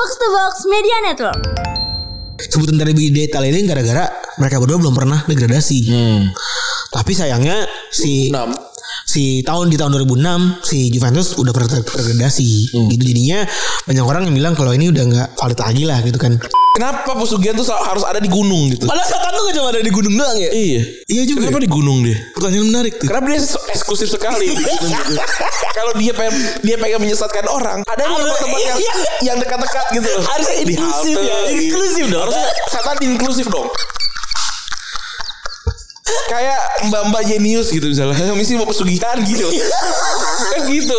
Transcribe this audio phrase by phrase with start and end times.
[0.00, 1.44] Box to Box Media Network.
[2.40, 4.08] Sebutan dari detail ini gara-gara
[4.40, 5.92] mereka berdua belum pernah degradasi.
[6.88, 8.48] Tapi sayangnya si Enam.
[9.04, 12.80] si tahun di tahun 2006 si Juventus udah pernah degradasi.
[12.96, 13.44] Gitu jadinya
[13.90, 16.38] banyak orang yang bilang kalau ini udah nggak valid lagi lah gitu kan.
[16.78, 18.86] Kenapa Pesugihan tuh harus ada di gunung gitu?
[18.86, 20.50] Padahal Satan tuh gak cuma ada di gunung doang ya.
[20.54, 20.80] Iya.
[21.10, 21.50] Iya juga.
[21.50, 22.14] Kenapa di gunung dia?
[22.30, 23.10] Pertanyaan menarik tuh.
[23.10, 23.42] Kenapa dia
[23.74, 24.54] eksklusif sekali?
[25.76, 28.94] Kalau dia pengen dia pengen menyesatkan orang, ada di tempat-tempat yang Iya.
[29.26, 30.22] yang dekat-dekat gitu loh.
[30.22, 32.22] Harusnya Di inklusif halte, ya, inklusif dong.
[32.22, 33.68] Harusnya setan inklusif dong.
[36.30, 39.46] Kayak mbak-mbak jenius gitu misalnya Misi mau pesugihan gitu
[40.50, 40.98] Kan gitu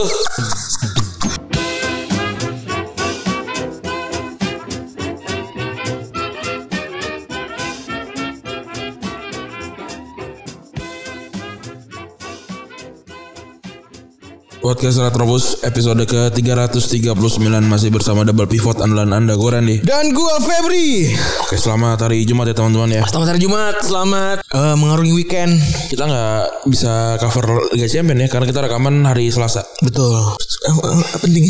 [14.61, 17.17] Podcast Retrobus episode ke-339
[17.65, 19.81] masih bersama double pivot andalan Anda gue Randy.
[19.81, 21.09] Dan gua Febri.
[21.41, 23.01] Oke, selamat hari Jumat ya teman-teman ya.
[23.09, 25.57] Selamat hari Jumat, selamat eh, mengarungi weekend.
[25.89, 29.65] Kita nggak bisa cover Liga Champion ya karena kita rekaman hari Selasa.
[29.81, 30.37] Betul.
[30.69, 31.49] Eh, eh, penting.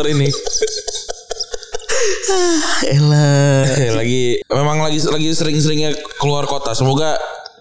[0.00, 0.28] Ter ini
[2.96, 3.68] Elah.
[3.76, 6.72] Eh, lagi memang lagi lagi sering-seringnya keluar kota.
[6.72, 7.20] Semoga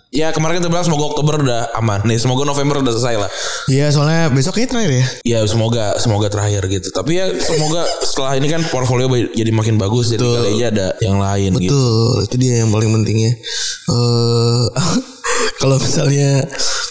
[0.10, 2.18] ya kemarin kita bilang semoga Oktober udah aman nih.
[2.18, 3.30] Semoga November udah selesai lah.
[3.70, 5.06] Iya, soalnya besok kayaknya terakhir ya.
[5.26, 6.90] Ya semoga semoga terakhir gitu.
[6.90, 11.22] Tapi ya semoga setelah ini kan portfolio jadi makin bagus jadi kali aja ada yang
[11.22, 11.70] lain gitu.
[11.70, 13.32] Betul, itu dia yang paling pentingnya.
[13.90, 14.66] Eh
[15.62, 16.44] kalau misalnya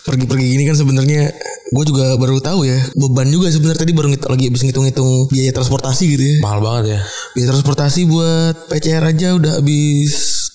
[0.07, 1.33] pergi-pergi gini kan sebenarnya
[1.69, 6.05] gue juga baru tahu ya beban juga sebenarnya tadi baru lagi habis ngitung-ngitung biaya transportasi
[6.17, 6.35] gitu ya.
[6.41, 7.01] Mahal banget ya.
[7.35, 10.13] Biaya transportasi buat PCR aja udah habis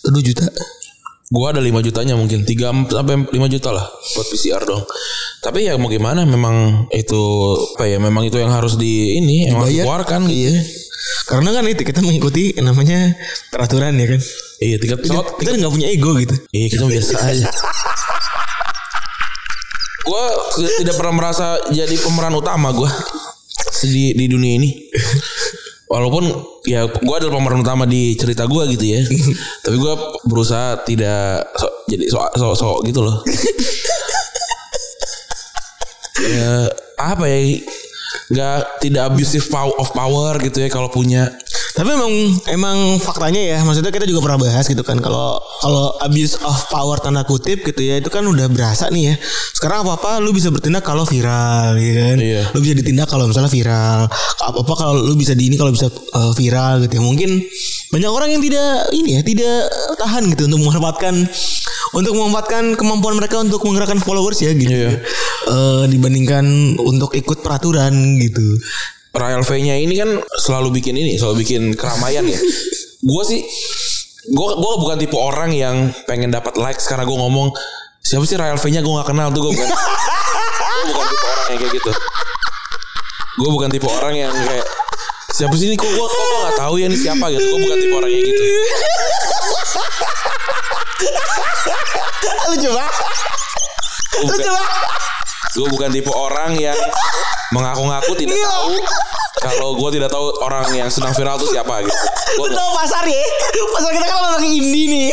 [0.07, 0.47] 2 juta.
[1.31, 4.83] Gua ada 5 jutanya mungkin 3 sampai 5 juta lah buat PCR dong.
[5.39, 7.23] Tapi ya mau gimana memang itu
[7.79, 10.51] apa ya memang itu yang harus di ini yang harus dikeluarkan gitu.
[10.51, 10.53] Iya.
[11.23, 13.15] Karena kan itu kita mengikuti namanya
[13.47, 14.21] peraturan ya kan.
[14.63, 16.35] Iya, tiket pesawat Kita nggak punya ego gitu.
[16.51, 17.47] Iya kita biasa aja.
[20.03, 20.25] gue
[20.83, 22.91] tidak pernah merasa jadi pemeran utama gue
[23.87, 24.69] di di dunia ini.
[25.93, 26.25] Walaupun
[26.65, 29.05] ya gue adalah pemeran utama di cerita gue gitu ya.
[29.63, 29.93] Tapi gue
[30.25, 33.21] berusaha tidak so, jadi so, so, so gitu loh.
[36.33, 36.65] ya
[36.97, 37.39] apa ya
[38.33, 41.29] nggak tidak abusive power of power gitu ya kalau punya
[41.73, 42.13] Tapi emang
[42.53, 47.01] emang faktanya ya, maksudnya kita juga pernah bahas gitu kan kalau kalau abuse of power
[47.01, 49.15] tanda kutip gitu ya itu kan udah berasa nih ya.
[49.57, 52.17] Sekarang apa apa lu bisa bertindak kalau viral, gitu kan?
[52.21, 52.41] Iya.
[52.53, 54.05] Lu bisa ditindak kalau misalnya viral.
[54.45, 57.01] Apa apa kalau lu bisa di ini kalau bisa uh, viral gitu ya.
[57.01, 57.41] Mungkin
[57.89, 59.57] banyak orang yang tidak ini ya, tidak
[59.97, 61.25] tahan gitu untuk memanfaatkan
[61.93, 64.69] untuk memanfaatkan kemampuan mereka untuk menggerakkan followers ya gitu.
[64.69, 64.91] Iya.
[65.43, 68.57] Eh, dibandingkan untuk ikut peraturan gitu.
[69.13, 70.09] Royal V-nya ini kan
[70.41, 72.39] selalu bikin ini, selalu bikin keramaian ya.
[73.09, 73.45] gue sih,
[74.33, 77.53] gue gua bukan tipe orang yang pengen dapat likes karena gue ngomong
[78.01, 79.69] siapa sih Royal V-nya gue gak kenal tuh gue bukan.
[79.69, 81.91] gue bukan tipe orang yang kayak gitu.
[83.33, 84.67] Gue bukan tipe orang yang kayak
[85.33, 87.45] siapa sih ini kok gue kok gue gak tahu ya ini siapa gitu.
[87.45, 88.43] Gue bukan tipe orang kayak gitu.
[92.49, 92.85] Lu coba.
[94.13, 94.53] Gue bukan,
[95.53, 96.77] gue bukan tipe orang yang
[97.53, 98.73] mengaku-ngaku tidak tahu
[99.43, 101.99] kalau gue tidak tahu orang yang sedang viral itu siapa gitu.
[102.39, 103.23] Gue tahu pasar ya?
[103.75, 105.11] Pasar kita kan orang indie nih.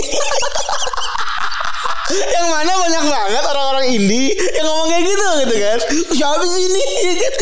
[2.38, 5.78] yang mana banyak banget orang-orang indie yang ngomong kayak gitu gitu kan.
[6.14, 6.84] Siapa sih ini?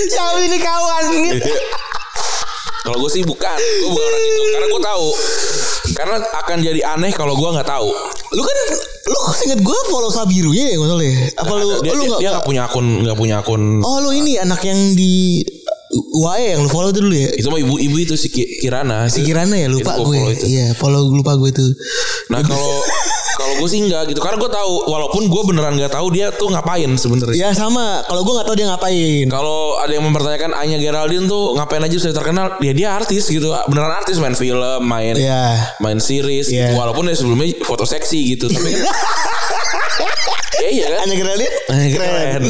[0.08, 1.02] Siapa ini kawan?
[1.12, 1.52] Gitu.
[2.88, 5.06] Kalau gue sih bukan, gue bukan orang itu karena gue tahu.
[5.92, 7.92] Karena akan jadi aneh kalau gue nggak tahu.
[8.32, 8.56] Lu kan
[9.12, 11.16] lu inget gue follow Sabirunya ya masalah ya?
[11.36, 13.62] Apa lu dia, lu dia, nggak dia nggak punya akun, nggak punya akun.
[13.84, 15.44] Oh lu ini anak yang di
[15.90, 17.30] UAE yang lu follow itu dulu ya?
[17.32, 19.06] Itu mah ibu-ibu itu si Ki- Kirana.
[19.06, 20.04] Si Kirana ya lupa gue.
[20.14, 20.44] follow itu.
[20.46, 21.72] Iya, follow lupa gue tuh.
[22.28, 22.84] Nah kalau
[23.34, 26.50] kalau gue sih enggak gitu, karena gue tahu walaupun gue beneran nggak tahu dia tuh
[26.50, 27.38] ngapain sebenarnya.
[27.38, 29.24] Ya sama, kalau gue nggak tahu dia ngapain.
[29.26, 33.48] Kalau ada yang mempertanyakan Anya Geraldine tuh ngapain aja bisa terkenal, dia dia artis gitu,
[33.64, 35.72] beneran artis main film, main Iya.
[35.78, 36.68] main series, Iya.
[36.68, 36.72] gitu.
[36.76, 38.82] walaupun dia sebelumnya foto seksi gitu, tapi kan,
[40.58, 41.54] ya iya kan, Anya Geraldine?
[41.88, 42.42] keren.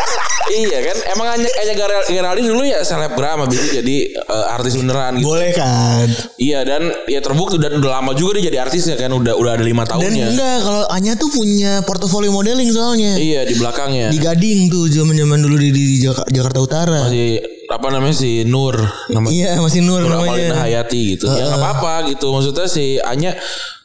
[0.54, 4.74] iya kan, emang Anya, Anya Geral- Geraldine dulu ya selebgram habis itu jadi eh, artis
[4.74, 5.26] beneran gitu.
[5.28, 6.06] Boleh kan?
[6.34, 9.52] Iya dan ya terbukti dan udah lama juga dia jadi artis ya kan, udah udah
[9.54, 10.26] ada lima Dan tahunnya.
[10.30, 13.14] enggak kalau Anya tuh punya portofolio modeling soalnya.
[13.14, 14.08] Iya di belakangnya.
[14.08, 17.00] Di Gading tuh zaman-zaman dulu di, di Jak- Jakarta Utara.
[17.06, 17.38] si
[17.68, 20.64] apa namanya si Nur nama Iya, masih Nur Nur Amalina namanya.
[20.64, 21.28] Hayati gitu.
[21.28, 22.30] Ya nggak apa-apa gitu.
[22.30, 23.36] Maksudnya si Anya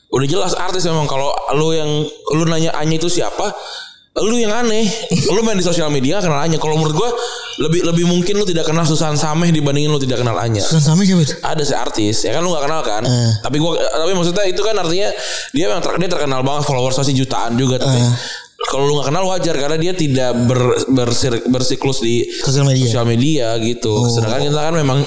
[0.08, 1.90] udah jelas artis memang kalau lu yang
[2.32, 3.50] lu nanya Anya itu siapa
[4.16, 4.86] lu yang aneh.
[5.28, 6.62] lu main di sosial media kenal Anya.
[6.62, 7.10] Kalau menurut gua
[7.60, 10.62] lebih lebih mungkin lu tidak kenal Susan Sameh dibandingin lu tidak kenal Anya.
[10.62, 11.34] Susan Sameh siapa itu?
[11.40, 13.02] Ada si artis, ya kan lu gak kenal kan?
[13.02, 13.32] Eh.
[13.42, 15.10] Tapi gua tapi maksudnya itu kan artinya
[15.50, 18.14] dia memang ter- dia terkenal banget followers pasti jutaan juga tapi Eh.
[18.64, 20.62] kalau lu gak kenal wajar karena dia tidak ber,
[20.94, 22.86] bersir- bersiklus di Sosial media.
[22.86, 23.90] sosial media gitu.
[23.92, 24.14] Oh.
[24.14, 25.00] Sedangkan kita kan memang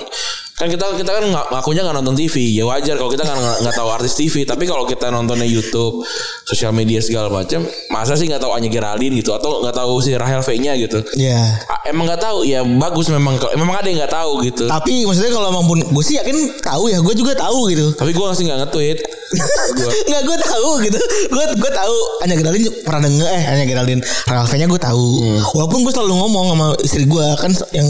[0.57, 3.77] kan kita kita kan nggak ngakunya nggak nonton TV ya wajar kalau kita nggak nggak
[3.77, 6.01] tahu artis TV tapi kalau kita nontonnya YouTube
[6.49, 7.61] sosial media segala macam
[7.93, 9.37] masa sih nggak tahu Anya Geraldine gitu?
[9.37, 11.05] Atau nggak tahu si Rahel V nya gitu?
[11.21, 11.61] Ya.
[11.69, 12.49] Ah, emang nggak tahu?
[12.49, 14.65] Ya bagus memang memang ada yang nggak tahu gitu.
[14.65, 17.87] Tapi maksudnya kalau emang pun gue sih yakin tahu ya, gue juga tahu gitu.
[17.93, 18.99] tapi gue masih nggak nge-tweet
[20.09, 20.99] Nggak gue tahu gitu.
[21.33, 25.07] Gue gue tahu Anya Geraldine pernah denger eh Anya Geraldine Ralph-nya gue tahu.
[25.55, 27.89] Walaupun gue selalu ngomong sama istri gue kan yang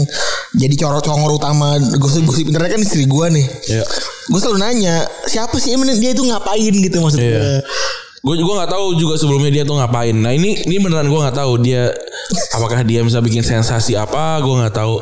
[0.57, 3.45] jadi corot congor utama gosip-gosip internet kan istri gue nih.
[3.69, 3.83] ya
[4.27, 7.37] Gue selalu nanya siapa sih dia itu ngapain gitu maksud Iya.
[7.39, 7.57] gue.
[8.17, 11.37] gue juga nggak tahu juga sebelumnya dia tuh ngapain nah ini ini beneran gue nggak
[11.37, 11.87] tahu dia
[12.51, 14.99] apakah dia bisa bikin sensasi apa gue nggak tahu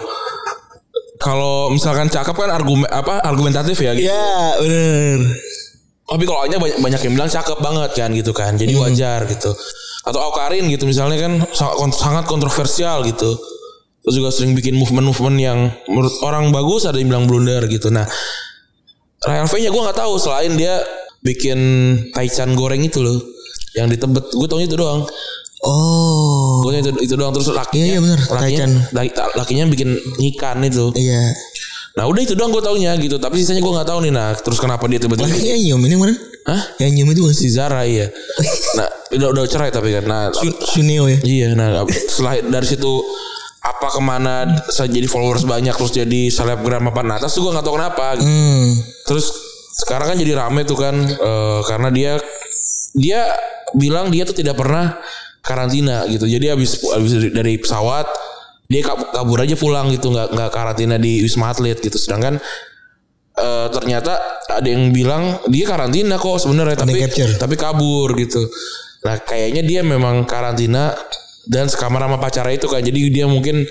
[1.16, 4.06] kalau misalkan cakep kan argumen apa argumentatif ya gitu.
[4.12, 5.20] Iya bener.
[6.06, 8.54] Tapi kalau Anya banyak, banyak yang bilang cakep banget kan gitu kan.
[8.54, 9.50] Jadi wajar gitu.
[10.06, 13.34] Atau Aukarin gitu misalnya kan sangat, kont- sangat kontroversial gitu.
[14.06, 15.60] Terus juga sering bikin movement-movement yang
[15.90, 17.90] menurut orang bagus ada yang bilang blunder gitu.
[17.90, 18.06] Nah,
[19.20, 20.78] Rahel V-nya gue nggak tahu selain dia
[21.20, 21.58] bikin
[22.14, 23.18] taichan goreng itu loh
[23.74, 24.30] yang di Tebet.
[24.30, 25.10] Gue taunya itu doang.
[25.66, 26.62] Oh.
[26.62, 28.20] Gue itu itu doang terus lakinya Iya, iya, bener.
[28.30, 29.90] lakinya, laki- lakinya bikin
[30.32, 30.94] ikan itu.
[30.94, 31.34] Iya.
[31.96, 33.16] Nah udah itu doang gue taunya gitu.
[33.16, 34.12] Tapi sisanya gue nggak tahu nih.
[34.12, 36.18] Nah terus kenapa dia tiba-tiba Lakinya nyium ini kemarin.
[36.46, 36.62] Hah?
[36.78, 38.12] Yang nyium itu si Zara iya.
[38.76, 40.04] Nah, udah udah cerai tapi kan.
[40.04, 41.18] Nah, Sun- Suneo ya.
[41.24, 42.92] iya nah setelah dari situ
[43.60, 47.52] apa ke mana saya jadi followers banyak terus jadi selebgram apa nah atas tuh gue
[47.52, 48.78] nggak tahu kenapa Hmm.
[49.04, 49.34] terus
[49.74, 52.12] sekarang kan jadi rame tuh kan eh, karena dia
[52.94, 53.26] dia
[53.74, 55.02] bilang dia tuh tidak pernah
[55.42, 58.06] karantina gitu jadi habis habis dari pesawat
[58.76, 62.36] dia kab- kabur aja pulang gitu nggak nggak karantina di wisma atlet gitu sedangkan
[63.34, 67.32] eh, ternyata ada yang bilang dia karantina kok sebenarnya tapi capture.
[67.36, 68.44] tapi kabur gitu
[69.02, 70.92] nah kayaknya dia memang karantina
[71.46, 73.64] dan sekamar sama pacarnya itu kan jadi dia mungkin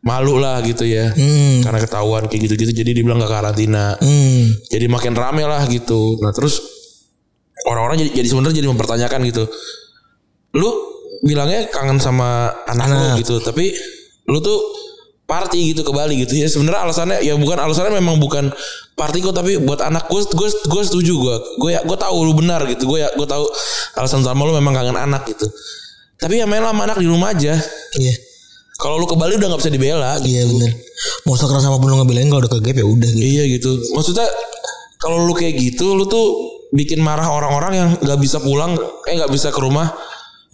[0.00, 1.58] malu lah gitu ya Hmm.
[1.60, 4.54] karena ketahuan kayak gitu-gitu jadi dia bilang gak karantina Hmm.
[4.70, 6.62] jadi makin rame lah gitu nah terus
[7.66, 9.44] orang-orang jadi, jadi sebenarnya jadi mempertanyakan gitu
[10.54, 10.70] lu
[11.18, 13.16] bilangnya kangen sama anak, lu Anak.
[13.18, 13.74] gitu tapi
[14.26, 14.58] lu tuh
[15.26, 18.46] party gitu ke Bali gitu ya sebenarnya alasannya ya bukan alasannya memang bukan
[18.94, 22.32] party kok tapi buat anak gue gue gue setuju gue gue ya gue tahu lu
[22.38, 23.42] benar gitu gue ya gue tahu
[23.98, 25.50] alasan utama lu memang kangen anak gitu
[26.16, 27.58] tapi ya main lah sama anak di rumah aja
[27.98, 28.14] Iya.
[28.80, 30.36] kalau lu ke Bali udah nggak bisa dibela gitu.
[30.36, 30.70] Iya bener.
[31.24, 33.24] Mau sekeras apa pun lu ngebelain kalau udah ke gap ya udah gitu.
[33.24, 33.70] Iya gitu.
[33.96, 34.28] Maksudnya
[35.00, 36.26] kalau lu kayak gitu, lu tuh
[36.76, 38.76] bikin marah orang-orang yang nggak bisa pulang,
[39.08, 39.92] eh nggak bisa ke rumah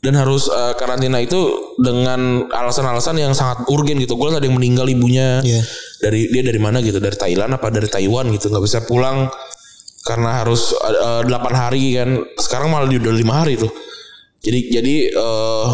[0.02, 1.38] dan harus eh, karantina itu
[1.78, 4.18] dengan alasan-alasan yang sangat urgen gitu.
[4.18, 5.62] Gue ada yang meninggal ibunya Iya.
[6.02, 9.30] dari dia dari mana gitu, dari Thailand apa dari Taiwan gitu, nggak bisa pulang
[10.02, 12.18] karena harus eh, 8 hari kan.
[12.34, 13.70] Sekarang malah udah lima hari tuh.
[14.42, 15.66] Jadi jadi eh,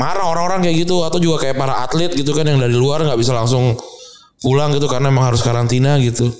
[0.00, 3.20] marah orang-orang kayak gitu atau juga kayak para atlet gitu kan yang dari luar nggak
[3.20, 3.76] bisa langsung
[4.40, 6.32] pulang gitu karena emang harus karantina gitu.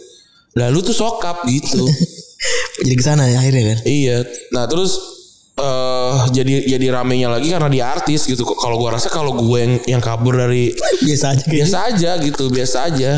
[0.56, 1.84] Lalu tuh sokap gitu.
[2.84, 3.78] Jadi ke sana ya akhirnya kan.
[3.84, 4.24] iya.
[4.56, 5.13] Nah terus
[5.54, 8.42] eh jadi jadi ramenya lagi karena dia artis gitu.
[8.42, 10.74] Kalau gua rasa kalau gue yang yang kabur dari
[11.04, 13.10] Biasa aja biasa aja gitu, biasa aja.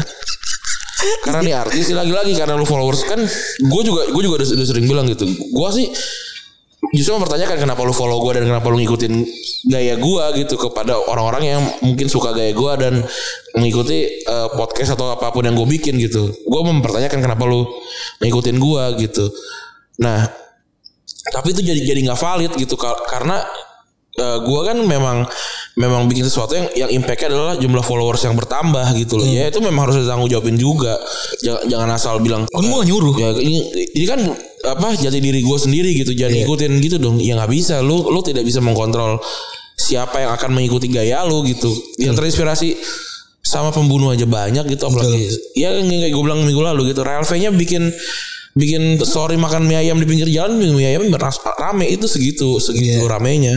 [1.24, 3.20] Karena nih artis lagi-lagi karena lu followers kan
[3.60, 5.24] gue juga gue juga udah, udah sering bilang gitu.
[5.52, 5.88] Gua sih
[6.92, 9.14] justru mempertanyakan kenapa lu follow gue dan kenapa lu ngikutin
[9.72, 12.94] gaya gue gitu kepada orang-orang yang mungkin suka gaya gue dan
[13.56, 16.30] mengikuti eh, podcast atau apa pun yang gue bikin gitu.
[16.46, 17.66] Gue mempertanyakan kenapa lu
[18.22, 19.24] ngikutin gue gitu.
[20.04, 20.28] Nah,
[21.32, 23.42] tapi itu jadi jadi nggak valid gitu Kar- karena
[24.16, 25.28] eh, gua kan memang
[25.76, 29.28] memang bikin sesuatu yang yang impactnya adalah jumlah followers yang bertambah gitu loh.
[29.28, 30.96] Ya itu memang harus ditanggung jawabin juga.
[31.44, 33.14] Jangan, jangan asal bilang Kan gua nggak nyuruh.
[33.20, 33.58] ya ini
[33.92, 34.20] ini kan
[34.66, 36.16] apa jati diri gue sendiri gitu.
[36.16, 37.20] Jangan ikutin gitu dong.
[37.20, 37.84] Ya nggak bisa.
[37.84, 39.20] Lu lu tidak bisa mengkontrol
[39.76, 41.68] siapa yang akan mengikuti gaya lu gitu.
[42.00, 42.68] Yang terinspirasi
[43.44, 47.04] sama pembunuh aja banyak gitu apalagi ya yang kayak gue bilang minggu lalu gitu.
[47.04, 47.92] Real V-nya bikin
[48.56, 51.12] bikin story makan mie ayam di pinggir jalan mie ayam
[51.60, 53.12] rame itu segitu segitu Iya.
[53.12, 53.56] ramenya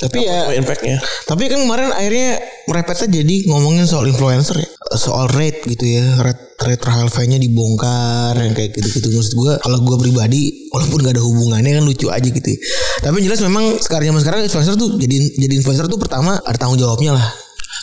[0.00, 0.96] Tapi ya impactnya
[1.28, 4.68] Tapi kan kemarin akhirnya merepetnya jadi ngomongin soal influencer ya.
[4.96, 6.16] Soal rate gitu ya.
[6.24, 9.12] Rate, rate V-nya dibongkar yang kayak gitu-gitu.
[9.12, 12.48] Maksud gue kalau gue pribadi walaupun gak ada hubungannya kan lucu aja gitu.
[12.48, 12.58] ya.
[13.04, 16.80] Tapi jelas memang sekarang zaman sekarang influencer tuh jadi jadi influencer tuh pertama ada tanggung
[16.80, 17.26] jawabnya lah.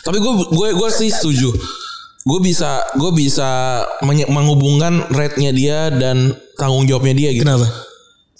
[0.02, 1.54] Tapi gue gue gue sih setuju.
[2.26, 3.86] Gue bisa gue bisa
[4.26, 7.46] menghubungkan rate-nya dia dan tanggung jawabnya dia gitu.
[7.46, 7.66] Kenapa?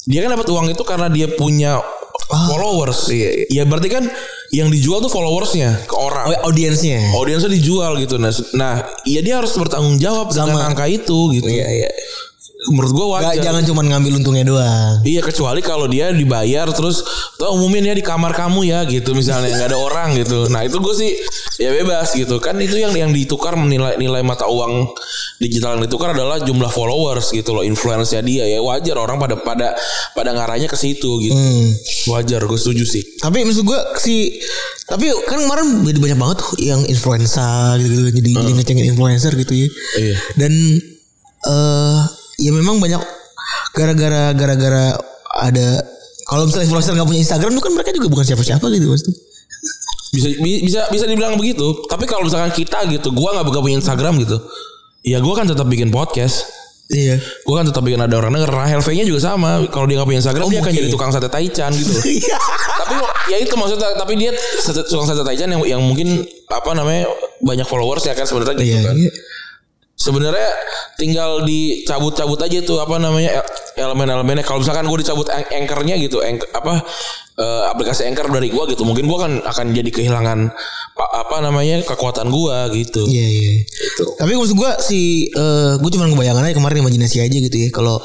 [0.08, 1.78] Dia kan dapat uang itu karena dia punya
[2.28, 3.08] followers.
[3.14, 3.46] iya, iya.
[3.48, 4.04] Ya berarti kan
[4.48, 6.32] yang dijual tuh followersnya ke orang.
[6.32, 7.12] Oh, audiensnya.
[7.12, 8.16] Audiensnya dijual gitu.
[8.16, 10.68] Nah, nah, iya dia harus bertanggung jawab dengan Sama.
[10.72, 11.48] angka itu gitu.
[11.48, 11.90] Iya iya.
[12.68, 13.36] Menurut gua wajar.
[13.36, 15.00] Nggak, jangan cuma ngambil untungnya doang.
[15.04, 17.00] Iya kecuali kalau dia dibayar terus
[17.38, 20.50] tuh umumin ya di kamar kamu ya gitu misalnya nggak ada orang gitu.
[20.50, 21.10] Nah itu gue sih
[21.58, 24.90] ya bebas gitu kan itu yang yang ditukar nilai nilai mata uang
[25.42, 29.68] digital yang ditukar adalah jumlah followers gitu loh influence dia ya wajar orang pada pada
[30.14, 31.34] pada ngarahnya ke situ gitu.
[31.34, 31.68] Hmm.
[32.10, 33.02] Wajar gue setuju sih.
[33.22, 34.38] Tapi maksud gue si
[34.88, 39.32] tapi kan kemarin jadi banyak banget tuh yang influencer gitu, -gitu jadi jadi ngecengin influencer
[39.36, 39.68] gitu ya.
[40.00, 40.16] Iya.
[40.40, 40.52] Dan
[41.46, 43.02] eh ya memang banyak
[43.72, 44.84] gara-gara gara-gara
[45.38, 45.68] ada
[46.24, 49.16] kalau misalnya influencer nggak punya Instagram itu kan mereka juga bukan siapa-siapa gitu maksudnya.
[50.08, 51.84] Bisa bi- bisa bisa dibilang begitu.
[51.84, 54.36] Tapi kalau misalkan kita gitu, gua nggak buka punya Instagram gitu.
[55.04, 56.48] Ya gua kan tetap bikin podcast.
[56.88, 57.20] Iya.
[57.44, 60.24] Gue kan tetap bikin ada orang denger Rahel V-nya juga sama Kalau dia gak punya
[60.24, 61.92] Instagram Oh, Dia akan jadi tukang sate taichan gitu
[62.24, 62.40] Iya.
[62.80, 62.94] Tapi
[63.28, 64.32] ya itu maksudnya Tapi dia
[64.88, 67.04] tukang sate taichan yang, yang mungkin Apa namanya
[67.44, 68.80] Banyak followers ya kan sebenarnya gitu Iya.
[68.88, 69.12] kan iya.
[69.98, 70.48] Sebenarnya
[70.94, 73.50] tinggal dicabut-cabut aja tuh apa namanya el-
[73.82, 74.46] elemen-elemennya.
[74.46, 76.86] Kalau misalkan gue dicabut anchornya gitu, anch- apa
[77.34, 80.54] eh, aplikasi anchor dari gue gitu, mungkin gue kan akan jadi kehilangan
[80.94, 83.10] pa- apa namanya kekuatan gue gitu.
[83.10, 83.52] Iya iya.
[84.14, 85.00] Tapi maksud gue si
[85.30, 87.68] eh gue cuma ngebayangan aja kemarin imajinasi aja gitu ya.
[87.74, 87.98] Kalau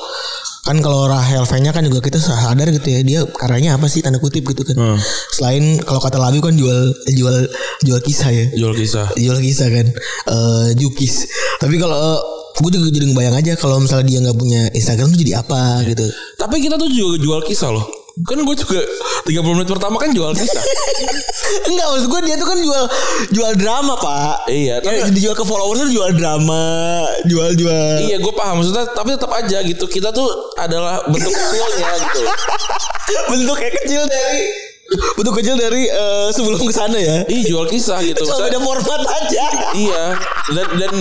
[0.63, 4.17] kan kalau Rahel V-nya kan juga kita sadar gitu ya dia karyanya apa sih tanda
[4.23, 4.75] kutip gitu kan.
[4.79, 4.99] Hmm.
[5.35, 7.35] Selain kalau kata Labi kan jual jual
[7.83, 8.45] jual kisah ya.
[8.55, 9.11] Jual kisah.
[9.19, 9.87] Jual kisah kan.
[10.31, 11.27] eh jukis.
[11.59, 12.15] Tapi kalau
[12.53, 16.07] gue juga jadi ngebayang aja kalau misalnya dia nggak punya Instagram tuh jadi apa gitu.
[16.39, 18.02] Tapi kita tuh juga jual kisah loh.
[18.15, 18.77] Kan gue juga
[19.25, 20.61] 30 menit pertama kan jual kisah.
[21.69, 22.83] Enggak maksud gue dia tuh kan jual
[23.31, 24.45] jual drama pak.
[24.45, 26.61] Iya, tapi- Ya, dijual ke followers tuh jual drama,
[27.25, 27.95] jual jual.
[28.03, 32.21] iya gue paham maksudnya tapi tetap aja gitu kita tuh adalah bentuk kecilnya gitu.
[33.33, 34.39] bentuk kayak kecil dari
[35.13, 37.25] bentuk kecil dari eh, sebelum ke sana ya.
[37.25, 38.21] Ih jual kisah gitu.
[38.21, 39.45] Cuma beda format aja.
[39.73, 40.03] iya
[40.51, 40.93] dan dan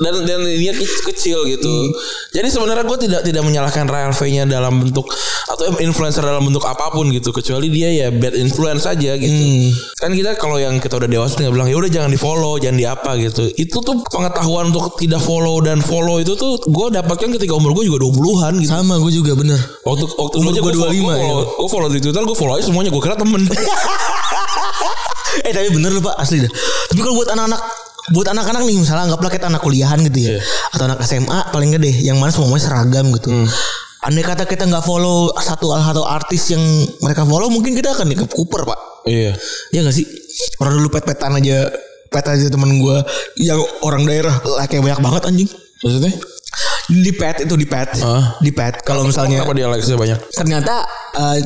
[0.00, 1.92] dan dan dia kecil, kecil gitu.
[2.32, 5.04] Jadi sebenarnya gue tidak tidak menyalahkan Rahel V-nya dalam bentuk
[5.44, 7.36] atau influencer dalam bentuk apa pun gitu.
[7.36, 9.36] Kecuali dia ya bad influence aja gitu.
[10.00, 12.80] Kan kita kalau yang kita udah dewasa tinggal bilang ya udah jangan di follow, jangan
[12.80, 13.44] di apa gitu.
[13.60, 17.92] Itu tuh pengetahuan untuk tidak follow dan follow itu tuh gue dapatkan ketika umur gue
[17.92, 18.72] juga 20-an gitu.
[18.72, 19.60] Sama gue juga bener.
[19.84, 21.44] Waktu waktu Umur gua 25 follow, ya.
[21.60, 22.88] Gue follow di Twitter, gue follow aja semuanya.
[22.88, 23.44] Gue kira temen.
[25.46, 26.50] eh tapi bener loh pak asli dah.
[26.88, 27.60] Tapi kalau buat anak-anak
[28.10, 30.40] buat anak-anak nih misalnya anggaplah kita anak kuliahan gitu ya Iya.
[30.72, 33.28] atau anak SMA paling gede yang mana semuanya seragam gitu.
[34.00, 36.62] Andai kata kita nggak follow satu satu artis yang
[37.00, 38.80] mereka follow mungkin kita akan ke Cooper pak.
[39.04, 39.36] iya.
[39.70, 40.08] Ya gak sih?
[40.56, 41.68] Orang dulu pet-petan aja
[42.08, 42.96] pet aja temen gue
[43.38, 45.50] yang orang daerah like banyak banget anjing.
[45.84, 46.12] Maksudnya?
[46.90, 48.00] Di pet itu di pet.
[48.00, 48.34] Ah.
[48.40, 50.18] Di pet kalau misalnya Kenapa dia like-nya banyak?
[50.32, 50.74] ternyata
[51.14, 51.38] eh,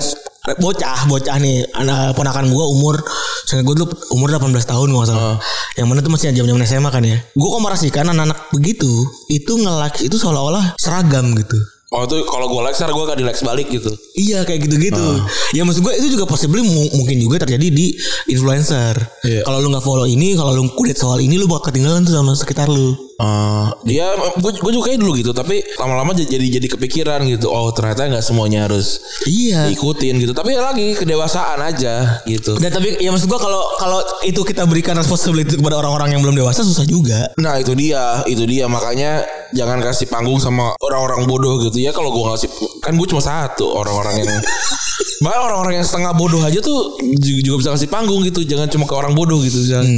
[0.45, 3.01] bocah bocah nih anak ponakan gue umur
[3.49, 5.41] saya gue dulu umur 18 tahun nggak salah
[5.81, 8.93] yang mana tuh masih zaman zaman SMA kan ya gue kok merasikan anak-anak begitu
[9.33, 11.57] itu nge-like itu seolah-olah seragam gitu
[11.95, 13.87] Oh itu kalau gue like, sekarang gue gak di like balik gitu.
[14.19, 15.07] Iya kayak gitu-gitu.
[15.55, 17.95] Ya maksud gue itu juga possibly mu- mungkin juga terjadi di
[18.35, 18.99] influencer.
[19.23, 19.47] Iya.
[19.47, 22.35] Kalau lu nggak follow ini, kalau lu kudet soal ini, lu bakal ketinggalan tuh sama
[22.35, 22.99] sekitar lu.
[23.14, 24.11] Uh, ya
[24.42, 27.47] gue juga kayak dulu gitu tapi lama-lama jadi jadi kepikiran gitu.
[27.47, 29.71] Oh ternyata nggak semuanya harus Iya.
[29.71, 30.35] ikutin gitu.
[30.35, 32.59] Tapi ya lagi kedewasaan aja gitu.
[32.59, 36.35] Dan tapi ya maksud gue kalau kalau itu kita berikan responsibility kepada orang-orang yang belum
[36.35, 37.30] dewasa susah juga.
[37.38, 38.66] nah itu dia itu dia.
[38.66, 39.23] Makanya
[39.54, 41.94] jangan kasih panggung sama orang-orang bodoh gitu ya.
[41.94, 42.50] Kalau gue ngasih
[42.83, 44.30] kan gue cuma satu orang-orang yang
[45.14, 48.42] Bahkan orang-orang yang setengah bodoh aja tuh juga, bisa kasih panggung gitu.
[48.42, 49.88] Jangan cuma ke orang bodoh gitu misalnya.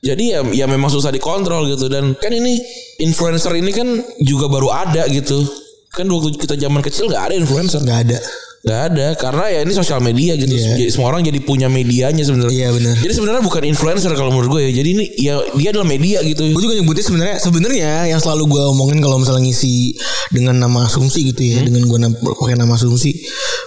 [0.00, 2.56] Jadi ya ya memang susah dikontrol gitu dan kan ini
[3.04, 3.88] influencer ini kan
[4.24, 5.44] juga baru ada gitu.
[5.92, 7.84] Kan waktu kita zaman kecil nggak ada influencer.
[7.84, 8.18] Nggak ada.
[8.60, 10.52] Nggak ada karena ya ini sosial media gitu.
[10.52, 10.76] Iya.
[10.76, 12.52] Jadi semua orang jadi punya medianya sebenarnya.
[12.52, 12.94] Iya, benar.
[13.00, 14.72] Jadi sebenarnya bukan influencer kalau menurut gue ya.
[14.84, 16.44] Jadi ini ya dia adalah media gitu.
[16.52, 19.96] Gue juga nyebutnya sebenarnya sebenarnya yang selalu gue omongin kalau misalnya ngisi
[20.28, 21.98] dengan nama asumsi gitu ya, dengan gue
[22.36, 23.16] pakai nama asumsi,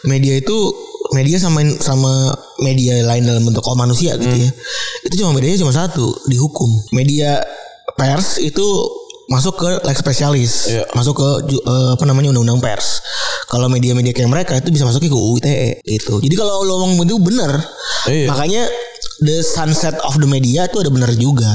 [0.05, 0.57] media itu
[1.13, 4.51] media sama sama media lain dalam bentuk oh, manusia gitu ya.
[5.05, 6.70] Itu cuma bedanya cuma satu, dihukum.
[6.91, 7.39] Media
[7.96, 8.65] pers itu
[9.32, 10.84] masuk ke like spesialis, Iya.
[10.98, 13.00] masuk ke eh, apa namanya undang-undang pers.
[13.48, 16.20] Kalau media-media kayak mereka itu bisa masuk ke UU ITE gitu.
[16.20, 17.62] Jadi kalau lo ngomong itu benar.
[18.10, 18.27] Iya.
[18.34, 18.63] Makanya
[19.24, 21.53] the sunset of the media itu ada benar juga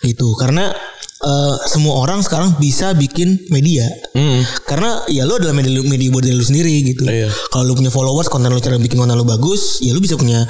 [0.00, 0.72] gitu karena
[1.20, 4.40] eh, semua orang sekarang bisa bikin media Hmm.
[4.64, 7.28] karena ya lo adalah media media buat diri lu sendiri gitu Iya.
[7.48, 10.44] kalau lu punya followers konten lu cara bikin konten lu bagus ya lu bisa punya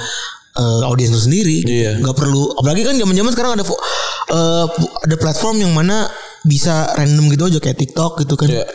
[0.53, 1.99] eh, audiens lu sendiri Iya.
[1.99, 3.63] nggak perlu apalagi kan zaman zaman sekarang ada
[4.29, 4.65] eh,
[5.03, 6.07] ada platform yang mana
[6.41, 8.65] bisa random gitu aja kayak TikTok gitu kan Iya.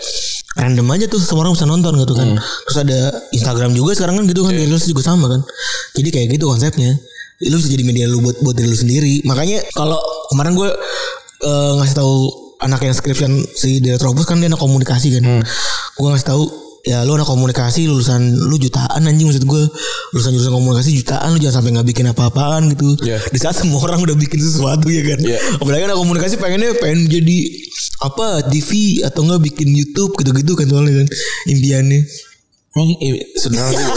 [0.56, 2.32] random aja tuh semua orang bisa nonton gitu kan.
[2.32, 2.98] Terus ada
[3.28, 5.44] Instagram juga sekarang kan gitu kan Reels juga sama kan.
[5.92, 6.96] Jadi kayak gitu konsepnya.
[7.44, 9.20] Lu bisa jadi media lu buat buat diri lu sendiri.
[9.28, 10.00] Makanya kalau
[10.32, 10.70] kemarin gue
[11.42, 15.44] eh, ngasih tahu anak yang skripsian si Deotrobus kan dia anak komunikasi kan.
[15.96, 16.44] Gue ngasih tahu
[16.86, 19.62] ya lu anak komunikasi lulusan lu jutaan anjing maksud gue
[20.14, 22.94] lulusan jurusan komunikasi jutaan lu jangan sampai nggak bikin apa-apaan gitu.
[23.02, 23.18] Iya.
[23.26, 25.18] di saat semua orang udah bikin sesuatu ya kan.
[25.18, 25.38] Iya.
[25.58, 27.38] apalagi anak komunikasi pengennya pengen jadi
[28.06, 31.08] apa TV atau enggak bikin YouTube gitu-gitu kan soalnya kan
[31.50, 32.00] impiannya.
[33.34, 33.82] Sebenarnya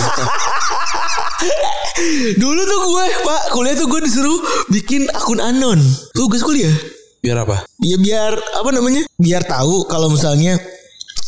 [2.41, 4.39] dulu tuh gue pak kuliah tuh gue disuruh
[4.73, 5.77] bikin akun anon.
[6.17, 6.73] Tugas kuliah
[7.19, 7.57] biar apa?
[7.79, 10.55] ya biar apa namanya biar tahu kalau misalnya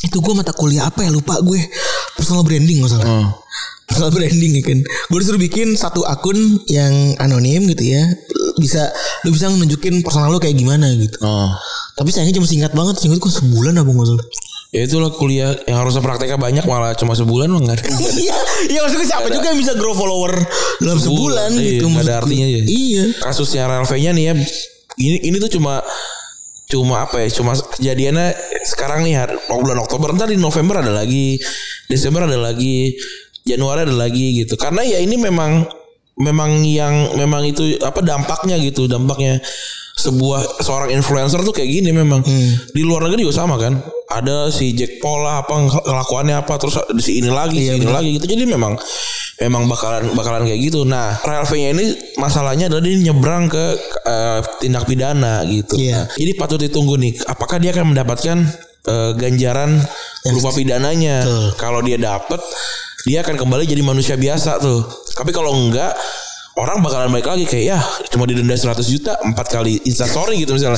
[0.01, 1.59] itu gue mata kuliah apa ya lupa gue
[2.13, 3.29] personal branding masalah Hmm.
[3.85, 8.01] personal branding ya kan gue disuruh bikin satu akun yang anonim gitu ya
[8.55, 8.87] bisa
[9.21, 11.51] lu bisa nunjukin personal lu kayak gimana gitu Oh.
[11.93, 14.27] tapi sayangnya cuma singkat banget singkat kok sebulan apa nggak salah
[14.71, 17.91] Ya itulah kuliah yang harusnya prakteknya banyak malah cuma sebulan enggak ada.
[18.17, 18.31] iya
[18.65, 20.31] iya maksudnya siapa juga yang bisa grow follower
[20.79, 22.19] dalam sebulan, Sebulan, iya, gitu nggak ada gue.
[22.23, 22.61] artinya ya.
[22.63, 24.33] iya Kasusnya RLV-nya nih ya
[24.99, 25.79] ini ini tuh cuma
[26.71, 28.31] cuma apa ya cuma kejadiannya
[28.63, 31.35] sekarang nih hari, bulan Oktober ntar di November ada lagi
[31.91, 32.95] Desember ada lagi
[33.43, 34.55] Januari ada lagi gitu.
[34.55, 35.67] Karena ya ini memang
[36.15, 39.41] memang yang memang itu apa dampaknya gitu dampaknya
[39.99, 42.23] sebuah seorang influencer tuh kayak gini memang.
[42.71, 43.81] Di luar negeri juga sama kan?
[44.07, 48.09] Ada si Jack Paul lah apa kelakuannya apa terus si ini lagi si ini lagi
[48.15, 48.31] gitu.
[48.31, 48.79] Jadi memang
[49.41, 50.85] memang bakalan bakalan kayak gitu.
[50.85, 51.85] Nah RLV-nya ini
[52.21, 53.65] masalahnya adalah dia nyebrang ke
[54.05, 55.81] eh, tindak pidana gitu.
[55.81, 56.05] Iya.
[56.05, 57.17] Nah, ini patut ditunggu nih.
[57.25, 58.37] Apakah dia akan mendapatkan
[58.85, 59.81] eh, ganjaran
[60.29, 61.25] berupa pidananya?
[61.57, 62.37] Kalau dia dapat
[63.01, 64.85] dia akan kembali jadi manusia biasa tuh.
[65.17, 65.97] Tapi kalau enggak
[66.61, 67.79] orang bakalan balik lagi kayak ya
[68.13, 70.77] cuma didenda 100 juta empat kali instastory gitu misalnya.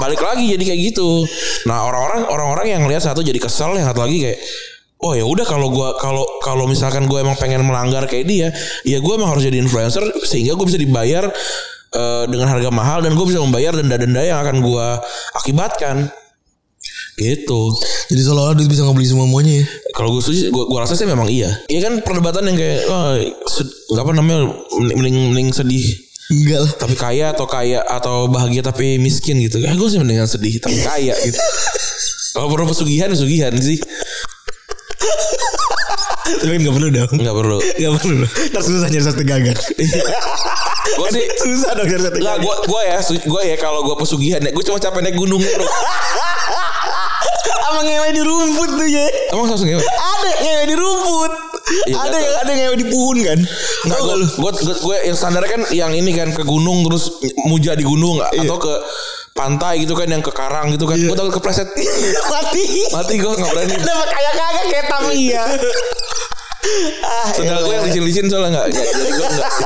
[0.00, 1.28] Balik lagi jadi kayak gitu.
[1.68, 4.40] Nah orang-orang orang-orang yang lihat satu jadi kesel yang satu lagi kayak
[4.98, 8.48] oh ya udah kalau gua kalau kalau misalkan gue emang pengen melanggar kayak dia
[8.82, 11.30] ya gue emang harus jadi influencer sehingga gue bisa dibayar
[11.94, 14.86] eh, dengan harga mahal dan gue bisa membayar denda-denda yang akan gue
[15.38, 16.10] akibatkan
[17.18, 17.74] gitu
[18.10, 19.66] jadi seolah-olah duit bisa ngebeli semua semuanya ya
[19.98, 21.50] kalau gue setuju, gue, gue rasa sih memang iya.
[21.66, 22.86] Iya kan perdebatan yang kayak,
[23.50, 24.54] sed- nggak apa namanya,
[24.94, 25.82] mending, mending sedih
[26.28, 29.58] enggak lah tapi kaya atau kaya atau bahagia tapi miskin gitu.
[29.58, 31.34] Ya gue sih mendingan sedih tapi kaya gitu.
[32.38, 33.82] Kalau perlu pesugihan, pesugihan sih.
[36.28, 37.10] Tapi nggak perlu dong.
[37.10, 37.58] Nggak perlu.
[37.58, 39.56] nggak perlu ntar susah nyari satu gagal.
[40.88, 42.38] Gue sih, susah dong nyari satu gagal.
[42.44, 45.66] gue gue ya, gue ya kalau gue pesugihan ya, gue cuma capek naik gunung bro.
[47.68, 49.84] Sama ngewe di rumput tuh ya Emang langsung ngewe?
[49.84, 51.32] Ada ngewe di rumput
[51.68, 53.38] Iya, Ada yang ada ngewe di pohon kan
[53.84, 57.84] Nggak, gue, gue, gue, yang standarnya kan yang ini kan ke gunung terus muja di
[57.84, 58.74] gunung atau ke
[59.38, 60.98] pantai gitu kan yang ke karang gitu kan.
[60.98, 61.70] Gue takut kepleset.
[62.34, 63.74] Mati Mati gue nggak berani.
[63.78, 65.44] Dapat kayak kagak kayak Tamiya
[67.06, 68.66] ah, Sendal gue yang licin-licin soalnya nggak.
[68.74, 69.52] Jadi gue nggak.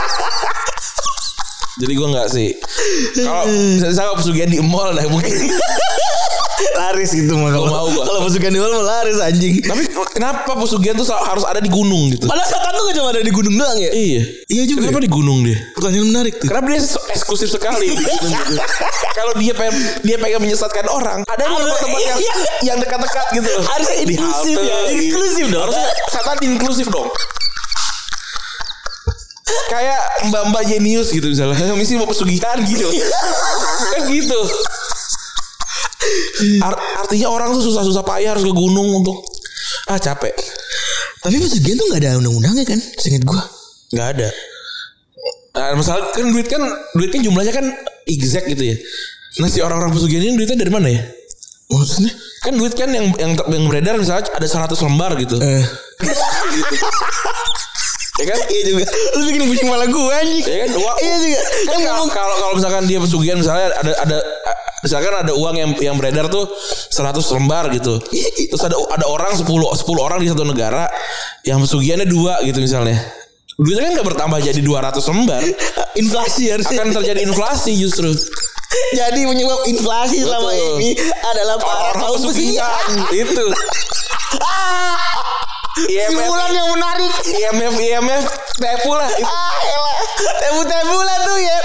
[1.82, 2.48] Jadi gue nggak sih.
[3.18, 5.34] Kalau misalnya saya pesugihan di mall dah mungkin.
[6.78, 8.04] Laris gitu mah kalau mau gua.
[8.06, 9.82] Kalau pesugihan di mall mah laris anjing Tapi
[10.14, 12.30] kenapa pesugihan tuh harus ada di gunung gitu?
[12.30, 14.22] Padahal setan tuh gak cuma ada di gunung doang ya Iya.
[14.46, 15.58] Iya juga Kenapa di gunung dia?
[15.74, 16.80] Pertanyaan menarik tuh Kenapa dia
[17.18, 18.54] eksklusif sekali di gunung gitu?
[19.12, 19.74] Kalau dia pengen
[20.06, 22.34] dia pengen menyesatkan orang, ada di Harus- tempat-tempat yang iya.
[22.72, 23.50] yang dekat-dekat gitu.
[23.60, 25.62] Harusnya inklusif ya, inklusif dong.
[25.68, 27.08] Harusnya setan inklusif dong.
[29.70, 31.58] Kayak mbak-mbak jenius gitu misalnya.
[31.78, 32.88] Misi mau pesugihan gitu.
[33.92, 34.40] kan gitu.
[36.62, 39.22] Ar- artinya orang tuh susah-susah payah harus ke gunung untuk
[39.86, 40.34] ah capek.
[41.22, 43.40] Tapi pesugihan tuh gak ada undang-undangnya kan Seinget gue
[43.92, 44.28] nggak ada.
[45.52, 46.64] Nah, masalah kan duit kan
[46.96, 47.66] duit kan jumlahnya kan
[48.08, 48.76] exact gitu ya.
[49.40, 51.02] Nah si orang-orang pesugihan ini duitnya dari mana ya?
[51.72, 52.12] Maksudnya
[52.42, 55.38] Kan duit kan yang yang yang beredar misalnya ada 100 lembar gitu.
[55.38, 55.62] Eh
[58.20, 58.38] Ya kan?
[58.44, 58.84] Iya juga
[59.16, 60.70] Lu bikin pusing malah gue anjing Ya kan?
[60.76, 64.18] Uang, Iya juga Kan kalau kalau kalau misalkan dia pesugihan misalnya ada ada
[64.82, 66.50] misalkan ada uang yang yang beredar tuh
[66.90, 68.02] 100 lembar gitu.
[68.50, 70.90] Terus ada ada orang 10 10 orang di satu negara
[71.46, 72.98] yang pesugihannya dua gitu misalnya.
[73.62, 75.42] Duitnya kan gak bertambah jadi 200 lembar.
[76.02, 78.10] Inflasi harusnya Akan terjadi inflasi justru.
[78.96, 80.80] Jadi penyebab inflasi selama Betul.
[80.80, 83.44] ini adalah para Orang kaum pesugihan itu.
[85.72, 88.24] IMF Simpulan yang menarik IMF IMF
[88.60, 89.08] tepu lah.
[89.24, 91.56] Ah elah Tebu-tebu lah tuh ya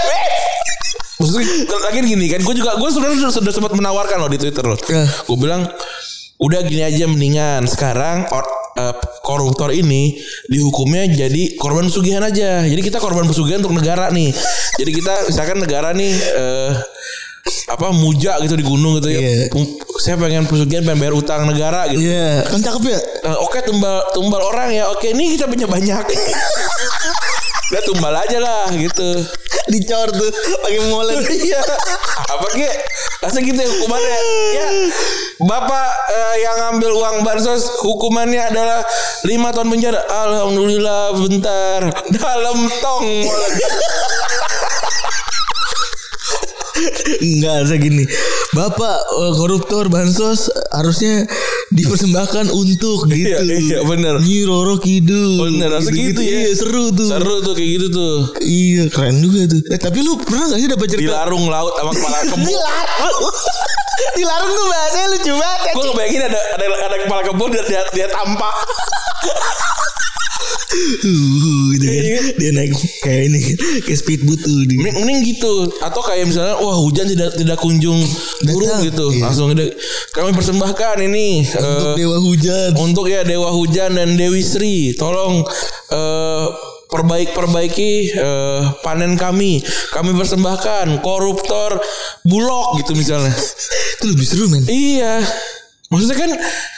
[1.17, 1.45] Maksudnya
[1.81, 4.77] lagi gini kan, gue juga gue sebenarnya sudah, sudah sempat menawarkan loh di Twitter loh.
[5.25, 5.65] Gue bilang
[6.37, 8.45] udah gini aja mendingan sekarang or,
[8.77, 8.93] eh,
[9.25, 10.13] koruptor ini
[10.45, 12.63] dihukumnya jadi korban pesugihan aja.
[12.63, 14.29] Jadi kita korban pesugihan untuk negara nih.
[14.77, 16.71] Jadi kita misalkan negara nih eh
[17.67, 19.19] apa muja gitu di gunung gitu ya.
[19.19, 19.35] Iya.
[19.97, 22.05] Saya pengen pesugihan pengen bayar utang negara gitu.
[22.05, 22.99] Iya, kan cakep ya.
[23.27, 24.87] Eh, Oke tumbal tumbal orang ya.
[24.91, 26.05] Oke ini kita punya banyak.
[27.67, 29.09] Udah tumbal aja lah gitu.
[29.67, 30.29] Dicor tuh
[30.63, 31.19] pakai molen.
[31.47, 31.59] Iya.
[32.31, 32.71] Apa ke?
[33.23, 34.19] Masa gitu ya hukumannya?
[34.55, 34.67] Ya.
[35.43, 38.79] Bapak eh, yang ngambil uang bansos hukumannya adalah
[39.27, 39.99] lima tahun penjara.
[40.07, 41.91] Alhamdulillah bentar.
[42.15, 43.03] Dalam tong.
[47.21, 48.03] Enggak gini
[48.53, 51.25] Bapak eh, koruptor bansos Harusnya
[51.73, 54.21] dipersembahkan untuk gitu Iya, iya, bener.
[54.21, 56.47] Nyi Roro Kidul Bener, harusnya gitu ya.
[56.47, 58.15] Iya seru tuh Seru tuh kayak gitu tuh.
[58.41, 61.73] Iya keren juga tuh eh, Tapi lu pernah gak sih dapat Di cerita larung laut
[61.75, 62.45] sama kepala kebo.
[62.45, 63.15] Dilarang
[64.17, 68.07] Dilarang tuh bahasanya lucu banget Gue ngebayangin ada ada ada kepala kebo dia dia, dia
[68.09, 68.53] tampak.
[70.67, 72.03] uh, gitu kan.
[72.37, 72.71] Dia naik
[73.03, 73.39] kayak ini
[73.87, 74.75] Kayak speedboat tuh di.
[74.77, 75.53] Mending, mending gitu.
[75.79, 77.99] Atau kayak misalnya wah hujan tidak tidak kunjung
[78.43, 79.05] turun gitu.
[79.13, 79.23] Iya.
[79.27, 79.65] langsung ada
[80.13, 82.69] kami persembahkan ini Untuk eh, Dewa Hujan.
[82.77, 84.93] untuk ya Dewa Hujan dan Dewi Sri.
[84.97, 85.45] Tolong
[85.91, 86.45] eh,
[86.87, 89.63] perbaik perbaiki eh, panen kami.
[89.91, 91.79] Kami persembahkan koruptor
[92.27, 93.31] bulog gitu misalnya.
[93.99, 94.63] Itu lebih seru men.
[94.67, 95.23] Iya.
[95.87, 96.31] Maksudnya kan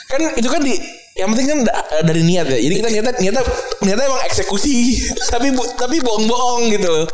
[0.06, 0.74] kan itu kan di
[1.20, 3.42] yang penting kan da- dari niat ya jadi kita niatnya niatnya
[3.80, 4.74] niatnya emang eksekusi
[5.32, 7.06] tapi bu- tapi bohong-bohong gitu loh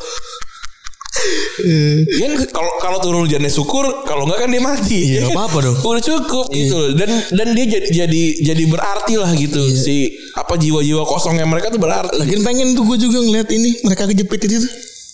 [2.13, 5.01] Kan kalau kalau turun hujannya syukur, kalau enggak kan dia mati.
[5.09, 5.33] Iya, Ya kan?
[5.41, 5.77] apa-apa dong.
[5.81, 6.91] Udah cukup gitu loh.
[6.93, 9.97] Dan dan dia jadi jadi jadi berarti lah gitu si
[10.33, 12.21] apa jiwa-jiwa kosongnya mereka tuh berarti.
[12.21, 14.69] Lagian pengen tuh gue juga ngeliat ini Mereka kejepit itu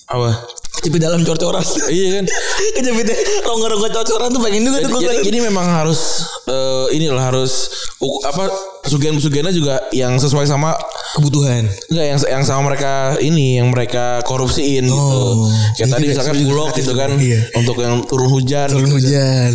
[0.09, 0.42] Apa?
[0.72, 2.24] Kejepit dalam cor-coran iya kan.
[2.76, 3.06] Kejepit
[3.42, 6.00] rongga-rongga cor-coran tuh pengen juga Jadi, tuh gue jadi, jadi memang harus
[6.44, 7.52] eh, inilah harus
[7.98, 8.48] uh, apa
[8.82, 10.72] pesugihan-pesugihannya juga yang sesuai sama
[11.12, 14.96] Kebutuhan enggak yang yang sama mereka ini yang mereka korupsiin gitu.
[14.96, 15.44] Oh,
[15.76, 17.37] Kayak tadi misalkan bulog gitu kan iya.
[17.52, 18.72] untuk yang turun hujan.
[18.72, 19.52] turun hujan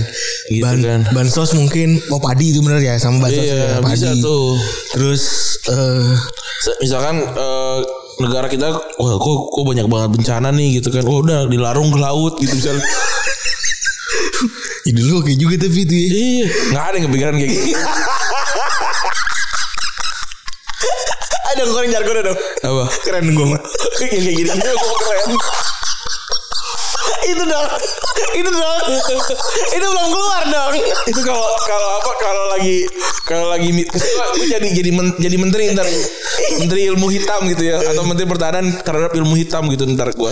[0.48, 1.02] Gitu Ban, kan.
[1.12, 4.54] bansos mungkin mau padi itu bener ya sama bansos Iya, ya, padi bisa tuh.
[4.94, 5.22] terus
[6.58, 7.80] Se- misalkan eh,
[8.18, 11.06] negara kita wah kok kok banyak banget bencana nih gitu kan.
[11.06, 12.86] Oh udah dilarung ke laut gitu misalnya.
[14.88, 16.08] Ide lu oke juga tapi itu ya.
[16.08, 17.78] Iya nggak ada yang kepikiran kayak gitu.
[21.48, 22.40] Ada goreng jargon dong.
[22.64, 22.84] Apa?
[23.02, 23.62] Keren gue mah
[23.98, 25.32] kayak gini gini kok keren
[27.28, 27.68] itu dong
[28.34, 28.82] itu dong
[29.68, 30.74] itu belum keluar dong.
[31.08, 32.78] Itu kalau kalau apa kalau lagi
[33.28, 35.88] kalau lagi gue jadi jadi men- jadi menteri ntar.
[36.58, 37.78] Menteri ilmu hitam gitu ya.
[37.82, 40.32] Atau menteri pertahanan terhadap ilmu hitam gitu ntar gue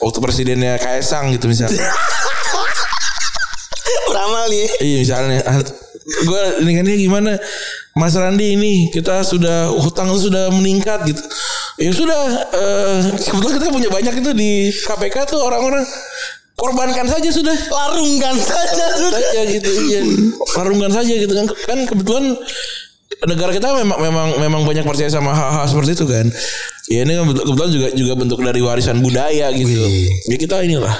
[0.00, 1.78] waktu presidennya Kaisang gitu misalnya.
[4.08, 5.40] Beramal nih Iya misalnya.
[6.04, 7.40] Gue ini gimana?
[7.94, 11.22] Mas Randi ini kita sudah hutang sudah meningkat gitu.
[11.74, 12.20] Ya sudah
[12.54, 15.82] eh, kebetulan kita punya banyak itu di KPK tuh orang-orang
[16.54, 17.56] korbankan saja sudah.
[17.66, 20.00] larungkan saja sudah Saja gitu iya.
[20.54, 21.46] Larungkan saja gitu kan.
[21.66, 22.24] Kan kebetulan
[23.26, 26.26] negara kita memang memang memang banyak percaya sama hal-hal seperti itu kan.
[26.86, 29.74] Ya ini kan kebetulan juga juga bentuk dari warisan budaya gitu.
[29.74, 30.30] Wih.
[30.30, 30.94] Ya kita inilah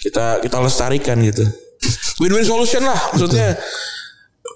[0.00, 1.44] kita kita lestarikan gitu.
[2.16, 3.60] Win-win solution lah maksudnya.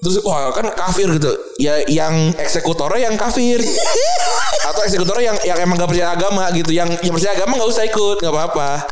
[0.02, 1.30] Terus wah kan kafir gitu.
[1.62, 3.62] Ya yang eksekutornya yang kafir.
[4.66, 6.74] Atau eksekutornya yang yang emang gak percaya agama gitu.
[6.74, 8.82] Yang yang percaya agama gak usah ikut, gak apa-apa.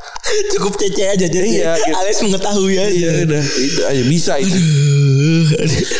[0.54, 1.90] cukup cece aja jadi Iya, gitu.
[1.96, 4.54] alias mengetahui aja Iya udah, itu aja bisa itu.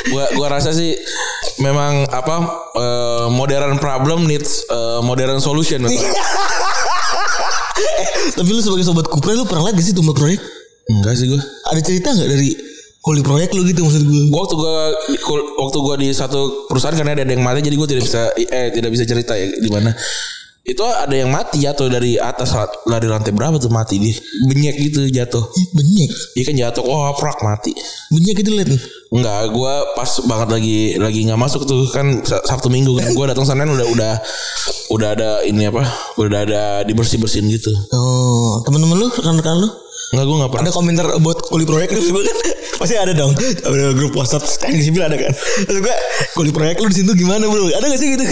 [0.07, 0.95] gua gua rasa sih
[1.59, 2.37] memang apa
[2.71, 5.83] eh, modern problem needs eh, modern solution.
[8.31, 10.39] tapi lu sebagai sobat kupre lu pernah lihat gak sih tumbal proyek
[10.87, 11.41] Enggak sih gua.
[11.67, 12.51] ada cerita nggak dari
[13.01, 14.73] kuli proyek lu gitu maksud gue Gua waktu gua
[15.09, 15.23] di-
[15.57, 18.91] waktu gua di satu perusahaan karena ada yang mati jadi gua tidak bisa eh tidak
[18.91, 19.91] bisa cerita ya di mana.
[20.61, 22.53] Itu ada yang mati jatuh dari atas
[22.85, 24.13] dari lantai berapa tuh mati di
[24.45, 25.41] benyek gitu jatuh.
[25.73, 27.73] Benyek Iya kan jatuh wah prak mati.
[28.11, 32.45] benyek itu liat nih Enggak, gua pas banget lagi lagi nggak masuk tuh kan Sa-
[32.45, 33.11] Sabtu Minggu kan.
[33.11, 34.13] Gua datang sana udah udah
[34.91, 35.83] udah ada ini apa?
[36.21, 37.73] Udah ada dibersih bersihin gitu.
[37.91, 39.69] oh teman-teman lu rekan-rekan lu
[40.11, 40.65] Enggak gua nggak pernah.
[40.67, 42.37] ada komentar buat kuli proyek lu kan
[42.83, 45.97] pasti ada dong ada grup WhatsApp teknik sipil ada kan Maksud gue
[46.35, 48.25] kuli proyek lu di situ gimana bro ada gak sih gitu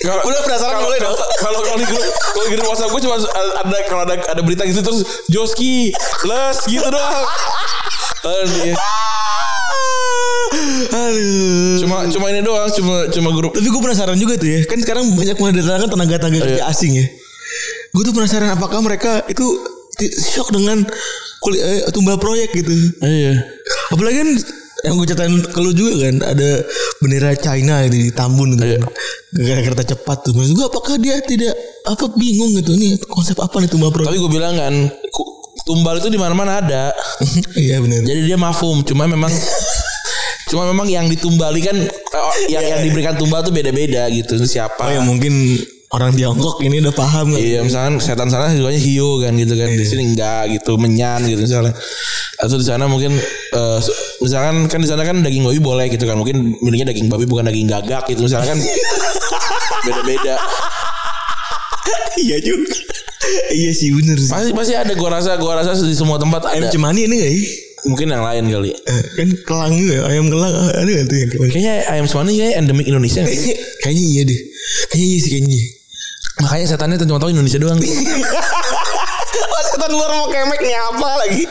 [0.00, 3.16] Kalau- udah penasaran boleh dong Kalau kalau di grup kalau di grup WhatsApp gue cuma
[3.20, 5.92] ada kalau ada ada berita gitu terus Joski
[6.24, 7.24] les gitu doang.
[8.20, 8.76] Aduh, iya.
[10.90, 11.76] Aduh.
[11.80, 13.52] Cuma cuma ini doang, cuma cuma grup.
[13.52, 14.60] Tapi gue penasaran juga tuh ya.
[14.64, 17.06] Kan sekarang banyak mendatangkan tenaga-tenaga kerja asing ya.
[17.90, 19.44] Gue tuh penasaran apakah mereka itu
[20.08, 20.84] shock dengan
[21.40, 22.72] kuli, eh, tumbal proyek gitu.
[23.00, 23.44] Iya.
[23.92, 24.30] Apalagi kan
[24.80, 26.64] yang gue ceritain ke lu juga kan ada
[27.04, 28.64] bendera China gitu di Tambun gitu.
[28.64, 28.82] kan.
[29.30, 30.32] Gara-gara kereta cepat tuh.
[30.32, 31.52] Maksud gue apakah dia tidak
[31.84, 34.08] apa bingung gitu nih konsep apa nih tumbal proyek?
[34.08, 34.74] Tapi gue bilang kan
[35.68, 36.84] tumbal itu di mana-mana ada.
[37.60, 38.00] Iya benar.
[38.02, 39.30] Jadi dia mafum, cuma memang
[40.50, 44.40] cuma memang yang ditumbali kan eh, yang yang diberikan tumbal tuh beda-beda gitu.
[44.40, 44.80] Itu Siapa?
[44.80, 45.60] Oh ya mungkin
[45.90, 47.38] orang Tiongkok ini udah paham kan.
[47.38, 51.40] Iya misalkan setan sana juga hiu kan gitu kan di sini enggak gitu menyan gitu
[51.40, 51.74] misalnya
[52.36, 53.12] atau di sana mungkin
[53.50, 57.06] eh, su- misalkan kan di sana kan daging babi boleh gitu kan mungkin milihnya daging
[57.06, 58.58] babi bukan daging gagak gitu misalkan kan
[59.84, 60.38] beda-beda
[62.16, 62.76] Iya juga.
[63.50, 64.28] iya sih bener sih.
[64.28, 67.30] pasti pasti ada gua rasa gua rasa di semua tempat Ayam ada cemani ini gak
[67.30, 67.40] ya?
[67.82, 71.30] mungkin yang lain kali Eh, kan kelang juga ya, ayam kelang ada gak tuh yang
[71.30, 71.48] kelang?
[71.48, 73.32] kayaknya ayam semani kayak endemik Indonesia nggak?
[73.32, 74.40] Kayaknya, kayaknya iya deh.
[74.86, 75.60] Kayaknya iya sih kayaknya.
[76.38, 77.80] Makanya setannya cuma tahu Indonesia doang
[79.30, 81.46] Wah setan luar mau kemek nih apa lagi?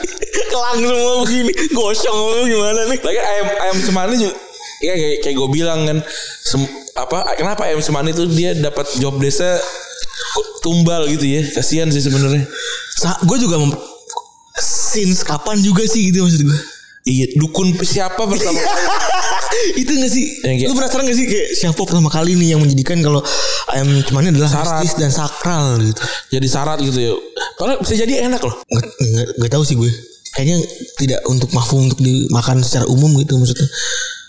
[0.51, 1.51] Kelang semua begini.
[1.71, 2.99] Gosong gimana nih?
[2.99, 4.35] lagi ayam ayam semani juga
[4.79, 5.97] ya kayak, kayak gue bilang kan
[6.43, 9.59] sem- apa kenapa ayam semani tuh dia dapat job desa
[10.63, 12.47] tumbal gitu ya kasihan sih sebenarnya
[13.23, 13.71] gue juga mem
[14.59, 16.59] since kapan juga sih gitu maksud gue.
[17.09, 18.83] Iya dukun siapa pertama kali
[19.81, 20.25] itu gak sih?
[20.39, 23.19] Yang kayak- Lu penasaran gak sih kayak siapa pertama kali nih yang menjadikan kalau
[23.67, 24.79] ayam cemani adalah Syarat.
[24.79, 26.01] mistis dan sakral gitu?
[26.29, 27.13] jadi syarat gitu ya
[27.55, 29.89] kalau bisa jadi enak loh Gak, gak, gak tahu sih gue.
[30.29, 30.57] Kayaknya
[30.95, 33.65] tidak untuk mafhum untuk dimakan secara umum gitu maksudnya.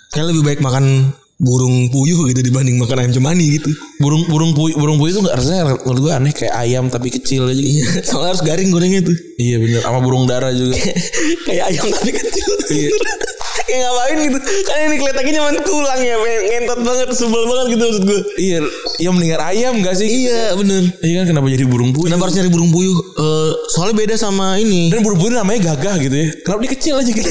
[0.08, 3.72] Kayak lebih baik makan burung puyuh gitu dibanding makan ayam cemani gitu.
[3.96, 7.48] burung burung puyuh burung puyuh itu nggak rasanya menurut gue aneh kayak ayam tapi kecil
[7.48, 7.80] aja gitu.
[7.80, 9.16] Iya, soalnya harus garing gorengnya tuh.
[9.36, 10.76] iya bener sama burung dara juga
[11.48, 12.48] kayak ayam tapi kecil.
[12.68, 12.88] Iya.
[13.66, 14.38] kayak ngapain gitu.
[14.66, 18.20] Kan ini kelihatannya cuma tulang ya, ngentot banget, sebel banget gitu maksud gue.
[18.36, 18.58] iya
[18.98, 20.82] ya mendingan ayam gak sih Iya, bener.
[21.00, 22.92] iya kan kenapa jadi burung puyuh Kenapa harus nyari burung puyuh?
[22.92, 24.90] Eh, soalnya beda sama ini.
[24.92, 27.30] dan burung puyuh namanya gagah gitu ya kenapa dia kecil aja gitu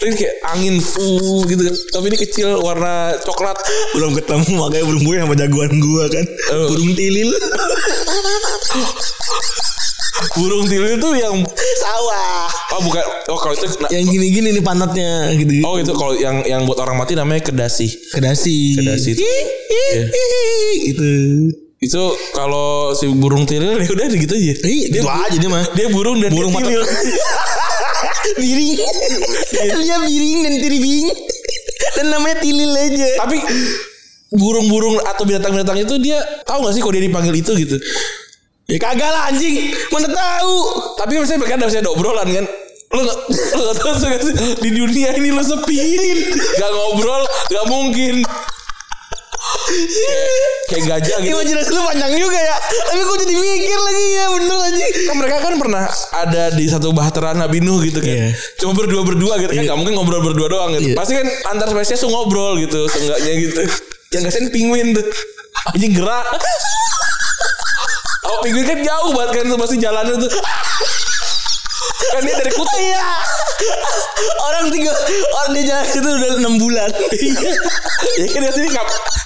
[0.00, 1.04] ini kayak angin fu
[1.44, 3.56] gitu kan tapi ini kecil warna coklat
[3.92, 6.24] Belum ketemu makanya burung puyuh sama jagoan gua kan.
[6.56, 6.66] Oh.
[6.72, 7.28] Burung tilil.
[10.36, 11.36] burung tilir itu yang
[11.80, 12.44] Sawah.
[12.76, 15.52] oh bukan oh kalau itu nah, Yang gini-gini nih pantatnya gitu.
[15.64, 18.76] oh itu kalau yang yang buat orang mati namanya kedasi Kedasi.
[18.76, 19.24] Kedasi itu.
[19.24, 20.04] Iya.
[20.12, 21.10] ih, Gitu.
[21.80, 22.04] Itu
[22.36, 25.64] kalau si burung tilir ya udah gitu aja Ih, itu aja dia mah.
[25.72, 26.84] dia burung dan Burung dia tilir
[28.36, 28.70] biring.
[29.80, 31.08] dia biring dan tiribing.
[31.96, 33.08] Dan namanya tilil aja.
[33.24, 33.40] tapi
[34.28, 37.76] burung-burung atau binatang-binatang itu dia tahu gak sih kalau dia dipanggil itu gitu
[38.70, 39.72] Ya kagak lah anjing.
[39.90, 40.54] Mana tahu.
[41.00, 42.44] tapi kan kadang saya ada obrolan kan
[42.90, 43.18] lu gak,
[43.56, 45.78] lu gak sih di dunia ini lu sepi
[46.58, 48.20] gak ngobrol gak mungkin
[50.70, 52.56] kayak, gajah gitu Imajinasi lu panjang juga ya.
[52.60, 54.92] Tapi gue jadi mikir lagi ya bener anjing.
[55.06, 55.82] kan mereka kan pernah
[56.14, 58.10] ada di satu bahtera Nabi Nuh gitu kan.
[58.10, 58.28] Iya.
[58.58, 59.62] Cuma berdua berdua gitu kan.
[59.66, 60.94] Gak mungkin ngobrol berdua doang gitu.
[60.94, 60.96] Iya.
[60.98, 62.86] Pasti kan antar spesies tuh ngobrol gitu.
[62.90, 63.62] Seenggaknya gitu.
[64.14, 65.06] Yang kasihan penguin tuh.
[65.74, 66.26] Anjing gerak.
[68.20, 70.30] Oh penguin kan jauh banget kan pasti jalannya tuh.
[72.10, 72.80] Kan dia dari kutub.
[72.80, 73.08] Iya.
[74.50, 74.92] Orang tiga
[75.40, 76.90] orang dia jalan itu udah enam bulan.
[77.14, 77.50] Iya.
[78.20, 78.68] ya kan dia sini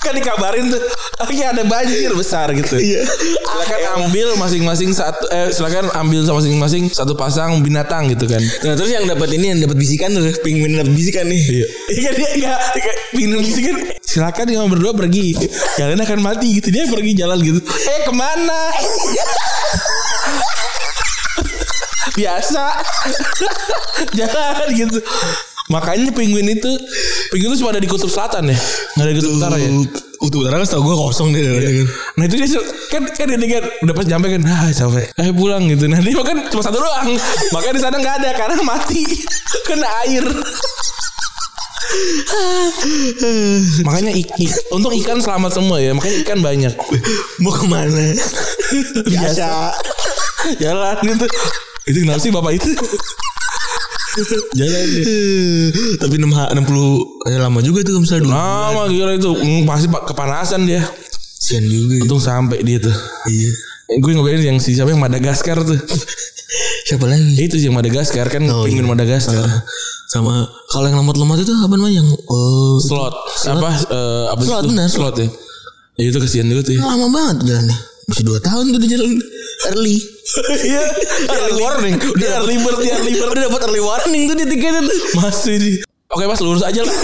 [0.05, 0.83] kan dikabarin tuh.
[1.25, 2.77] Oke ada banjir besar gitu.
[2.77, 3.03] Iya.
[3.05, 8.41] Silakan ambil masing-masing satu eh silakan ambil sama masing-masing satu pasang binatang gitu kan.
[8.41, 11.41] Nah terus yang dapat ini yang dapat bisikan tuh penguin dapat bisikan nih.
[11.41, 11.67] Iya.
[11.89, 13.77] Iya kan dia enggak kayak minum gitu kan.
[14.05, 15.35] Silakan yang berdua pergi.
[15.75, 16.69] Kalian akan mati gitu.
[16.71, 17.61] Dia pergi jalan gitu.
[17.65, 18.61] Eh ke mana?
[22.15, 22.65] Biasa.
[24.19, 24.99] jalan gitu.
[25.73, 26.73] Makanya penguin itu
[27.33, 28.59] penguin itu cuma ada di kutub selatan ya.
[28.95, 29.71] Nggak ada di kutub utara ya.
[30.21, 31.43] Kutub utara kan setahu gue kosong deh.
[31.43, 31.87] kan.
[32.21, 32.61] Nah itu dia
[32.93, 35.89] kan kan dia kan udah pas nyampe kan ah capek eh pulang gitu.
[35.89, 37.09] Nah dia kan cuma satu doang.
[37.57, 39.03] Makanya di sana nggak ada karena mati
[39.69, 40.25] kena air.
[43.87, 45.93] Makanya iki, untung ikan selamat semua ya.
[45.93, 46.73] Makanya ikan banyak.
[47.45, 48.17] Mau ke mana?
[49.05, 49.73] Biasa.
[50.61, 51.27] Jalan gitu.
[51.85, 52.71] Itu kenapa sih bapak itu?
[54.55, 55.05] Jalan dia.
[55.99, 56.55] Tapi 6 60
[57.27, 58.33] eh, lama juga tuh misalnya dulu.
[58.33, 59.31] Lama gila itu.
[59.35, 60.83] Hmm, pasti pak kepanasan dia.
[61.37, 61.99] Sian juga.
[61.99, 62.03] ya.
[62.07, 62.95] Untung sampai dia tuh.
[63.27, 63.51] Iya.
[63.91, 65.77] Eh, Gue ngebayangin yang si siapa yang Madagaskar tuh.
[66.87, 67.37] Siapa lagi?
[67.37, 68.93] Itu sih yang Madagaskar kan Oh, penguin iya.
[68.95, 69.45] Madagaskar.
[70.07, 73.11] Sama kalau yang lemot-lemot itu apa namanya yang oh, slot
[73.45, 74.69] apa eh, apa Slot, itu?
[74.71, 74.87] benar.
[74.87, 75.27] slot ya
[75.95, 76.81] ya itu kesian juga tuh ya.
[76.87, 77.79] lama banget jalannya.
[78.05, 79.13] Masih 2 tahun tuh dia jalan
[79.73, 79.97] early.
[80.65, 80.83] iya
[81.37, 81.95] early warning.
[82.17, 84.99] dia early bird dia early bird Udah dapat early warning tuh dia tiketnya tuh.
[85.17, 85.71] masih di
[86.11, 86.97] oke mas lurus aja lah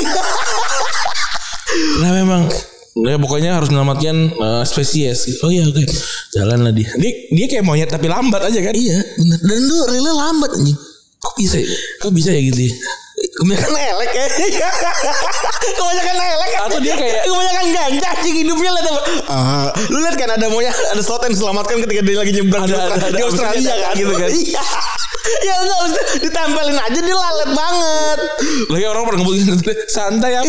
[2.01, 2.43] nah memang
[2.91, 5.39] Ya pokoknya harus menyelamatkan eh, spesies.
[5.47, 5.79] Oh iya oke.
[6.35, 6.91] Jalan lah dia.
[6.99, 8.75] Dia dia kayak monyet tapi lambat aja kan.
[8.75, 9.39] Iya, bener.
[9.47, 10.75] Dan tuh relnya lambat anjing.
[11.23, 11.71] Kok bisa ya?
[12.03, 12.73] Kok bisa ya gitu ya?
[13.21, 14.27] Kebanyakan elek ya.
[15.77, 16.51] Kebanyakan elek.
[16.57, 19.01] Atau dia kayak Kebanyakan ganja anjing hidupnya lihat apa?
[19.29, 22.73] Ah, lu lihat kan ada maunya ada slot yang diselamatkan ketika dia lagi nyebrang Ada,
[22.73, 24.29] di, ada, di Australia kan Gitu kan.
[24.33, 24.65] Iya.
[25.45, 28.19] Ya enggak usah ditempelin aja dia lalet banget.
[28.73, 29.37] lagi orang pada ngebut
[29.93, 30.49] santai apa?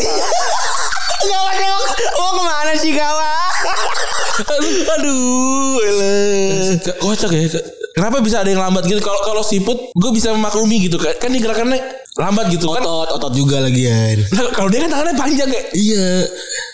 [1.22, 1.86] Enggak pakai mau,
[2.32, 3.52] ke mana sih kawan?
[4.98, 5.78] Aduh,
[7.04, 7.46] Kocak ya.
[7.52, 9.04] Ke- Kenapa bisa ada yang lambat gitu?
[9.04, 11.12] Kalau kalau siput, gue bisa memaklumi gitu kan.
[11.20, 12.84] Kan dia gerakannya lambat gitu kan.
[12.84, 14.20] Otot, otot juga lagian.
[14.36, 15.68] Nah, kalau dia kan tangannya panjang kayak.
[15.72, 16.28] Iya.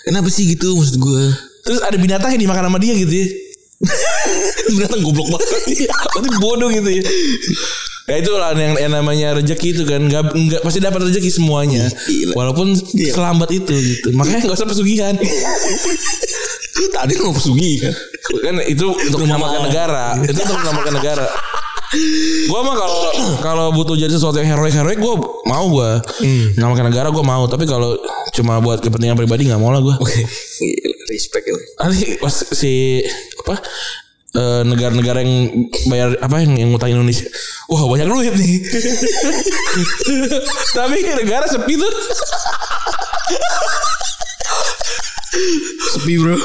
[0.09, 1.23] Kenapa sih gitu maksud gue?
[1.67, 3.27] Terus ada binatang yang dimakan sama dia gitu ya.
[4.73, 5.49] Binatang goblok banget.
[5.69, 7.03] Iya, Berarti bodoh gitu ya.
[8.07, 11.91] Ya itu lah yang, yang namanya rezeki itu kan nggak nggak pasti dapat rezeki semuanya
[12.07, 12.39] Gila.
[12.39, 13.11] walaupun Gila.
[13.11, 15.11] selambat itu gitu makanya nggak usah pesugihan
[16.87, 17.91] Tadi mau pesugi kan.
[18.47, 21.27] kan itu untuk menyelamatkan negara itu untuk menyelamatkan negara
[22.51, 22.99] Gua mah kalau
[23.39, 25.15] kalau butuh jadi sesuatu yang heroik heroik gue
[25.47, 25.91] mau gue
[26.55, 27.95] menyelamatkan negara gue mau tapi kalau
[28.35, 29.95] cuma buat kepentingan pribadi nggak mau lah gue
[31.07, 31.55] Respect ya.
[31.79, 32.99] nanti pas si
[33.39, 33.55] apa
[34.35, 37.23] eh, negara-negara yang bayar apa yang yang utang Indonesia.
[37.71, 38.59] Wah banyak duit nih.
[40.77, 41.91] Tapi negara sepi tuh
[45.93, 46.35] Sepi bro.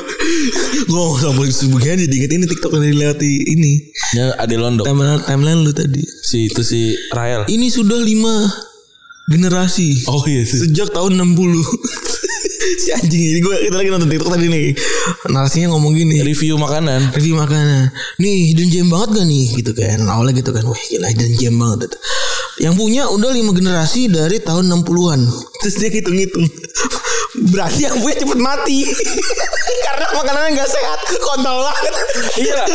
[0.82, 3.72] Gue mau sama sebagian jadi inget ini TikTok yang dilewati ini.
[4.12, 6.04] ya ada Londo Timeline, timeline lu tadi.
[6.20, 8.44] si itu si Rael Ini sudah lima
[9.24, 10.04] generasi.
[10.04, 11.32] oh iya sih Sejak tahun 60
[12.82, 14.66] Si anjing ini gue kita lagi nonton TikTok tadi nih
[15.32, 17.88] Narasinya ngomong gini review makanan Review makanan
[18.20, 21.54] Nih hidden gem banget gak nih Gitu kan Awalnya gitu kan Wah gila hidden gem
[21.56, 21.98] banget gitu.
[22.60, 25.20] Yang punya udah lima generasi dari tahun 60-an
[25.64, 26.44] Terus dia hitung-hitung
[27.52, 28.84] Berarti yang punya cepet mati.
[29.88, 30.98] Karena makanannya gak sehat.
[31.16, 31.94] Kontol banget.
[32.36, 32.54] Iya.
[32.60, 32.68] lah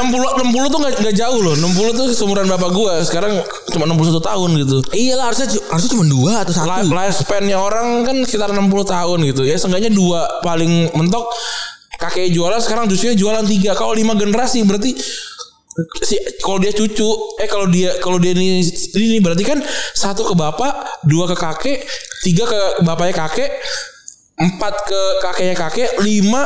[0.00, 1.54] 60 60 tuh gak, gak jauh loh.
[1.54, 3.04] 60 tuh seumuran bapak gua.
[3.04, 3.44] Sekarang
[3.76, 4.76] cuma 61 tahun gitu.
[4.96, 6.68] Iya lah harusnya, harusnya cuma dua atau satu.
[6.68, 9.42] Life, lifespan-nya orang kan sekitar 60 tahun gitu.
[9.44, 11.28] Ya seenggaknya dua paling mentok
[12.00, 13.76] kakek jualan sekarang cucunya jualan tiga.
[13.76, 14.96] Kalau lima generasi berarti
[16.02, 18.64] si kalau dia cucu eh kalau dia kalau dia ini
[18.98, 19.58] ini berarti kan
[19.94, 21.78] satu ke bapak dua ke kakek
[22.26, 23.50] tiga ke bapaknya kakek
[24.40, 26.42] empat ke kakeknya kakek lima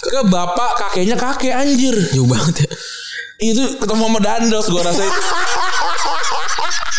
[0.00, 1.94] ke bapak kakeknya kakek anjir.
[2.14, 2.70] Jauh banget ya
[3.42, 5.02] itu ketemu sama Dandos gua rasa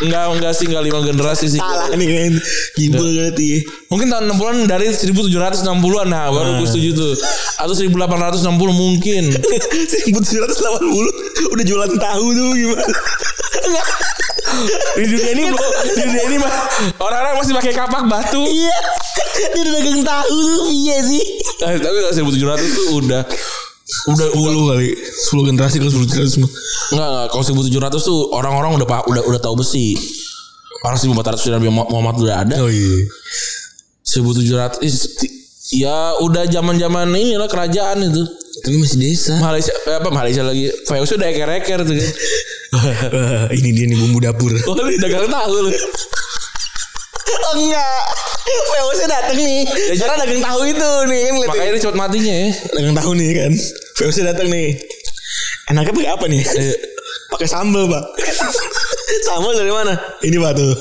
[0.04, 1.62] Enggak, enggak sih, enggak lima generasi sih.
[1.62, 2.34] Salah nih kan
[2.76, 3.62] Gibel berarti.
[3.94, 7.14] Mungkin tahun 60-an dari 1760-an nah baru gue setuju tuh.
[7.62, 8.42] Atau 1860
[8.74, 9.24] mungkin.
[10.10, 12.84] 1780 Udah jualan tahu tuh gimana?
[13.64, 13.88] Enggak.
[14.98, 16.52] Di dunia ini belum di dunia ini mah.
[16.98, 18.42] Orang-orang masih pakai kapak batu.
[18.44, 18.78] Iya.
[19.54, 21.24] Dia udah dagang tahu tuh Iya sih.
[21.70, 23.22] Eh, tapi kalau 1700 tuh udah
[23.84, 26.50] udah udah 10 kali 10 generasi kalau 10 generasi semua
[26.92, 29.94] enggak enggak kalau 1700 tuh orang-orang udah udah udah tahu besi.
[30.84, 32.56] Orang 1400 sudah Nabi Muhammad udah ada.
[32.60, 33.08] Oh iya
[34.04, 35.34] 1700 ih, ti-
[35.80, 38.24] ya udah zaman-zaman inilah kerajaan itu.
[38.64, 42.12] Tapi masih desa Malaysia eh, apa Malaysia lagi VOC udah eker-eker tuh kan.
[43.58, 45.72] Ini dia nih bumbu dapur Oh, lu dagang tahu lu.
[47.32, 48.04] Oh enggak.
[48.44, 49.62] VOC dateng nih.
[49.96, 52.48] Karena dagang tahu itu nih kan lihat Makanya ini cepet matinya ya.
[52.76, 53.52] Dagang tahu nih kan.
[54.00, 54.70] VOC dateng nih.
[55.72, 56.42] Enaknya pakai apa nih?
[57.32, 58.04] Pakai sambal pak.
[59.24, 59.94] Sambal dari mana?
[60.22, 60.74] Ini pak tuh.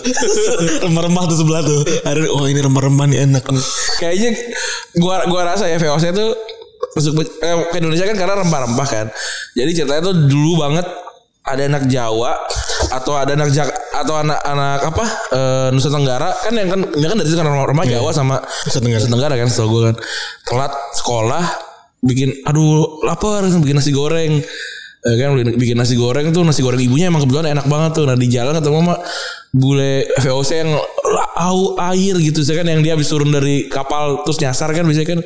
[0.82, 1.80] Rempah-rempah tuh sebelah tuh.
[2.02, 3.44] Ada, Oh ini rempah-rempah nih enak.
[3.46, 3.64] Nih
[4.02, 4.30] Kayaknya
[4.98, 6.26] gua gua rasa ya VOC itu
[6.92, 9.06] masuk eh, ke Indonesia kan karena rempah-rempah kan.
[9.54, 10.86] Jadi ceritanya tuh dulu banget
[11.42, 12.38] ada anak Jawa
[12.94, 17.16] atau ada anak Jak atau anak-anak apa eh, Nusa Tenggara kan yang kan ini kan
[17.18, 19.34] dari situ kan rempah Jawa sama Nusa Tenggara.
[19.34, 19.96] kan setahu gue kan.
[20.46, 21.44] Telat sekolah
[22.02, 24.38] bikin aduh lapar bikin nasi goreng.
[25.02, 28.04] Eh, kan bikin nasi goreng tuh nasi goreng ibunya emang kebetulan enak banget tuh.
[28.06, 28.96] Nah di jalan ketemu sama
[29.52, 30.72] bule VOC yang
[31.36, 32.40] au air gitu.
[32.40, 35.20] Saya kan yang dia habis turun dari kapal terus nyasar kan biasanya kan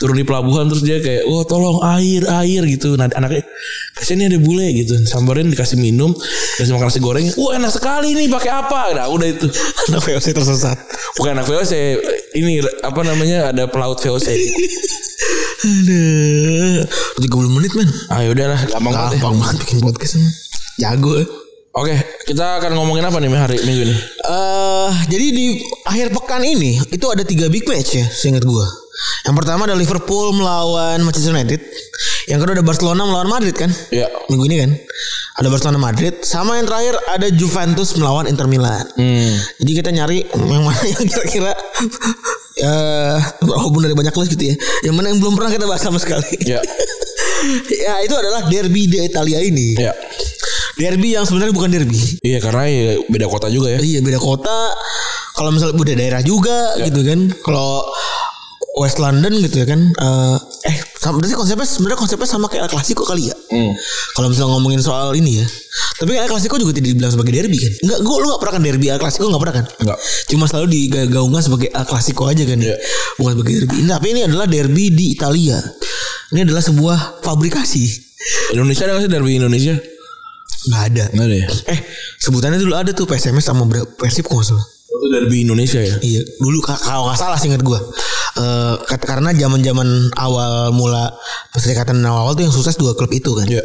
[0.00, 2.96] turun di pelabuhan terus dia kayak oh tolong air air gitu.
[2.96, 3.44] Nah anaknya
[3.92, 4.96] ke sini ada bule gitu.
[5.04, 6.16] Sambarin dikasih minum
[6.56, 7.28] dikasih makan nasi goreng.
[7.36, 8.96] Wah enak sekali nih pakai apa?
[8.96, 9.46] Nah udah itu.
[9.92, 10.76] Anak VOC tersesat.
[11.20, 11.72] Bukan anak VOC
[12.32, 14.28] ini apa namanya ada pelaut VOC
[15.66, 16.80] Aduh.
[17.20, 17.88] 30 menit men.
[18.08, 18.60] Ah udahlah.
[18.72, 19.20] Gampang ya.
[19.20, 19.56] Gampang banget.
[19.68, 20.16] Bikin podcast.
[20.80, 21.45] Jago ya
[21.76, 21.92] Oke,
[22.24, 23.96] kita akan ngomongin apa nih hari minggu ini?
[24.24, 25.44] Eh, jadi di
[25.84, 28.64] akhir pekan ini itu ada tiga big match ya, seingat gua.
[29.28, 31.60] Yang pertama ada Liverpool melawan Manchester United.
[32.32, 33.68] Yang kedua ada Barcelona melawan Madrid kan?
[33.92, 34.08] Ya.
[34.32, 34.70] Minggu ini kan.
[35.36, 36.24] Ada Barcelona Madrid.
[36.24, 38.88] Sama yang terakhir ada Juventus melawan Inter Milan.
[38.96, 39.36] Hmm.
[39.60, 41.52] Jadi kita nyari yang mana yang kira-kira
[42.66, 44.56] eh walaupun dari banyak list gitu ya.
[44.88, 46.40] Yang mana yang belum pernah kita bahas sama sekali.
[46.40, 46.64] Ya.
[47.84, 49.76] ya itu adalah derby di Italia ini.
[49.76, 49.92] Ya.
[50.76, 51.96] Derby yang sebenarnya bukan derby.
[52.20, 53.80] Iya karena ya beda kota juga ya.
[53.80, 54.58] Iya beda kota.
[55.32, 56.88] kalau misalnya udah daerah juga Ya.
[56.88, 57.28] gitu kan.
[57.40, 57.84] Kalau
[58.76, 59.80] West London gitu ya kan.
[59.88, 60.36] eh
[60.68, 63.36] eh sama, berarti konsepnya sebenarnya konsepnya sama kayak El Clasico kali ya.
[63.48, 63.72] Hmm.
[64.12, 65.46] Kalau misalnya ngomongin soal ini ya.
[65.96, 67.72] Tapi El Clasico juga tidak dibilang sebagai derby kan.
[67.84, 69.66] Enggak, gue lu gak pernah kan derby El Clasico gak pernah kan?
[69.80, 69.98] Enggak.
[70.28, 72.58] Cuma selalu digaungkan sebagai El Clasico aja kan.
[72.60, 72.76] Iya.
[73.16, 73.76] Bukan sebagai derby.
[73.80, 75.56] Nah, tapi ini adalah derby di Italia.
[76.32, 77.84] Ini adalah sebuah fabrikasi.
[78.52, 79.74] Indonesia ada nggak sih derby Indonesia?
[80.66, 81.04] Nggak ada.
[81.10, 81.48] Nggak ada ya.
[81.68, 81.80] Eh,
[82.18, 83.64] sebutannya dulu ada tuh PSMS sama
[83.96, 84.64] Persib kok salah.
[84.86, 85.94] Itu derby Indonesia ya.
[85.98, 87.78] Iya, dulu ka- kalau nggak salah sih ingat gue.
[88.36, 91.12] Eh, kat- karena zaman-zaman awal mula
[91.50, 93.46] perserikatan awal tuh yang sukses dua klub itu kan.
[93.46, 93.62] Iya.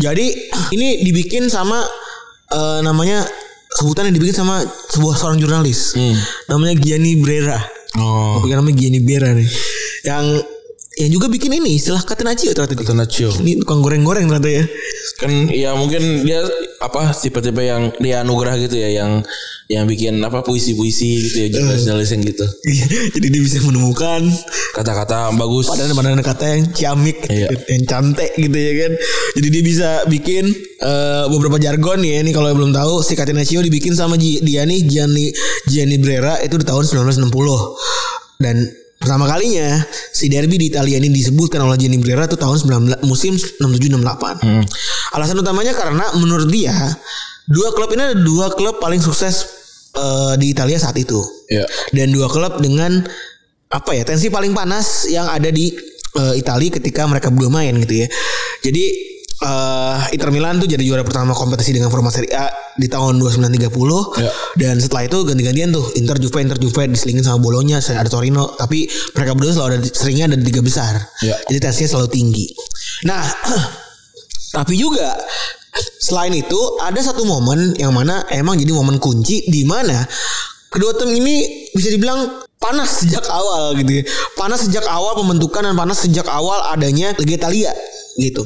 [0.00, 0.26] Jadi
[0.70, 1.80] ini dibikin sama
[2.50, 3.24] eh, namanya
[3.74, 5.94] sebutan yang dibikin sama sebuah seorang jurnalis.
[5.94, 6.14] Hmm.
[6.48, 7.58] Namanya Gianni Brera.
[7.96, 8.38] Oh.
[8.38, 9.48] Bukan namanya Gianni Brera nih.
[10.04, 10.44] Yang
[10.94, 12.78] yang juga bikin ini istilah Catenaccio ternyata.
[12.78, 13.34] Catenaccio.
[13.42, 14.64] Ini tukang goreng-goreng ternyata ya.
[15.18, 16.42] Kan ya mungkin dia
[16.78, 19.22] apa tipe-tipe yang dia anugerah gitu ya yang
[19.64, 22.46] yang bikin apa puisi-puisi gitu ya jurnalis-jurnalis yang gitu.
[22.68, 22.84] Iya,
[23.16, 24.22] Jadi dia bisa menemukan
[24.76, 25.66] Kata-kata bagus.
[25.70, 27.48] padahal kata yang ciamik, Iya.
[27.72, 28.92] yang cantik gitu ya kan.
[29.40, 30.44] Jadi dia bisa bikin
[30.78, 32.20] eh, beberapa jargon ya.
[32.20, 35.32] Ini kalau belum tahu, si Catenaccio dibikin sama dia nih Gianni
[35.66, 37.32] Gianni Brera itu di tahun 1960.
[38.38, 43.04] Dan pertama kalinya si derby di Italia ini disebutkan oleh Gianni Brera itu tahun 19
[43.04, 44.40] musim 67-68.
[45.12, 46.72] Alasan utamanya karena menurut dia
[47.44, 49.44] dua klub ini ada dua klub paling sukses
[49.92, 51.68] eh, di Italia saat itu Iya.
[51.92, 53.04] dan dua klub dengan
[53.68, 55.68] apa ya tensi paling panas yang ada di
[56.16, 58.08] eh, Italia ketika mereka berdua main gitu ya.
[58.64, 58.84] Jadi
[59.44, 64.18] eh, Inter Milan tuh jadi juara pertama kompetisi dengan format Serie A di tahun 2930
[64.18, 64.30] Ya.
[64.58, 68.88] dan setelah itu ganti-gantian tuh Inter Juve Inter Juve diselingin sama Bolonya ada Torino tapi
[69.14, 70.96] mereka berdua selalu ada seringnya ada di tiga besar.
[71.22, 71.36] Ya.
[71.46, 72.46] Jadi tensinya selalu tinggi.
[73.06, 73.22] Nah,
[74.56, 75.14] tapi juga
[75.98, 80.06] selain itu ada satu momen yang mana emang jadi momen kunci di mana
[80.70, 84.02] kedua tim ini bisa dibilang panas sejak awal gitu ya.
[84.34, 87.70] Panas sejak awal pembentukan dan panas sejak awal adanya Liga Italia
[88.18, 88.42] gitu.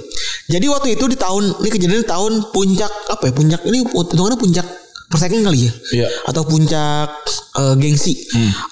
[0.48, 3.32] Jadi waktu itu di tahun ini kejadian di tahun puncak apa ya?
[3.36, 4.66] Puncak ini hitungannya puncak
[5.08, 5.72] persaingan kali ya.
[6.04, 6.08] Iya.
[6.28, 7.10] Atau puncak
[7.58, 8.14] eh, gengsi.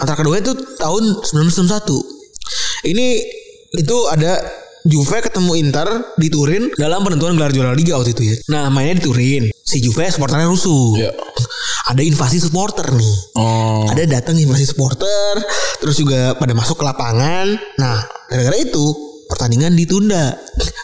[0.00, 2.88] Antara keduanya itu tahun 1991.
[2.88, 3.06] Ini
[3.76, 4.40] itu ada
[4.86, 8.36] Juve ketemu Inter di Turin dalam penentuan gelar juara liga waktu itu ya.
[8.54, 9.44] Nah mainnya di Turin.
[9.66, 10.94] Si Juve supporternya rusuh.
[10.94, 11.10] Iya.
[11.90, 13.14] Ada invasi supporter nih.
[13.34, 13.90] Oh.
[13.90, 15.42] Ada datang invasi supporter,
[15.82, 17.58] terus juga pada masuk ke lapangan.
[17.78, 17.98] Nah,
[18.30, 20.34] gara-gara itu pertandingan ditunda.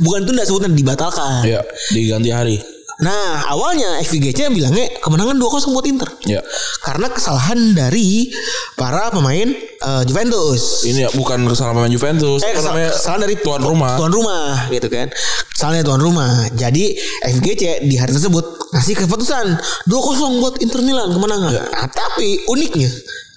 [0.01, 1.43] Bukan tunda sebutnya dibatalkan.
[1.43, 2.57] Iya, diganti hari.
[3.03, 6.07] Nah, awalnya FVGC bilangnya kemenangan 2-0 buat Inter.
[6.23, 6.39] Iya.
[6.79, 8.31] Karena kesalahan dari
[8.77, 10.87] para pemain eh, Juventus.
[10.87, 12.91] Ini ya bukan kesalahan pemain Juventus, Eh, apa kesal- namanya?
[12.95, 13.93] kesalahan dari tuan rumah.
[13.99, 15.11] Tuan rumah gitu kan.
[15.51, 16.31] Kesalahan dari tuan rumah.
[16.55, 16.85] Jadi
[17.27, 19.47] FGC di hari tersebut ngasih keputusan
[19.91, 21.53] 2-0 buat Inter Milan kemenangan.
[21.75, 22.93] Nah, tapi uniknya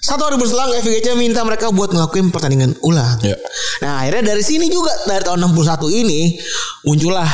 [0.06, 3.18] satu hari berselang FGC minta mereka buat ngelakuin pertandingan ulang.
[3.20, 3.34] Iya.
[3.82, 6.38] Nah akhirnya dari sini juga dari tahun 61 ini
[6.82, 7.26] muncullah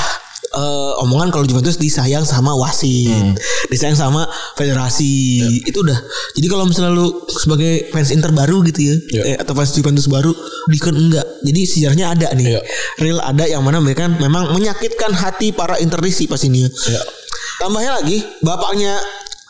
[0.52, 3.32] eh, omongan kalau Juventus disayang sama wasit, Hmm.
[3.68, 5.40] disayang sama federasi.
[5.64, 5.96] Itu udah.
[6.32, 9.22] Jadi kalau misalnya lu sebagai fans Inter baru gitu ya, Iya.
[9.32, 10.28] eh, atau fans Juventus baru,
[10.68, 11.24] Dikon enggak.
[11.40, 12.46] Jadi sejarahnya ada nih.
[12.52, 12.60] Iya.
[13.00, 16.64] Real ada yang mana mereka memang menyakitkan hati para Interisi pas ini.
[16.64, 16.68] ya.
[16.68, 17.02] Iya.
[17.56, 18.98] Tambahnya lagi, bapaknya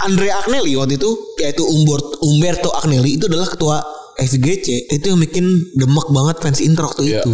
[0.03, 3.77] Andrea Agnelli waktu itu yaitu Umberto, Umberto Agnelli itu adalah ketua
[4.19, 4.93] FGC.
[4.93, 5.45] Itu yang bikin
[5.75, 7.21] demek banget fans Inter waktu Iya.
[7.23, 7.33] itu.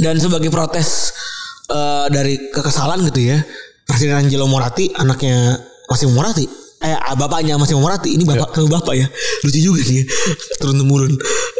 [0.00, 1.14] Dan sebagai protes
[1.70, 3.38] eh, dari kekesalan gitu ya,
[3.84, 5.56] Presiden Angelo Moratti, anaknya
[5.88, 6.44] Massimo Moratti,
[6.80, 9.06] eh bapaknya Massimo Moratti, ini bapak sama bapak ya,
[9.40, 10.04] lucu juga nih, ya.
[10.60, 11.12] turun temurun.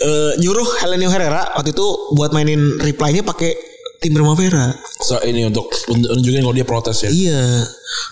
[0.04, 3.56] Eh, nyuruh Helenio Herrera waktu itu buat mainin reply-nya pakai
[4.04, 4.68] tim Primavera.
[5.00, 7.08] So, ini untuk nunjukin kalau dia protes ya.
[7.08, 7.64] Iya,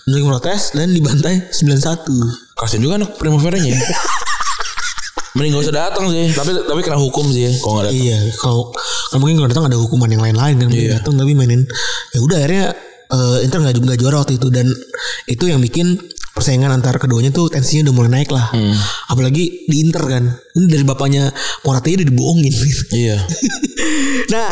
[0.09, 2.57] menunjukin protes dan dibantai 91.
[2.57, 3.77] Kasian juga anak primaveranya.
[3.77, 3.79] ya.
[5.37, 8.05] Mending gak usah datang sih, tapi tapi kena hukum sih ya kalau nggak datang.
[8.05, 8.69] Iya, kalau
[9.09, 11.01] kalau mungkin kalau datang ada hukuman yang lain-lain kan Iya.
[11.01, 11.65] datang tapi mainin
[12.13, 12.65] ya udah akhirnya
[13.09, 14.69] eh, Inter nggak nggak juara waktu itu dan
[15.25, 15.97] itu yang bikin
[16.37, 18.49] persaingan antar keduanya tuh tensinya udah mulai naik lah.
[18.53, 18.77] Hmm.
[19.09, 20.23] Apalagi di Inter kan.
[20.53, 21.29] Ini dari bapaknya
[21.65, 22.53] Morata udah dibohongin.
[22.93, 23.17] Iya.
[24.33, 24.49] nah,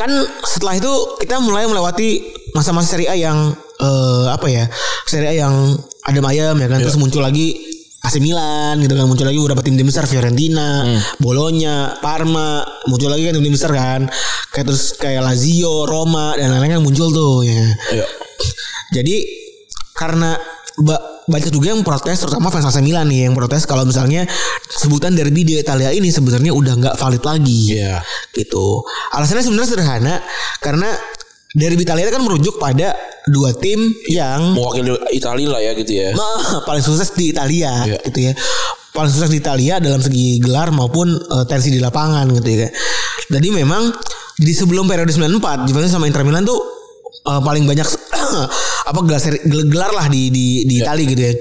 [0.00, 0.08] kan
[0.48, 4.64] setelah itu kita mulai melewati masa-masa Serie A yang eh, apa ya?
[5.04, 5.76] Serie A yang
[6.08, 7.70] adem ayam ya kan terus muncul lagi
[8.00, 10.88] AC Milan gitu kan muncul lagi beberapa tim-tim besar Fiorentina,
[11.20, 14.08] Bolonya, Parma, muncul lagi kan tim-tim besar kan.
[14.56, 17.60] Kayak terus kayak Lazio, Roma dan lain-lain kan muncul tuh ya.
[18.00, 18.06] Iya.
[18.96, 19.16] Jadi
[19.92, 20.32] karena
[21.30, 24.26] banyak juga yang protes terutama fans AC Milan nih yang protes kalau misalnya
[24.68, 28.02] sebutan derby di Italia ini sebenarnya udah nggak valid lagi Iya.
[28.34, 28.82] gitu.
[29.10, 30.14] Alasannya sebenarnya sederhana
[30.58, 30.90] karena
[31.50, 32.94] Derby Italia kan merujuk pada
[33.26, 36.14] dua tim yang Mewakili Italia lah ya gitu ya.
[36.62, 37.98] Paling sukses di Italia Iya.
[38.06, 38.32] gitu ya.
[38.90, 42.70] Paling sukses di Italia dalam segi gelar maupun eh, tensi di lapangan gitu ya.
[43.30, 43.90] Jadi memang
[44.34, 46.58] di sebelum periode 94 Juventus sama Inter Milan tuh
[47.26, 47.86] eh, paling banyak
[48.90, 51.34] apa gelar seri- gelar lah di di di Italia gitu ya.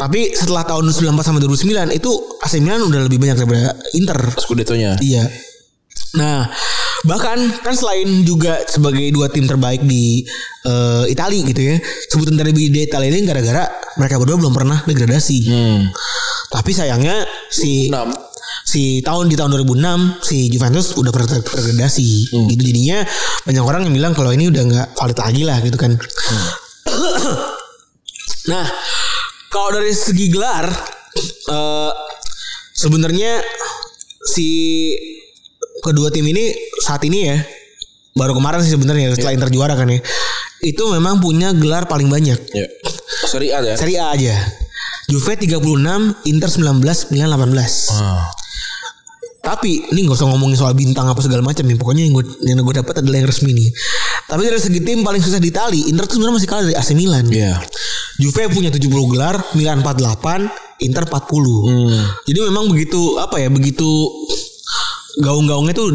[0.00, 4.18] Tapi setelah tahun 94 sampai 2009 itu AC Milan udah lebih banyak daripada Inter.
[4.40, 4.96] Scudetto-nya.
[4.98, 5.28] Iya.
[6.14, 6.46] Nah,
[7.02, 10.22] bahkan kan selain juga sebagai dua tim terbaik di
[10.64, 11.76] eh, Italia gitu ya.
[12.08, 13.66] Sebutan dari di Italia ini gara-gara
[13.98, 15.38] mereka berdua belum pernah degradasi.
[15.50, 15.90] Hmm.
[16.54, 18.14] Tapi sayangnya si Enam.
[18.62, 22.08] si tahun di tahun 2006 si Juventus udah pernah degradasi.
[22.30, 23.02] Gitu jadinya
[23.42, 25.98] banyak orang yang bilang kalau ini udah nggak valid lagi lah gitu kan.
[28.52, 28.66] nah,
[29.50, 30.66] kalau dari segi gelar
[31.44, 31.92] eh
[32.74, 33.38] sebenarnya
[34.26, 34.90] si
[35.84, 36.50] kedua tim ini
[36.82, 37.38] saat ini ya
[38.14, 40.00] baru kemarin sih sebenarnya setelah Inter juara kan ya.
[40.64, 42.38] Itu memang punya gelar paling banyak.
[42.54, 42.66] Ya.
[43.28, 43.74] Seri A ya.
[43.76, 44.34] Seri A aja.
[45.10, 45.60] Juve 36,
[46.24, 47.92] Inter 19, Milan 18.
[47.92, 48.24] Ah.
[49.44, 51.76] Tapi ini gak usah ngomongin soal bintang apa segala macam ya.
[51.76, 53.68] Pokoknya yang gue yang gue dapat adalah yang resmi nih.
[54.24, 56.90] Tapi dari segi tim paling sukses di Itali, Inter tuh sebenarnya masih kalah dari AC
[56.96, 57.28] Milan.
[57.28, 57.60] Iya.
[58.16, 60.48] Juve punya 70 gelar, Milan 48,
[60.80, 61.12] Inter 40.
[61.12, 62.02] Hmm.
[62.24, 64.08] Jadi memang begitu apa ya, begitu
[65.20, 65.92] gaung-gaungnya tuh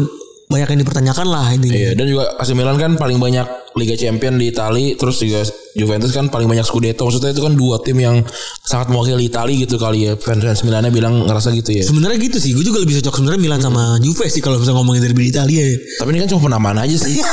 [0.50, 1.68] banyak yang dipertanyakan lah ini.
[1.70, 3.46] Iya dan juga AC Milan kan paling banyak
[3.78, 5.46] Liga Champion di Itali terus juga
[5.78, 8.22] Juventus kan paling banyak Scudetto maksudnya itu kan dua tim yang
[8.66, 12.50] sangat mewakili Itali gitu kali ya fans-fans Milannya bilang ngerasa gitu ya Sebenarnya gitu sih,
[12.54, 15.76] gue juga lebih cocok sebenarnya Milan sama Juve sih kalau misalnya ngomongin dari Italia ya.
[16.02, 17.18] tapi ini kan cuma penamaan aja sih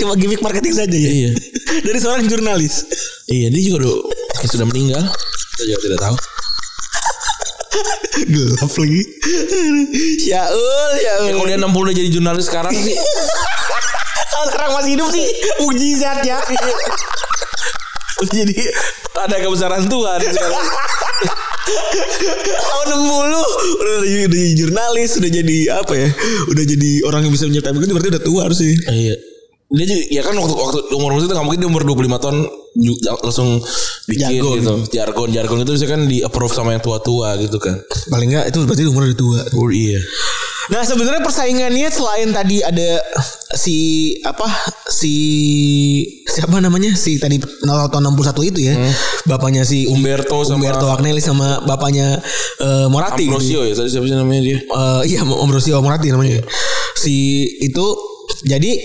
[0.00, 1.10] Cuma gimmick marketing saja ya.
[1.12, 1.30] Iya.
[1.86, 2.88] Dari seorang jurnalis.
[3.28, 5.00] iya dia juga udah sudah meninggal
[5.56, 6.16] kita juga tidak tahu
[8.24, 9.02] Gelap lagi.
[10.22, 11.34] Syaul, ya, Syaul.
[11.34, 12.94] kalau dia 60 udah jadi jurnalis sekarang sih
[14.30, 15.26] Kalau sekarang masih hidup sih
[15.60, 16.38] mujizat ya.
[18.22, 18.54] udah jadi
[19.14, 20.66] ada kebesaran Tuhan sekarang
[22.54, 23.44] Tahun 60 udah,
[23.80, 26.08] udah jadi jurnalis, udah jadi apa ya?
[26.52, 28.74] Udah jadi orang yang bisa menyertai begitu berarti udah tua harus sih.
[28.92, 29.16] iya
[29.74, 32.36] dia juga ya kan waktu waktu umur umur itu nggak mungkin dia umur 25 tahun
[33.22, 33.48] langsung
[34.10, 34.54] bikin Jargon.
[34.58, 34.74] gitu.
[34.90, 37.78] Jargon jargon itu bisa kan di approve sama yang tua-tua gitu kan.
[38.10, 39.40] Paling enggak itu berarti umur udah tua.
[39.54, 40.02] oh iya.
[40.64, 42.96] Nah sebenarnya persaingannya selain tadi ada
[43.52, 43.76] si
[44.24, 44.48] apa
[44.88, 45.14] si
[46.24, 46.96] siapa namanya?
[46.96, 48.74] Si tadi tahun 61 itu ya.
[49.28, 52.16] Bapaknya si Umberto sama Umberto Agnelli sama bapaknya
[52.58, 53.28] eh, Moratti.
[53.28, 53.36] Gitu.
[53.36, 54.58] Ambrosio ya tadi siapa sih namanya dia?
[54.58, 56.40] Eh, iya Ambrosio Moratti namanya.
[56.96, 57.84] Si itu
[58.44, 58.80] jadi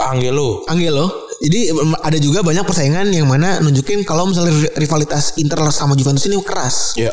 [0.00, 1.74] Angelo Angelo jadi
[2.06, 6.94] ada juga banyak persaingan yang mana nunjukin kalau misalnya rivalitas Inter sama Juventus ini keras
[6.94, 7.10] ya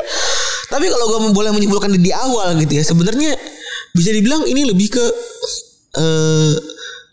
[0.70, 3.34] tapi kalau gue boleh menyimpulkan di, awal gitu ya, sebenarnya
[3.90, 5.04] bisa dibilang ini lebih ke
[5.98, 6.54] eh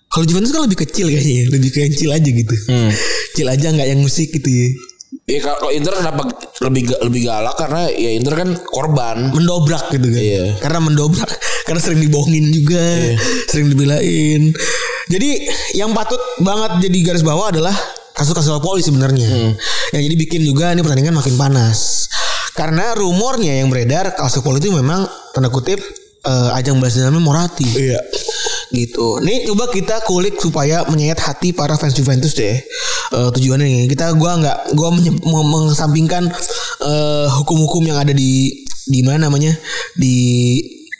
[0.07, 2.55] kalau Juventus kan lebih kecil kayaknya, ya, lebih ke yang chill aja gitu.
[2.71, 2.89] Hmm.
[3.35, 4.67] Chill aja nggak yang musik gitu ya.
[5.27, 6.31] Ya kalau Inter kenapa
[6.63, 9.35] lebih lebih galak karena ya Inter kan korban.
[9.35, 10.21] Mendobrak gitu kan.
[10.21, 10.43] Iya.
[10.63, 11.27] Karena mendobrak,
[11.67, 12.87] karena sering dibohongin juga,
[13.51, 14.55] sering dibelain.
[15.11, 15.29] Jadi
[15.75, 17.75] yang patut banget jadi garis bawah adalah
[18.15, 19.53] kasus-kasus poli sebenarnya.
[19.91, 22.07] Yang jadi bikin juga ini pertandingan makin panas.
[22.55, 25.05] Karena rumornya yang beredar kasus poli itu memang
[25.35, 25.77] tanda kutip
[26.25, 27.67] eh, ajang balas dendamnya Morati.
[27.67, 28.01] Iya.
[28.73, 29.23] Gitu.
[29.23, 32.57] Nih coba kita kulik supaya menyayat hati para fans Juventus deh.
[33.07, 34.91] Eh, tujuannya nih kita gua nggak gua
[35.23, 36.27] mengesampingkan
[36.83, 39.51] eh, hukum-hukum yang ada di di mana namanya
[39.95, 40.59] di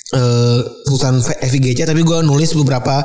[0.10, 3.03] eh, perusahaan FIGC tapi gua nulis beberapa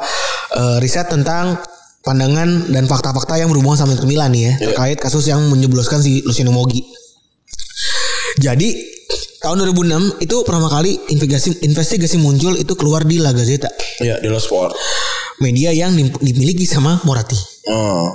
[0.53, 1.59] eh, riset tentang
[2.03, 6.22] pandangan dan fakta-fakta yang berhubungan sama Inter Milan nih ya terkait kasus yang menjebloskan si
[6.22, 6.82] Luciano Moggi.
[8.38, 8.68] Jadi
[9.38, 13.68] tahun 2006 itu pertama kali investigasi investigasi muncul itu keluar di La Gazzetta,
[14.00, 14.74] Iya di Lo Sport.
[15.38, 17.34] media yang dim- dimiliki sama Moratti.
[17.66, 18.11] Oh.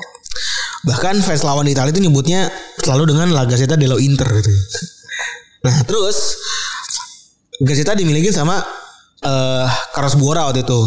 [0.83, 2.47] Bahkan fans lawan di Italia itu nyebutnya
[2.79, 4.51] selalu dengan La Gazzetta dello Inter gitu.
[5.63, 6.39] Nah, terus
[7.61, 8.59] Gazzetta dimiliki sama
[9.17, 10.79] eh Carlos Buora waktu itu,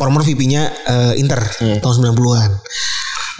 [0.00, 1.40] former VP-nya eh, Inter
[1.84, 2.50] tahun 90-an.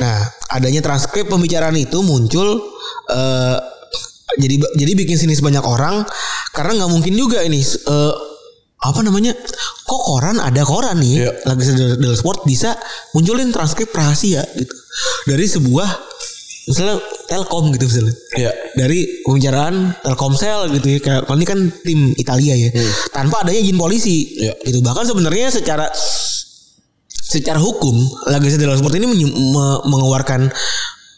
[0.04, 0.16] Nah,
[0.52, 2.60] adanya transkrip pembicaraan itu muncul
[3.08, 3.58] eh
[4.34, 6.02] jadi jadi bikin sinis banyak orang
[6.50, 8.14] karena nggak mungkin juga ini eh,
[8.84, 9.32] apa namanya
[9.88, 11.32] kok koran ada koran nih Iya.
[11.48, 11.64] lagi
[12.20, 12.76] Sport bisa
[13.16, 14.74] munculin transkrip rahasia gitu
[15.24, 15.88] dari sebuah
[16.64, 16.96] misalnya
[17.28, 18.52] Telkom gitu misalnya Iya.
[18.76, 22.70] dari pembicaraan Telkomsel gitu ya kayak kalau ini kan tim Italia ya
[23.12, 24.54] tanpa adanya izin polisi Iya.
[24.64, 25.86] gitu bahkan sebenarnya secara
[27.08, 27.96] secara hukum
[28.30, 29.06] La Gazzetta dello Sport ini
[29.84, 30.48] mengeluarkan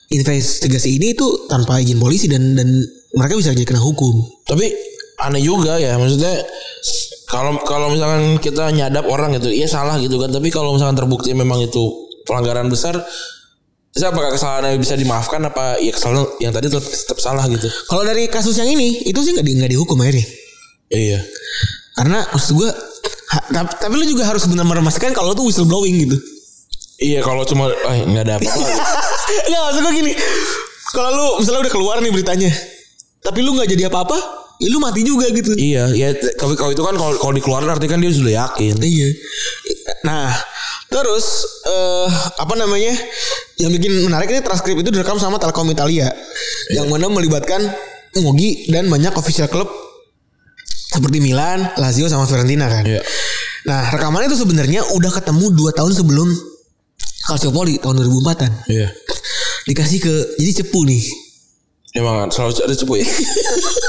[0.09, 2.69] investigasi ini itu tanpa izin polisi dan dan
[3.17, 4.71] mereka bisa jadi kena hukum Tapi
[5.17, 6.31] aneh juga ya maksudnya
[7.27, 10.31] kalau kalau misalkan kita nyadap orang gitu, iya salah gitu kan.
[10.31, 12.95] Tapi kalau misalkan terbukti memang itu pelanggaran besar,
[13.97, 17.65] Terus apakah kesalahannya bisa dimaafkan apa ya kesalahan yang tadi tetap, tetap salah gitu.
[17.89, 20.29] Kalau dari kasus yang ini itu sih nggak di, nggak dihukum akhirnya.
[20.93, 21.25] Iya.
[21.97, 22.69] Karena maksud gue
[23.33, 26.17] ha- tapi, tapi lu juga harus benar-benar memastikan kalau tuh whistleblowing gitu.
[27.01, 28.69] Iya kalau cuma eh nggak ada apa-apa.
[29.49, 30.13] Enggak maksud gue gini.
[30.93, 32.53] Kalau lu misalnya udah keluar nih beritanya.
[33.25, 34.17] Tapi lu nggak jadi apa-apa,
[34.61, 35.51] ya lu mati juga gitu.
[35.59, 38.77] iya, ya kalau kalau itu kan kalau kalau dikeluarin artinya kan dia sudah yakin.
[38.79, 39.09] Iya.
[40.07, 40.31] Nah,
[40.87, 41.27] terus
[41.67, 42.95] eh apa namanya?
[43.57, 46.13] Yang bikin menarik ini transkrip itu direkam sama Telkom Italia
[46.77, 47.65] yang mana melibatkan
[48.21, 49.69] Mogi dan banyak official klub
[50.93, 52.85] seperti Milan, Lazio sama Fiorentina kan.
[52.85, 53.01] Iya.
[53.69, 56.29] Nah, rekamannya itu sebenarnya udah ketemu 2 tahun sebelum
[57.27, 58.53] Calciopoli tahun 2004-an.
[58.71, 58.89] Iya.
[59.67, 61.03] Dikasih ke jadi cepu nih.
[61.99, 63.07] Emang selalu ada cepu ya.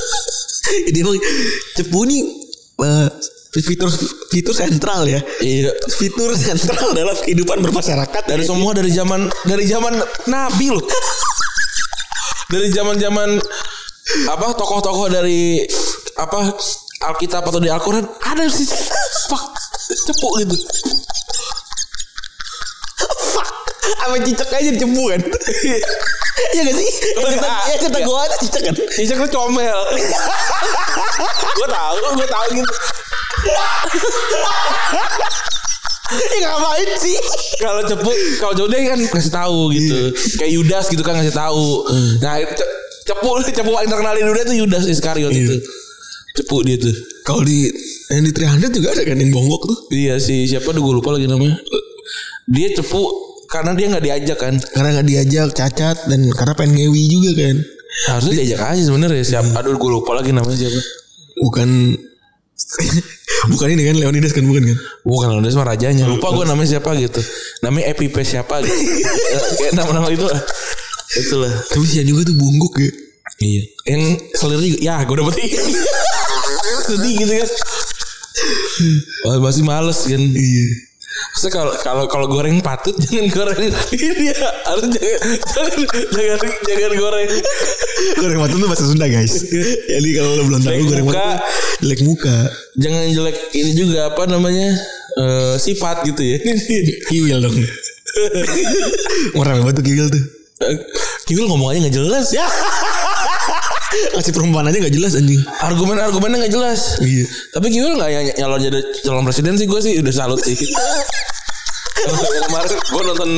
[0.89, 1.15] Jadi emang
[1.79, 2.21] cepu nih
[2.81, 3.09] eh,
[3.55, 3.89] fitur
[4.29, 5.21] fitur sentral ya.
[5.39, 5.71] iya.
[5.87, 9.93] Fitur sentral dalam kehidupan bermasyarakat Dari semua dari zaman dari zaman
[10.27, 10.83] Nabi loh.
[12.47, 13.43] dari zaman-zaman
[14.31, 15.67] apa tokoh-tokoh dari
[16.15, 16.55] apa
[17.11, 18.63] Alkitab atau di Al-Qur'an ada sih
[19.27, 19.51] fuck
[20.07, 20.55] cepu gitu.
[23.35, 23.49] fuck
[24.07, 25.21] apa cicak aja dicepu kan
[26.37, 26.89] Iya gak sih?
[27.17, 29.79] Ya kata, ya kata gue aja cicak kan Cicak tuh comel.
[31.57, 32.73] gue tahu, gue tahu gitu.
[36.07, 37.17] Ya ngapain sih?
[37.59, 39.97] Kalau cepu, kalau dia kan kasih tahu gitu.
[40.39, 41.83] Kayak Yudas gitu kan ngasih tahu.
[42.23, 42.71] Nah, ce-
[43.03, 45.59] cepu cepu paling terkenal di dunia tuh Yudas Iskariot itu.
[46.39, 46.95] Cepu dia tuh.
[47.27, 47.67] Kalau di
[48.07, 51.11] yang di 300 juga ada kan yang bonggok tuh Iya si siapa tuh gue lupa
[51.11, 51.59] lagi namanya.
[52.47, 53.03] Dia cepu
[53.47, 54.53] karena dia nggak diajak kan.
[54.59, 57.57] Karena gak diajak cacat Dan karena pengen ngewi juga kan
[58.13, 59.57] Harusnya diajak aja sebenarnya siapa.
[59.57, 60.79] Aduh gue lupa lagi namanya siapa.
[61.41, 61.69] Bukan
[63.53, 66.05] Bukan ini kan Leonidas kan bukan kan Bukan Leonidas mah rajanya.
[66.05, 67.21] Lupa gue namanya siapa gitu.
[67.63, 68.75] Namanya Epipe siapa gitu.
[69.57, 70.41] Kayak nama-nama itu lah.
[71.17, 71.53] Itulah.
[71.71, 72.91] Tapi sih juga tuh bonggok ya
[73.37, 73.63] Iya.
[73.87, 74.03] Yang
[74.35, 74.79] selir juga.
[74.83, 75.33] Ya gue dapet
[76.87, 77.49] Sedih gitu kan.
[79.41, 80.21] Masih males kan.
[80.21, 80.86] Iya
[81.33, 84.49] Maksudnya kalau kalau kalau goreng patut jangan goreng ini ya.
[84.65, 85.19] Harus jangan
[85.53, 85.71] jangan
[86.09, 87.29] jangan, jangan goreng.
[88.17, 89.33] Goreng matun tuh bahasa Sunda guys.
[89.85, 91.17] Jadi kalau lo belum tahu goreng muka.
[91.17, 91.37] matun
[91.85, 92.37] Jelek muka.
[92.77, 94.69] Jangan jelek ini juga apa namanya
[95.17, 96.37] eh, sifat gitu ya.
[97.13, 97.57] Kiwil dong.
[99.39, 100.23] Orang banget tuh kiwil tuh.
[101.29, 102.33] Kiwil ngomong aja nggak jelas.
[102.33, 102.45] ya
[103.87, 105.39] Ngasih perumpamaan aja gak jelas anjing.
[105.63, 106.99] Argumen-argumennya nggak jelas.
[106.99, 107.23] Iya.
[107.55, 110.55] Tapi Kiwil nggak ny- nyalon jadi calon presiden sih gue sih udah salut sih.
[111.97, 113.29] Yang kemarin gue nonton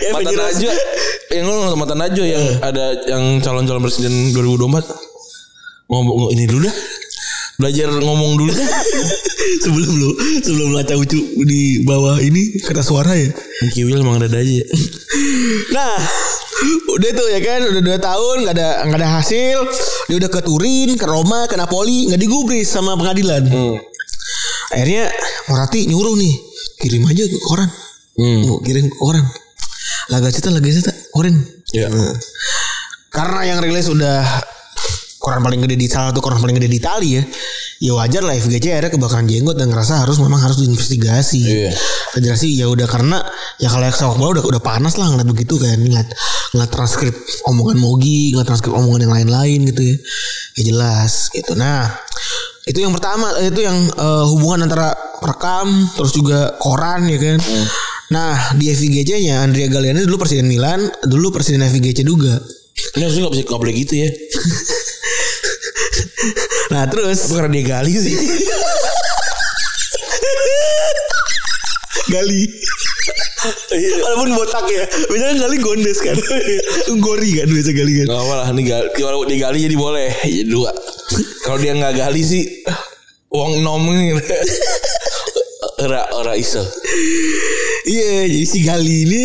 [0.00, 0.30] Yang Mata.
[0.32, 0.72] Najwa.
[1.28, 4.86] Yang lu nonton Mata Najwa yang ada yang calon-calon presiden 2024
[5.84, 6.76] ngomong ini dulu dah.
[7.54, 8.68] Belajar ngomong dulu dah.
[9.64, 10.10] Sebelum lu
[10.40, 13.30] Sebelum laca ucu di bawah ini Kata suara ya.
[13.70, 14.64] Kiwil emang ada aja.
[15.70, 15.98] Nah
[16.90, 19.58] Udah tuh ya kan Udah 2 tahun Gak ada nggak ada hasil
[20.06, 23.44] Dia udah ke Turin Ke Roma Ke Napoli Gak digubris sama pengadilan
[24.70, 25.10] Akhirnya
[25.46, 26.34] Morati nyuruh nih
[26.80, 27.70] Kirim aja ke koran
[28.14, 28.46] Hmm.
[28.46, 29.26] Mau kirim ke koran
[30.06, 31.34] Laga cita Laga cita Koran
[31.74, 31.90] Iya.
[31.90, 32.14] Nah,
[33.10, 34.22] Karena yang rilis udah
[35.18, 37.22] koran paling gede di salah satu koran paling gede di Italia ya.
[37.82, 41.42] Ya wajar lah FGC akhirnya kebakaran jenggot dan ngerasa harus memang harus diinvestigasi.
[41.42, 41.72] Iya.
[42.14, 43.18] Federasi ya udah karena
[43.58, 46.06] ya kalau yang sepak bola udah udah panas lah ngeliat begitu kan ngeliat
[46.54, 47.14] ngeliat transkrip
[47.50, 49.96] omongan Mogi, ngeliat transkrip omongan yang lain-lain gitu ya.
[50.54, 51.58] Ya jelas gitu.
[51.58, 51.90] Nah,
[52.70, 57.42] itu yang pertama itu yang eh, hubungan antara rekam terus juga koran ya kan.
[58.14, 62.38] Nah di FIGC-nya Andrea Galliani dulu presiden Milan, dulu presiden FIGC juga.
[62.74, 64.10] Ini harusnya gak bisa gak boleh gitu ya
[66.74, 68.18] Nah terus Itu karena dia gali sih
[72.14, 72.42] Gali.
[73.74, 74.84] Walaupun botak ya.
[75.10, 76.16] Biasanya Gali gondes kan.
[77.04, 78.06] Gori kan biasa Gali kan.
[78.08, 80.10] Gak apa lah Ini gali, Kalau dia gali jadi boleh.
[80.22, 80.70] Jadi dua.
[81.42, 82.44] Kalau dia gak gali sih
[83.34, 84.14] Uang nom ini.
[85.74, 86.62] Ora, ora iso.
[87.82, 89.22] Iya jadi si Gali ini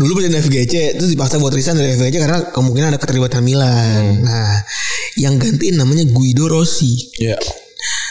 [0.00, 4.24] Dulu presiden FGC Terus dipaksa buat resign dari FGC Karena kemungkinan ada keterlibatan Milan.
[4.24, 4.56] Nah
[5.20, 6.96] Yang gantiin namanya Guido Rossi.
[7.20, 7.36] Ya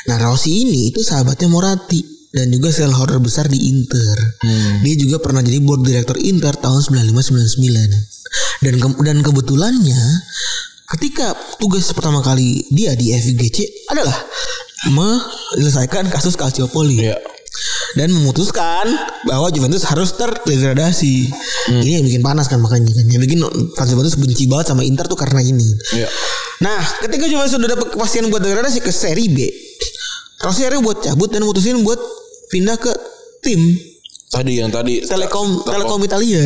[0.08, 4.16] Nah Rossi ini itu sahabatnya Moratti dan juga shareholder besar di Inter.
[4.80, 7.92] Dia juga pernah jadi board director Inter tahun 9599.
[8.62, 10.02] Dan ke- dan kebetulannya
[10.90, 13.58] ketika tugas pertama kali dia di FIGC
[13.88, 14.16] adalah
[14.90, 17.00] menyelesaikan kasus Calciopoli.
[17.04, 17.18] Ya
[17.92, 18.88] Dan memutuskan
[19.26, 21.28] bahwa Juventus harus terdegradasi.
[21.76, 23.04] Ini yang bikin panas kan makanya kan.
[23.06, 23.40] Yang bikin
[23.76, 25.68] fans Juventus benci banget sama Inter tuh karena ini.
[25.94, 26.08] Ya
[26.62, 29.44] Nah, ketika Juventus sudah dapat kepastian buat degradasi ke seri B,
[30.42, 32.02] Rossi akhirnya buat cabut dan mutusin buat
[32.50, 32.92] pindah ke
[33.46, 33.62] tim
[34.32, 36.40] Tadi yang tadi Telekom Telekom Italia.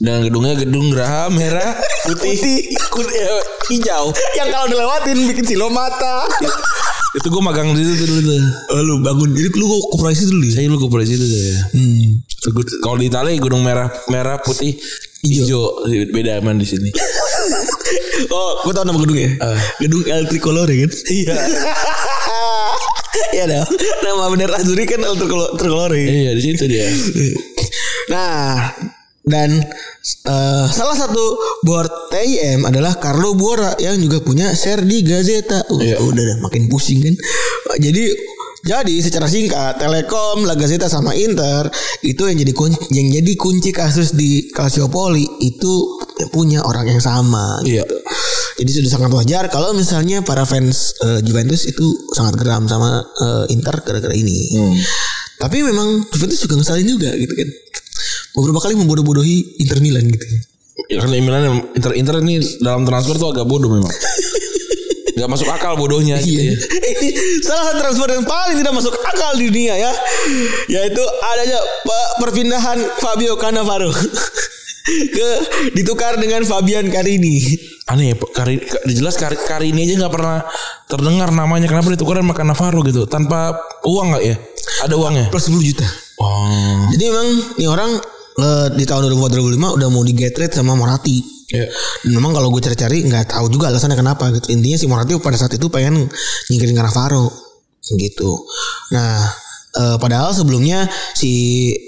[0.00, 1.76] Dan gedungnya gedung Graha merah
[2.08, 4.08] putih, kun- eh, hijau.
[4.40, 6.24] Yang kalau dilewatin bikin silo mata.
[7.20, 8.40] Itu gue magang di situ dulu tuh.
[8.72, 9.36] Oh, lu bangun.
[9.36, 10.52] Jadi lu kok koperasi dulu ya?
[10.56, 11.44] Saya lu ke situ deh.
[11.76, 12.06] Hmm.
[12.80, 14.80] Kalau di Italia gedung merah merah putih
[15.20, 16.90] hijau beda aman di sini.
[18.30, 19.32] Oh, gue tau nama gedungnya.
[19.80, 20.90] Gedung El Tricolore kan?
[21.08, 21.34] Iya.
[23.30, 23.68] Iya dong.
[24.02, 25.98] Nama bener Azuri kan El Tricolore.
[25.98, 26.86] Iya di situ dia.
[28.12, 28.74] Nah,
[29.22, 29.54] dan
[30.26, 35.62] eh, salah satu board TIM adalah Carlo Buora yang juga punya share di Gazeta.
[35.70, 35.96] Uh, Iya.
[36.02, 37.14] Udah dah makin pusing kan.
[37.78, 38.10] Jadi
[38.60, 41.64] jadi secara singkat Telekom, La Gazzetta sama Inter
[42.04, 45.96] itu yang jadi kunci, yang jadi kunci kasus di Calciopoli itu
[46.28, 47.64] punya orang yang sama.
[47.64, 47.88] Iya.
[47.88, 47.96] gitu.
[48.60, 53.54] Jadi sudah sangat wajar kalau misalnya para fans eh, Juventus itu sangat geram sama eh,
[53.56, 54.52] Inter gara-gara ini.
[55.40, 57.48] Tapi memang Juventus juga ngesalin juga gitu kan.
[58.36, 60.26] Beberapa kali membodoh-bodohi Inter Milan gitu.
[60.92, 63.88] Ya kan Milan Inter Inter ini dalam transfer tuh agak bodoh memang.
[65.20, 66.50] Gak masuk akal bodohnya gitu Iya.
[66.50, 66.56] ya.
[66.88, 67.08] Ini
[67.46, 69.92] salah satu transfer yang paling tidak masuk akal di dunia ya.
[70.66, 73.92] Yaitu adanya pe- perpindahan Fabio Cannavaro
[75.14, 75.28] ke
[75.72, 77.36] ditukar dengan Fabian Carini.
[77.86, 80.40] Aneh ya, Kari, Ka- jelas Kari, Karini aja nggak pernah
[80.86, 81.66] terdengar namanya.
[81.66, 83.04] Kenapa ditukar sama Cannavaro gitu?
[83.04, 83.54] Tanpa
[83.84, 84.36] uang nggak ya?
[84.80, 85.26] Ada uangnya?
[85.28, 85.86] Plus 10 juta.
[86.16, 86.86] Oh.
[86.90, 87.90] Jadi memang nih orang
[88.36, 91.39] eh, di tahun 2004 2005 udah mau di get rid sama Morati.
[91.50, 91.66] Ya.
[92.00, 94.50] Dan memang kalau gue cari-cari nggak tahu juga alasannya kenapa gitu.
[94.50, 96.06] Intinya si Morati pada saat itu pengen
[96.46, 97.26] nyingkirin Cannavaro
[97.92, 98.46] gitu.
[98.90, 99.18] Nah,
[99.72, 101.30] eh, padahal sebelumnya si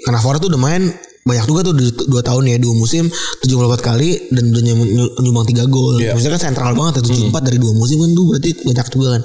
[0.03, 0.83] Cannavaro tuh udah main
[1.23, 3.07] banyak juga tuh dua tahun ya dua musim
[3.39, 5.95] 74 kali dan udah nyum- nyum- nyumbang 3 gol.
[5.97, 6.11] Iya.
[6.11, 9.23] Maksudnya kan sentral banget ya 74 dari dua musim kan tuh berarti banyak juga kan.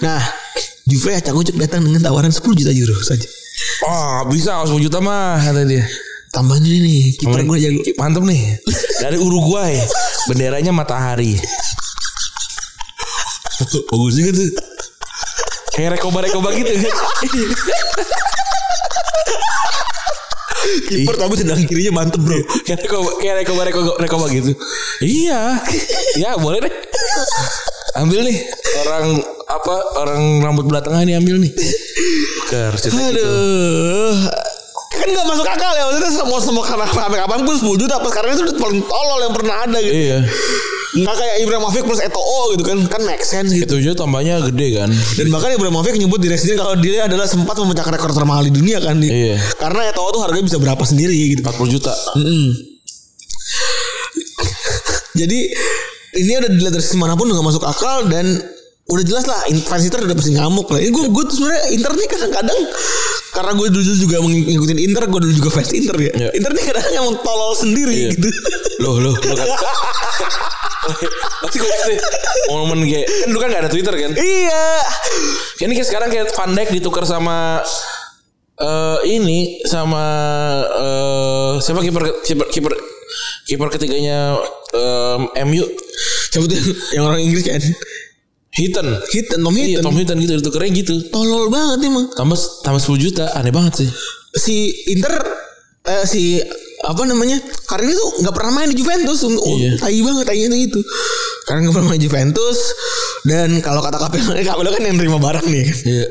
[0.00, 0.22] Nah,
[0.84, 3.24] Juve acak ucuk datang dengan tawaran 10 juta euro saja.
[3.82, 5.80] Oh bisa 10 juta mah kata dia.
[6.34, 7.80] Tambahan ini nih kiper gue jago.
[7.94, 8.58] Mantep nih.
[8.98, 9.78] Dari Uruguay.
[10.26, 11.38] Benderanya matahari.
[13.94, 14.50] Bagus juga tuh.
[15.78, 16.94] Kayak rekoba-rekoba gitu kan.
[20.90, 22.34] Kiper tapi sedang kirinya mantep bro.
[22.66, 24.58] kayak rekoba kayak rekoba rekoba, rekoba gitu.
[24.98, 25.62] Iya.
[26.18, 26.74] Ya boleh deh.
[27.94, 28.42] Ambil nih
[28.82, 31.54] orang apa orang rambut belah tengah ini ambil nih.
[32.50, 33.22] Ker cerita gitu.
[34.94, 38.12] Kan gak masuk akal ya Maksudnya semua semua karena sampai kapan pun 10 juta Pas
[38.14, 40.18] karena itu udah paling tolol yang pernah ada gitu Iya.
[40.94, 44.78] Nggak kayak Ibrahimovic plus Eto'o gitu kan Kan make sense gitu Itu aja tambahnya gede
[44.78, 44.90] kan.
[45.18, 49.02] Dan bahkan Ibrahimovic nyebut direksinya kalau dia adalah sempat memecahkan rekor termahal di dunia kan
[49.02, 49.34] Iya.
[49.58, 51.94] Karena Eto'o tuh harganya bisa berapa sendiri gitu 40 juta.
[52.14, 52.74] Mm-mm.
[55.14, 55.38] Jadi
[56.14, 58.26] ini udah dilihat dari sisi mana pun udah gak masuk akal dan
[58.84, 60.78] udah jelas lah fans Inter udah pasti ngamuk lah.
[60.78, 62.58] Ini gue gue tuh sebenarnya Inter nih kadang-kadang
[63.34, 66.12] karena gue dulu juga mengikutin Inter, gue dulu juga fans Inter ya.
[66.14, 66.28] Iya.
[66.38, 68.10] Inter nih kadang emang tolol sendiri Iya.
[68.14, 68.28] gitu.
[68.78, 69.14] Loh loh.
[69.14, 69.48] loh kan.
[71.42, 71.94] Pasti gue gitu.
[72.48, 74.10] Momen kayak kan dulu kan gak ada Twitter kan.
[74.14, 74.64] iya.
[75.58, 77.64] Ini kayak sekarang kayak Van Dijk ditukar sama
[78.54, 80.04] eh ini sama
[80.70, 82.72] eh siapa kiper kiper kiper
[83.50, 84.38] kiper ketiganya
[84.70, 85.66] em, MU
[86.30, 86.46] tuh
[86.94, 87.58] yang orang Inggris kan?
[88.54, 88.86] Hitton.
[89.10, 89.82] Hitton, Tom Iya, Hitton.
[89.82, 90.94] Tom Hitton gitu ditukarnya gitu.
[91.10, 92.06] Tolol banget emang.
[92.14, 93.88] Tambah tambah 10 juta, aneh banget sih.
[94.34, 94.54] Si
[94.94, 95.14] Inter
[95.84, 96.38] eh, si
[96.84, 99.80] apa namanya Karini tuh nggak pernah main di Juventus oh, Iya.
[99.80, 100.80] tai banget tai itu itu
[101.48, 102.58] karena nggak pernah main di Juventus
[103.24, 106.06] dan kalau kata Kapelo Kapelo kan yang terima barang nih Iya.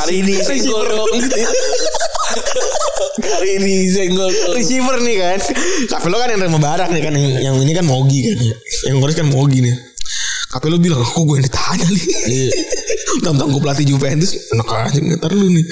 [0.00, 0.32] Kali ini
[0.72, 1.36] dong gitu.
[3.28, 5.38] Kali ini senggol receiver nih kan
[5.88, 8.36] Kapelo kan yang terima barang nih kan yang, yang ini kan Mogi kan
[8.88, 9.74] yang ngurus kan Mogi nih
[10.56, 12.50] Kapelo bilang kok gue yang ditanya nih Iya.
[13.20, 15.64] Tentang gue pelatih Juventus Enak aja ntar lu nih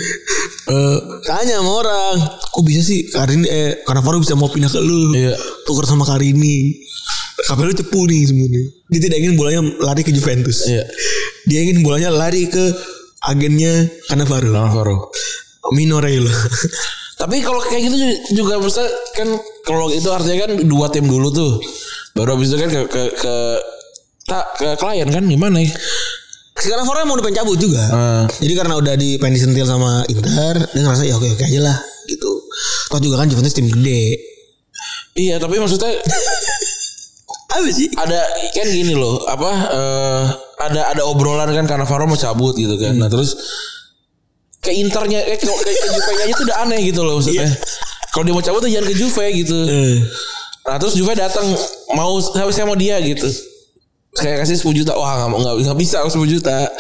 [0.64, 2.16] Eh, Tanya sama orang
[2.52, 5.32] Kok bisa sih Karini eh Cannavaro bisa mau pindah ke lu Iya.
[5.64, 6.76] Tukar sama Karini
[7.48, 8.62] Kapelo cepu nih sebenarnya
[8.92, 10.84] Dia tidak ingin bolanya lari ke Juventus Iya.
[11.48, 12.64] Dia ingin bolanya lari ke
[13.24, 15.08] Agennya Cannavaro Navarro.
[15.72, 16.28] Mino Raiola
[17.14, 17.96] Tapi kalau kayak gitu
[18.36, 18.84] juga bisa
[19.16, 19.24] kan
[19.64, 21.56] kalau itu artinya kan dua tim dulu tuh.
[22.12, 23.34] Baru habis itu kan ke ke ke
[24.24, 25.70] tak ke klien kan gimana ya?
[26.54, 28.24] Si Cannavaro mau pengen cabut juga Ah.
[28.38, 32.30] Jadi karena udah di pengen disentil sama Inter Dia ngerasa ya oke-oke aja lah Gitu
[32.88, 34.14] Toh juga kan Juventus tim gede
[35.18, 35.98] Iya, tapi maksudnya
[37.54, 37.86] Apa sih?
[37.94, 38.18] ada
[38.50, 40.22] kan gini loh, apa eh,
[40.58, 42.98] ada ada obrolan kan karena Faro mau cabut gitu kan.
[42.98, 43.38] Nah, terus
[44.58, 47.46] ke Internya eh, ke, ke, ke Juve aja tuh udah aneh gitu loh maksudnya.
[48.10, 49.54] Kalau dia mau cabut tuh jangan ke Juve gitu.
[49.70, 50.02] Eh.
[50.66, 51.46] Nah, terus Juve datang
[51.94, 52.18] mau
[52.50, 53.22] saya mau dia gitu.
[54.14, 54.92] Saya kasih 10 juta.
[54.94, 56.70] Wah, nggak mau nggak nggak bisa 10 juta.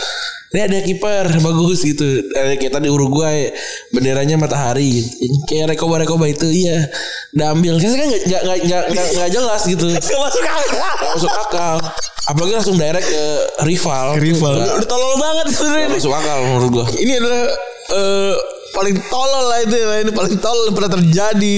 [0.54, 2.06] Ini ada kiper bagus gitu.
[2.30, 3.50] Ada kayak tadi Uruguay
[3.90, 5.02] benderanya matahari.
[5.44, 6.86] Kayak rekoba rekoba itu iya.
[7.34, 7.74] Udah ambil.
[7.76, 9.86] Kan kan nggak nggak nggak nggak nggak- nggak jelas gitu.
[9.98, 10.62] Gak masuk akal.
[10.94, 11.76] Nggak masuk akal.
[12.24, 13.24] Apalagi langsung direct ke
[13.66, 14.06] rival.
[14.16, 14.54] Rival.
[14.56, 15.86] Nggak- Udah tolol banget sebenarnya.
[15.90, 16.86] nggak masuk akal menurut gua.
[16.94, 17.42] Ini adalah
[17.90, 18.34] eh,
[18.70, 19.98] paling tolol lah itu lah.
[20.06, 21.56] Ini paling tolol yang pernah terjadi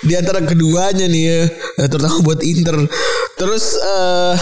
[0.00, 1.40] di antara keduanya nih ya.
[1.82, 2.78] Eh, Terutama buat Inter.
[3.34, 4.34] Terus eh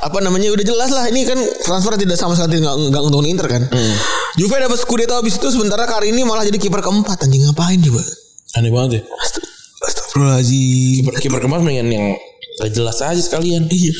[0.00, 3.46] apa namanya udah jelas lah ini kan transfer tidak sama sekali nggak nggak untungin Inter
[3.46, 3.62] kan.
[4.34, 8.00] Juve dapat Scudetto habis itu sementara kali ini malah jadi kiper keempat anjing ngapain coba?
[8.56, 9.02] Aneh banget ya.
[9.20, 9.44] Ast-
[9.80, 11.04] Astagfirullahaladzim.
[11.04, 12.06] Kiper kiper kemarin mendingan yang
[12.56, 13.68] gak jelas aja sekalian.
[13.68, 13.92] Iya.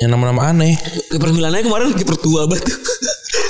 [0.00, 0.76] Yang nama-nama aneh.
[1.08, 2.68] Kiper Milannya kemarin kiper tua banget.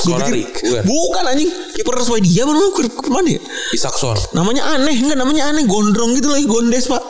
[0.01, 0.83] Solari, bukan?
[0.87, 1.51] bukan anjing.
[1.75, 3.41] Kiper Swedia mana kiper mana ya?
[3.71, 4.17] Isakson.
[4.33, 7.03] Namanya aneh, enggak namanya aneh, gondrong gitu lagi, gondes, Pak.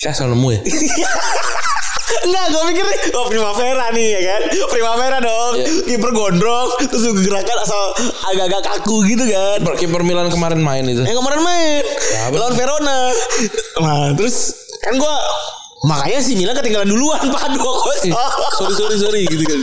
[0.00, 0.60] Saya asal nemu ya.
[2.22, 4.40] Enggak, gue pikir nih, oh Primavera nih ya kan.
[4.66, 5.52] Primavera dong.
[5.54, 5.66] Iya.
[5.86, 7.82] Kiper gondrong, terus gerakan asal
[8.26, 9.58] agak-agak kaku gitu kan.
[9.58, 11.00] Kiper- Kiper Milan kemarin main itu.
[11.00, 12.34] Yang kemarin main Siapa?
[12.34, 12.98] lawan Verona.
[13.76, 14.36] Nah, terus
[14.78, 15.16] kan gua
[15.82, 17.60] makanya si Milan ketinggalan duluan Pak 2-0.
[18.06, 18.12] Eh,
[18.54, 19.60] sorry sorry sorry gitu kan.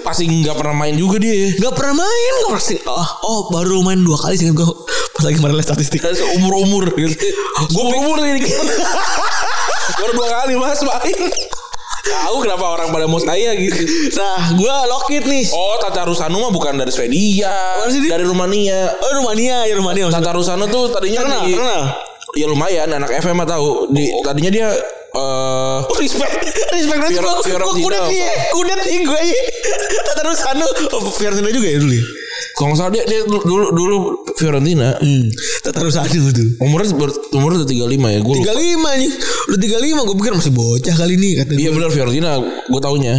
[0.00, 1.30] Pasti nggak pernah main juga dia.
[1.30, 1.48] ya.
[1.60, 2.78] Gak pernah main gak pernah sih.
[2.84, 4.66] Oh, oh, baru main dua kali sih gue
[5.12, 5.98] pas lagi kemarin statistik.
[6.00, 7.14] Seumur umur gitu.
[7.68, 8.42] Gue umur ini.
[9.94, 11.20] Baru dua kali mas main.
[11.98, 13.84] Tahu kenapa orang pada mau saya gitu.
[14.16, 15.44] Nah, gue lokit nih.
[15.50, 18.96] Oh Tata Rusano mah bukan dari Swedia, dari Rumania.
[18.98, 20.08] Oh, Rumania, ya Rumania.
[20.08, 20.24] maksudnya.
[20.24, 21.82] Tata Rusano tuh tadinya Terkenal, di, terkenal.
[22.32, 23.92] ya lumayan anak FM mah tahu.
[23.92, 24.68] Di tadinya dia
[25.08, 26.32] eh Oh, respect,
[26.74, 27.32] respect nanti gue
[27.80, 28.32] kudet nih, ya.
[28.52, 29.20] kudet nih gue.
[30.08, 31.96] Tata Rusano, oh, Fiorentina juga ya dulu.
[32.54, 33.96] Kalau nggak salah dia, dia dulu dulu
[34.34, 34.94] Fiorentina.
[34.94, 35.26] Hmm,
[35.60, 36.48] Tata Rusano tuh.
[36.58, 38.20] Umurnya ber- umurnya udah 35 ya.
[38.20, 39.10] Gue Tiga lima nih,
[39.48, 40.00] udah tiga lima.
[40.02, 43.14] Gue pikir masih bocah kali ini kata Iya benar Fiorentina gue taunya.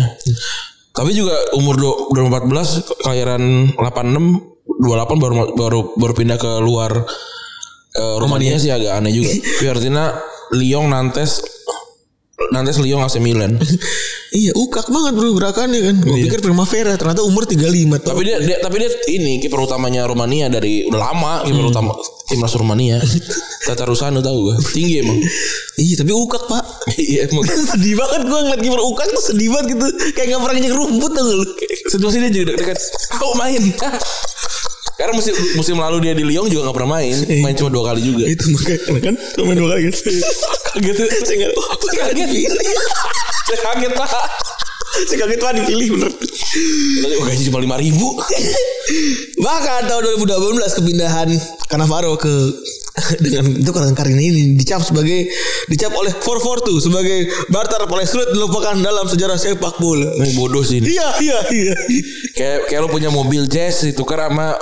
[0.90, 3.42] Tapi juga umur du- udah 14 kelahiran
[3.74, 4.44] 86
[4.76, 6.92] 28 baru baru baru pindah ke luar
[7.92, 9.32] eh, Rumania sih agak aneh juga.
[9.60, 10.16] Fiorentina,
[10.52, 11.40] Lyon, Nantes
[12.52, 13.60] Nantes Lyon AC Milan.
[14.30, 15.96] Iya, ukak banget bro gerakannya kan.
[16.06, 18.14] Gue pikir Primavera, ternyata umur 35 tahun.
[18.14, 21.98] tapi dia, dia tapi dia ini kiper utamanya Rumania dari udah lama kiper utama
[22.30, 23.02] timnas Rumania.
[23.66, 24.56] Tata Rusano tahu gue.
[24.70, 25.18] Tinggi emang.
[25.80, 26.64] Iya, tapi ukak pak.
[27.00, 27.48] Iya emang.
[27.48, 29.86] sedih banget gue ngeliat kiper ukak tuh sedih banget gitu.
[30.14, 31.46] Kayak gak pernah nginjek rumput gak lu.
[31.90, 32.78] Situasi dia juga dekat.
[33.18, 33.64] Kau main.
[35.00, 37.16] Karena musim musim lalu dia di Lyon juga gak pernah main.
[37.40, 38.28] Main cuma dua kali juga.
[38.28, 39.96] Itu makanya kan cuma dua kali kan.
[40.76, 41.08] Kaget tuh.
[41.24, 42.30] Saya nggak, oh, saya kaget.
[43.48, 44.10] Saya kaget pak.
[45.08, 46.12] Saya kaget pak dipilih bener.
[47.16, 48.20] Oh, gaji cuma lima ribu.
[49.40, 51.30] Bahkan tahun 2018 kepindahan
[51.72, 52.34] Cannavaro ke
[53.24, 55.30] dengan itu karena karena ini dicap sebagai
[55.70, 57.20] dicap oleh 442 sebagai
[57.54, 60.10] barter paling sulit dilupakan dalam sejarah sepak bola.
[60.20, 60.98] Ini bodoh sih ini.
[60.98, 61.76] Iya iya iya.
[62.36, 64.58] Kayak kayak lo punya mobil jazz itu kan sama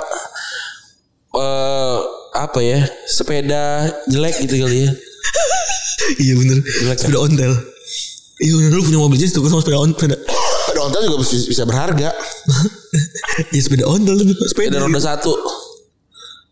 [1.38, 1.98] eh
[2.38, 4.90] apa ya sepeda jelek gitu kali ya.
[6.08, 6.58] Iya bener.
[6.64, 7.04] Jelek, kan?
[7.04, 7.52] Sepeda ontel.
[8.38, 9.98] Iya bener lu punya mobil jenis tuh sama sepeda ontel.
[9.98, 10.16] Sepeda,
[10.68, 12.10] Sepeda ontel juga bisa, bisa berharga.
[13.54, 14.78] Iya sepeda ontel tuh sepeda.
[14.78, 15.32] Ada roda satu.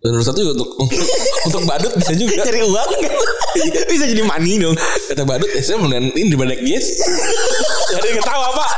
[0.06, 0.70] Roda roda satu juga untuk
[1.50, 2.46] untuk badut bisa juga.
[2.46, 3.12] Cari uang kan.
[3.90, 4.76] Bisa jadi money dong.
[5.08, 6.86] Kata badut, eh saya mendingan ini di badek jazz.
[7.90, 8.70] Jadi ketawa pak.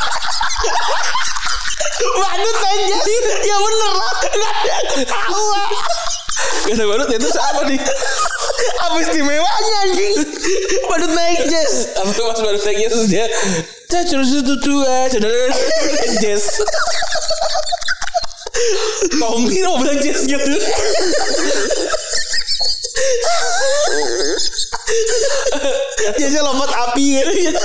[1.98, 2.96] Badut aja.
[3.42, 4.12] Ya bener lah.
[4.22, 5.04] Enggak ada
[5.34, 5.68] lah.
[6.62, 7.80] Kata badut itu apa nih?
[8.86, 10.14] Apa istimewanya anjing?
[10.86, 11.92] Badut naik jazz.
[11.98, 13.26] Apa pas badut naik jazz dia
[13.88, 15.48] Cacur satu tua Saudara
[16.22, 16.44] jazz
[19.18, 20.52] Tommy mau bilang jazz gitu
[26.18, 27.20] Jazznya lompat api.
[27.20, 27.60] Gitu.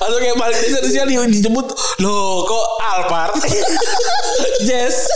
[0.00, 1.66] Atau kayak balik desa di- dijemput.
[2.00, 3.34] Loh kok Alphard?
[4.66, 5.08] Jazz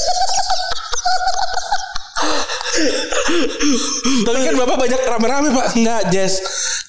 [4.24, 5.66] Tapi kan bapak banyak rame-rame pak.
[5.78, 6.40] Enggak jazz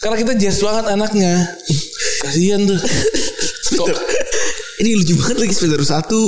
[0.03, 1.33] Karena kita jazz banget anaknya.
[2.23, 2.79] Kasian tuh.
[3.79, 3.87] Kok
[4.83, 6.19] Ini lucu banget lagi sepeda satu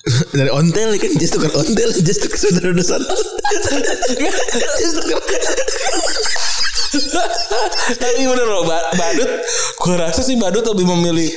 [0.36, 3.14] dari ontel kan jazz tukar ontel jazz tukar roda satu
[4.78, 5.18] jazz tukar
[7.92, 9.30] Tapi bener loh ba- Badut
[9.76, 11.30] Gue rasa sih Badut lebih memilih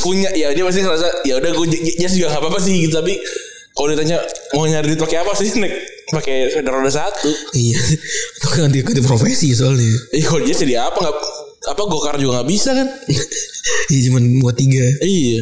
[0.00, 0.32] Punya.
[0.32, 2.94] Ya dia pasti ngerasa Ya udah gue j- jazz juga gak apa-apa sih gitu.
[2.94, 3.16] Tapi
[3.72, 4.18] Kalau ditanya
[4.52, 5.72] Mau nyari duit pakai apa sih Nek
[6.10, 7.30] pakai roda satu.
[7.52, 7.78] Iya.
[8.36, 9.88] Itu kan ganti ganti profesi soalnya.
[10.12, 11.16] Iya kalau jazz jadi apa nggak
[11.62, 12.88] apa gokar juga nggak bisa kan?
[13.92, 15.38] iya cuman buat tiga iya.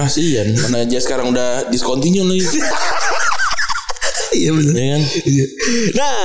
[0.00, 2.46] Kasian mana jazz sekarang udah discontinue lagi.
[4.40, 5.02] iya benar ya kan?
[5.28, 5.46] Iya.
[5.98, 6.18] Nah,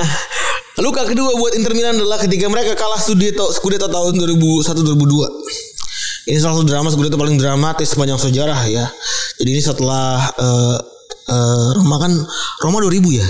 [0.80, 6.32] luka kedua buat Inter Milan adalah ketika mereka kalah Scudetto Scudetto tahun 2001 2002.
[6.32, 8.86] Ini salah satu drama Scudetto paling dramatis sepanjang sejarah ya.
[9.36, 10.78] Jadi ini setelah eh,
[11.30, 12.14] eh, Roma kan
[12.64, 13.28] Roma 2000 ya.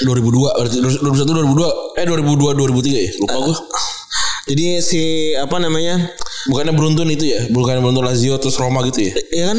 [0.00, 3.56] 2002 berarti 2001 2002 eh 2002 2003 ya lupa gue
[4.48, 5.02] Jadi si
[5.36, 6.08] apa namanya?
[6.48, 9.58] bukannya beruntun itu ya bukannya beruntun Lazio terus Roma gitu ya Ya kan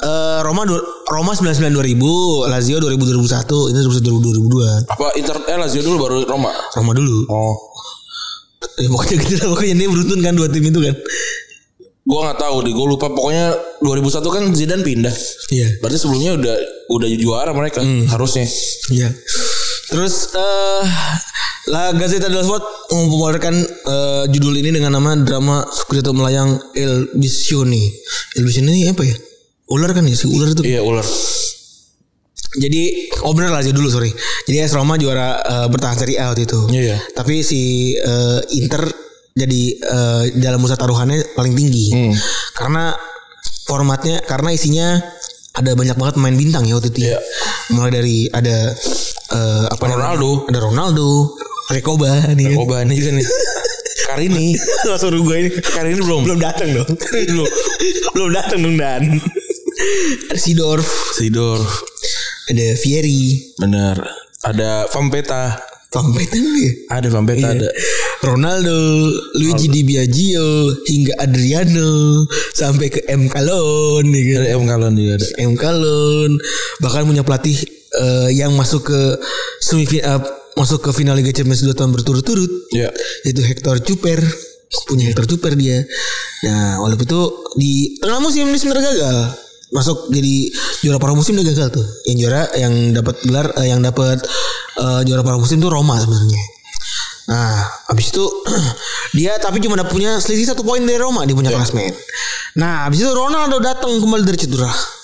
[0.00, 0.62] eh, Roma
[1.04, 3.26] Roma 99 2000, Lazio 2000 2001,
[3.66, 4.86] ini 2002 2002.
[4.88, 7.26] apa Inter eh Lazio dulu baru Roma Roma dulu.
[7.26, 7.56] oh
[8.76, 10.94] Ya, pokoknya gitu lah pokoknya dia beruntun kan dua tim itu kan.
[12.00, 13.46] gue nggak tahu deh gue lupa pokoknya
[13.80, 15.14] 2001 kan Zidane pindah
[15.50, 15.68] Iya.
[15.78, 16.54] berarti sebelumnya udah
[16.88, 18.46] udah juara mereka harusnya
[18.88, 19.10] Iya.
[19.88, 20.84] Terus eh
[21.68, 27.80] La Gazzetta dello Sport mempopulerkan eh, judul ini dengan nama drama Scudetto melayang El Visione.
[28.36, 29.16] El Visione ini apa ya?
[29.68, 30.64] Ular kan ya si ular itu.
[30.64, 31.04] iya ular
[32.56, 34.08] Jadi oh bener Lazio dulu sorry.
[34.48, 36.60] Jadi AS Roma juara eh, bertahan Serie A waktu itu.
[36.72, 36.98] Iya, iya.
[37.12, 38.88] Tapi si eh, Inter
[39.36, 41.92] jadi eh, dalam bursa taruhannya paling tinggi.
[41.92, 42.14] Hmm.
[42.56, 42.96] Karena
[43.68, 44.96] formatnya karena isinya
[45.52, 47.00] ada banyak banget pemain bintang ya waktu itu.
[47.04, 47.08] ya.
[47.12, 47.18] Iya.
[47.76, 48.72] Mulai dari ada
[49.32, 50.16] eh, apa namanya?
[50.16, 50.30] Ronaldo.
[50.48, 51.08] ada Ronaldo,
[51.68, 52.56] Rekoba nih.
[52.56, 53.28] oh ini kan nih
[54.08, 54.46] Karini.
[54.88, 55.50] Langsung gue ini.
[55.60, 56.22] Karini belum?
[56.24, 56.88] Belum datang dong.
[56.96, 57.48] belum?
[58.16, 59.04] Belum datang dong dan.
[60.32, 61.60] Ada Sidorf, Sidor
[62.48, 64.00] ada Fieri, bener.
[64.40, 65.60] Ada Vampeta.
[65.88, 67.00] Basten ya?
[67.00, 67.68] ada Vampeta ada.
[68.20, 69.08] Ronaldo,
[69.40, 74.40] Luigi Di Biagio, hingga Adriano, sampai ke M Kalon, ya kan?
[74.44, 75.28] ada M Kalon juga ada.
[75.40, 76.30] M Kalon,
[76.84, 77.56] bahkan punya pelatih
[77.96, 79.00] eh, yang masuk ke
[79.62, 80.20] semifinal,
[80.58, 82.90] masuk ke final Liga Champions dua tahun berturut-turut, ya
[83.24, 84.20] yaitu Hector Cuper,
[84.88, 85.84] punya Hector Cuper dia.
[86.44, 87.22] Nah, walaupun itu
[87.58, 89.18] di tengah musim dia sebenarnya gagal.
[89.68, 90.48] Masuk jadi
[90.80, 91.86] juara paruh musim dia gagal tuh.
[92.08, 94.18] Yang juara yang dapat gelar eh, yang dapat
[94.80, 96.40] eh, juara paruh musim tuh Roma sebenarnya.
[97.28, 97.60] Nah,
[97.92, 98.24] habis itu
[99.18, 101.92] dia tapi cuma dapat punya selisih satu poin dari Roma dia punya klasmen.
[102.56, 104.97] Nah, habis itu Ronaldo datang kembali dari cedera.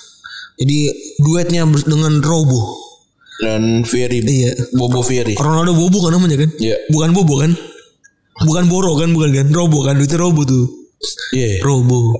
[0.55, 0.77] Jadi
[1.19, 2.83] duetnya dengan Robo.
[3.35, 4.55] dan Fieri Iya.
[4.71, 6.49] Bobo Fieri Ronaldo Bobo kan namanya kan?
[6.55, 6.87] Iya.
[6.87, 7.51] Bukan Bobo kan?
[8.47, 9.47] Bukan Boro kan bukan kan?
[9.51, 10.63] Robo kan duitnya Robo tuh.
[11.35, 12.15] iya Robo.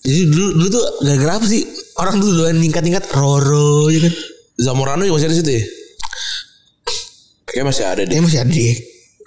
[0.00, 1.64] Jadi dulu dulu tuh gara-gara apa sih?
[1.96, 4.12] Orang tuh doain tingkat-tingkat Roro ya kan?
[4.56, 5.62] Zamorano juga masih ada situ ya
[7.44, 8.74] Kayaknya masih ada deh Dia masih ada deh.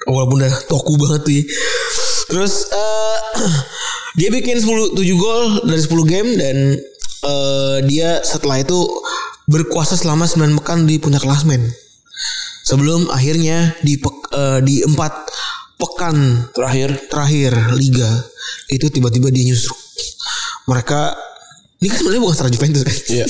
[0.07, 1.43] Walaupun udah toku banget tuh ya.
[2.27, 3.17] Terus eh
[4.17, 6.55] dia bikin 10 7 gol dari 10 game dan
[7.23, 8.77] eh dia setelah itu
[9.47, 11.71] berkuasa selama 9 pekan di puncak klasmen.
[12.67, 14.93] Sebelum akhirnya di pek- eh, di 4
[15.77, 18.09] pekan Terakhir terakhir liga
[18.67, 19.77] itu tiba-tiba dia nyusruk.
[20.67, 21.15] Mereka
[21.77, 22.95] ini kan sebenarnya bukan secara Juventus kan?
[23.07, 23.25] Iya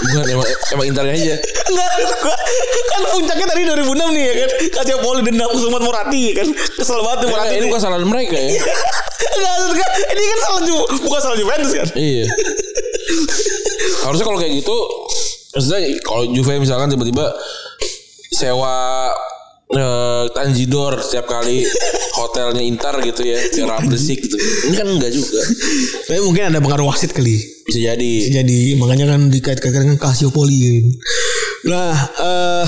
[0.00, 2.42] Bukan emang, emang Internya aja Enggak, gua-
[2.86, 4.50] kan puncaknya tadi 2006 nih ya kan.
[4.72, 6.48] Kaca Poli dendam ke Sumat Morati ya kan.
[6.74, 7.54] Kesel banget tuh Enggak, Morati.
[7.54, 11.72] Ini bukan salah mereka ya Enggak, maksud gua, ini kan salah Ju- bukan salah Juventus
[11.74, 11.88] kan.
[11.94, 12.24] Iya
[14.00, 14.76] Harusnya kalau kayak gitu
[15.50, 17.26] Maksudnya kalau Juve misalkan tiba-tiba
[18.30, 18.74] Sewa
[19.72, 21.64] eh, Tanjidor setiap kali
[22.20, 24.36] hotelnya Inter gitu ya biar bersih gitu.
[24.70, 25.40] Ini kan enggak juga.
[26.10, 27.40] Tapi mungkin ada pengaruh wasit kali.
[27.64, 28.12] Bisa jadi.
[28.42, 30.86] Jadi makanya kan dikait-kaitkan dengan Calciopoli kan.
[31.64, 32.66] Nah, eh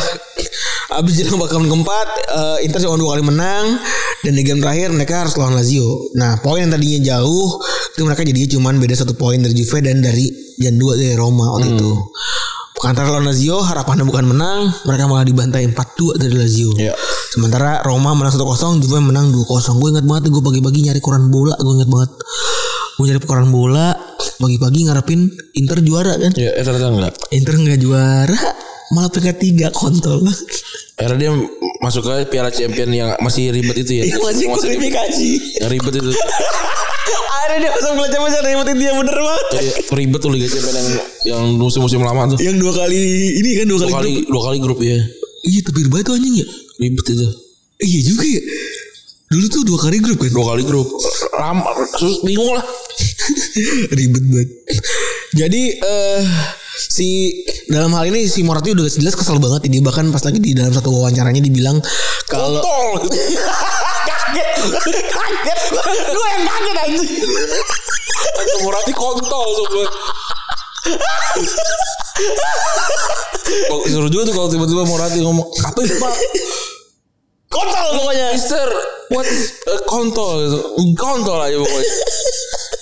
[0.97, 3.77] abis jelang bakal keempat, eh, Inter cuma dua kali menang
[4.25, 6.09] dan di game terakhir mereka harus lawan Lazio.
[6.17, 7.61] Nah, poin yang tadinya jauh
[7.93, 11.61] itu mereka jadinya cuma beda satu poin dari Juve dan dari yang dua dari Roma
[11.61, 11.93] waktu itu.
[12.87, 16.70] Antara lawan Lazio harapannya bukan menang, mereka malah dibantai 4-2 dari Lazio.
[16.78, 16.95] Iya.
[17.34, 19.82] Sementara Roma menang 1-0, Juve menang 2-0.
[19.82, 22.11] Gue ingat banget gue pagi-pagi nyari koran bola, gue ingat banget.
[22.95, 23.91] Gue nyari koran bola,
[24.39, 25.20] pagi-pagi ngarepin
[25.59, 26.30] Inter juara kan.
[26.39, 27.14] Ya, eh, ternyata enggak.
[27.34, 28.39] Inter nggak juara,
[28.95, 30.22] malah peringkat tiga kontol.
[30.97, 31.33] Akhirnya dia
[31.85, 34.05] masuk ke Piala Champion yang masih ribet itu ya.
[34.09, 35.31] Iya masih Yang kualifikasi.
[35.61, 36.11] Yang ribet itu.
[37.37, 39.47] Akhirnya dia masuk belajar macam ribet dia bener banget.
[39.61, 40.89] Iya, ribet tuh Liga Champion yang
[41.29, 42.41] yang musim-musim lama tuh.
[42.41, 43.01] Yang dua kali
[43.37, 43.93] ini kan dua kali.
[43.93, 44.33] Dua kali grup.
[44.33, 44.99] dua kali grup ya.
[45.45, 46.47] Iya tapi ribet tuh anjing ya.
[46.81, 47.29] Ribet itu.
[47.77, 48.43] Iya juga ya.
[49.37, 50.33] Dulu tuh dua kali grup kan.
[50.33, 50.89] Dua kali grup.
[51.37, 51.77] Lama,
[52.25, 52.65] bingung lah.
[54.01, 54.49] ribet banget.
[55.37, 56.25] Jadi eh
[56.77, 57.33] si
[57.66, 59.66] dalam hal ini si Morati udah jelas kesel banget.
[59.72, 61.81] Dia bahkan pas lagi di dalam satu wawancaranya dibilang
[62.29, 62.61] kalau
[64.09, 64.49] kaget.
[65.09, 65.59] Kaget.
[66.12, 67.24] Gue yang kaget anjing.
[68.61, 69.87] Murati kontol semua.
[73.47, 76.14] Kok seru juga tuh kalau tiba-tiba Morati ngomong apa itu pak?
[77.57, 78.69] Kontol pokoknya Mister,
[79.09, 80.59] what is a kontol gitu.
[80.95, 81.93] Kontol aja pokoknya.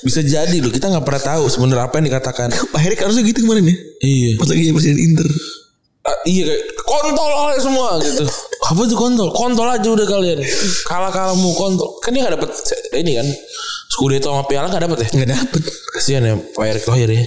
[0.05, 2.49] Bisa jadi loh, kita nggak pernah tahu sebenarnya apa yang dikatakan.
[2.75, 4.31] Pak Herik harusnya gitu kemarin ya Iya.
[4.37, 5.29] pas lagi presiden Inter
[6.05, 8.29] Ah, iya kayak kontol oleh semua gitu.
[8.61, 9.33] Apa itu kontol?
[9.33, 10.37] Kontol aja udah kalian.
[10.85, 11.97] Kalah kalahmu kontol.
[12.05, 12.51] Kan dia nggak dapet
[12.93, 13.25] ini kan.
[13.89, 15.09] Scudetto sama Piala nggak dapet ya?
[15.17, 15.63] nggak dapet
[15.95, 17.23] Kasihan ya Pak Erick Thohir ya.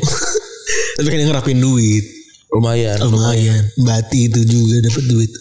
[0.99, 2.05] tapi kan yang ngerapin duit
[2.47, 2.95] Lumayan.
[3.03, 5.31] lumayan Bati itu juga dapat duit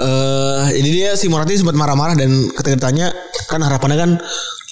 [0.00, 3.12] eh jadi dia si Moratti sempat marah-marah dan ketika ditanya
[3.46, 4.10] kan harapannya kan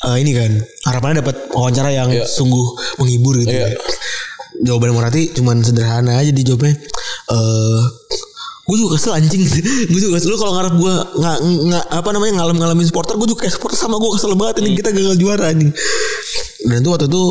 [0.02, 0.52] eh, ini kan
[0.84, 2.24] harapannya dapat wawancara yang Iya.
[2.24, 2.64] sungguh
[2.96, 3.68] menghibur gitu Iya.
[3.68, 3.78] ya.
[4.62, 6.72] jawaban Moratti cuman sederhana aja di jawabnya
[7.28, 7.80] eh
[8.66, 9.42] gue juga kesel anjing.
[9.94, 10.34] Gue juga kesel.
[10.34, 11.36] Lu kalau ngarep gue nggak
[11.70, 14.74] nggak apa namanya ngalam ngalamin supporter gue juga kayak supporter sama gue kesel banget ini
[14.74, 15.70] kita gagal juara anjing.
[16.66, 17.22] Dan itu waktu itu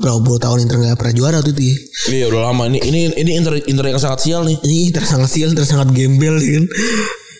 [0.00, 1.76] berapa, puluh tahun Inter nggak pernah juara waktu itu ya.
[2.08, 2.72] Iya udah lama.
[2.72, 4.56] Ini ini ini Inter Inter yang sangat sial nih.
[4.64, 6.64] ini tersangat sial tersangat gembel ya kan.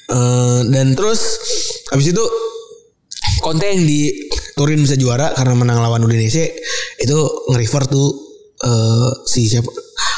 [0.09, 1.21] Eh, dan terus
[1.93, 2.25] habis itu
[3.45, 4.29] Conte yang di
[4.59, 6.53] Turin bisa juara karena menang lawan Udinese
[6.99, 7.19] itu
[7.49, 8.09] nge-refer tuh
[8.61, 9.71] eh, si siapa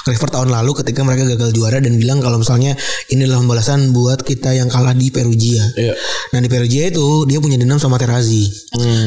[0.06, 2.76] nge-refer tahun lalu ketika mereka gagal juara dan bilang kalau misalnya
[3.12, 5.64] ini adalah pembalasan buat kita yang kalah di Perugia.
[5.76, 5.94] Iya.
[6.36, 8.48] Nah di Perugia itu dia punya dendam sama Materazzi.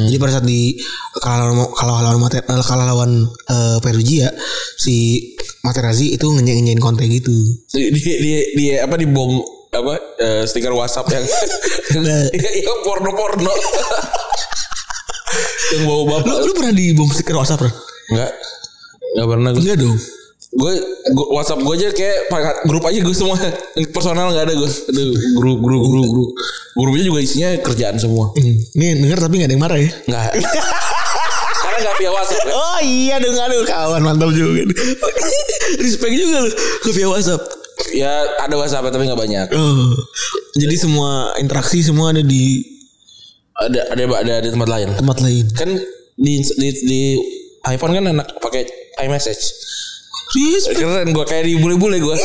[0.09, 0.77] Jadi pada saat di
[1.17, 4.29] kalah lawan kalah lawan eh, kalah lawan eh, Perugia
[4.77, 5.27] si
[5.63, 7.33] Materazzi itu ngenyek-nyenyain Conte gitu.
[7.71, 8.09] Di di
[8.53, 9.39] di, apa di bom
[9.73, 11.25] apa eh, stiker WhatsApp yang
[12.01, 12.25] Nah.
[12.33, 13.53] yang, yang porno-porno.
[15.77, 16.33] yang bawa bapak.
[16.41, 17.73] Lu, lu pernah di bom stiker WhatsApp Ren?
[18.13, 18.31] Enggak.
[19.13, 19.61] Enggak pernah gue.
[19.61, 19.97] Enggak dong.
[20.53, 20.73] Gue
[21.33, 22.17] WhatsApp gue aja kayak
[22.63, 23.33] grup aja gue semua.
[23.89, 24.69] Personal enggak ada gue.
[24.69, 26.29] Aduh, grup grup grup grup.
[26.73, 28.29] Grupnya juga isinya kerjaan semua.
[28.33, 29.89] Hmm, Nih denger tapi gak ada yang marah ya.
[30.05, 30.29] Enggak.
[31.55, 32.43] Karena enggak via WhatsApp.
[32.43, 32.53] ya.
[32.53, 34.61] Oh iya dong aduh kawan mantap juga.
[35.75, 36.51] Respect juga lu
[36.81, 37.41] ke via WhatsApp.
[37.91, 39.47] Ya ada WhatsApp tapi enggak banyak.
[39.53, 39.89] Oh.
[40.53, 42.61] Jadi semua interaksi semua ada di
[43.53, 44.87] Ada ada ada di tempat lain.
[44.93, 45.45] tempat lain.
[45.53, 45.69] Kan
[46.13, 47.01] di di, di
[47.65, 48.65] iPhone kan enak pakai
[48.99, 49.41] iMessage.
[50.33, 50.77] Respect.
[50.81, 52.15] Keren gue kayak di bule-bule gue.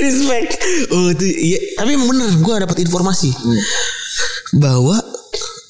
[0.00, 0.50] Respect.
[0.92, 1.58] Oh itu iya.
[1.76, 3.30] Tapi bener gue dapat informasi
[4.56, 4.96] bahwa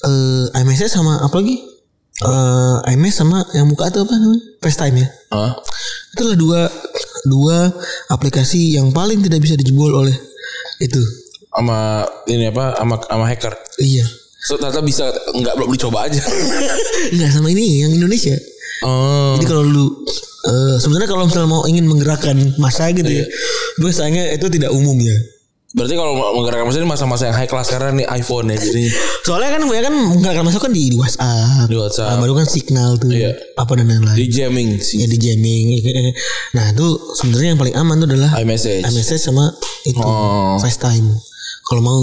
[0.03, 1.59] eh iMessage sama apa lagi?
[2.23, 4.43] Eh iMessage sama yang buka itu apa namanya?
[4.63, 5.07] FaceTime ya.
[5.35, 5.51] Hah?
[6.15, 6.59] Itulah dua
[7.27, 7.57] dua
[8.11, 10.15] aplikasi yang paling tidak bisa dijebol oleh
[10.79, 11.01] itu.
[11.53, 12.79] Sama ini apa?
[12.79, 13.53] Sama sama hacker.
[13.79, 14.05] Iya.
[14.43, 16.19] So, ternyata bisa nggak belum dicoba aja.
[17.15, 18.35] Enggak sama ini yang Indonesia.
[18.83, 19.33] Oh.
[19.35, 19.85] Jadi kalau lu
[20.43, 23.25] eh, sebenarnya kalau misalnya mau ingin menggerakkan masa gitu ya,
[23.77, 25.15] biasanya itu tidak umum ya.
[25.73, 28.93] Berarti kalau menggerakkan mesin masa-masa yang high class karena nih iPhone ya jadi
[29.25, 32.09] Soalnya kan ya kan menggerakkan masa kan di, di WhatsApp, Di WhatsApp.
[32.13, 33.33] Nah, baru kan signal tuh, Iya.
[33.57, 34.13] apa dan lain-lain.
[34.13, 34.97] di jamming Ya sih.
[35.01, 35.65] di jamming.
[36.53, 38.85] Nah itu sebenarnya yang paling aman tuh adalah iMessage.
[38.85, 39.49] iMessage sama
[39.83, 40.61] itu Oh.
[40.61, 41.09] FaceTime.
[41.63, 42.01] Kalau mau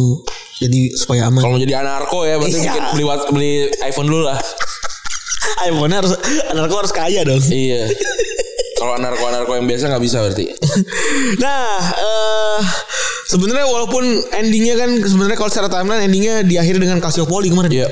[0.58, 1.38] jadi supaya aman.
[1.38, 2.90] Kalau mau jadi anarko ya berarti Iya.
[2.90, 3.52] beli beli
[3.86, 4.40] iPhone dulu lah.
[5.68, 6.12] iPhone harus
[6.48, 7.40] anakku harus kaya dong.
[7.48, 7.88] iya.
[8.80, 10.46] Kalau anarko-anarko yang biasa nggak bisa berarti.
[11.44, 12.60] Nah, eh
[13.28, 17.70] sebenarnya walaupun endingnya kan sebenarnya kalau secara timeline endingnya diakhiri dengan Calciopoli kemarin.
[17.70, 17.88] Iya.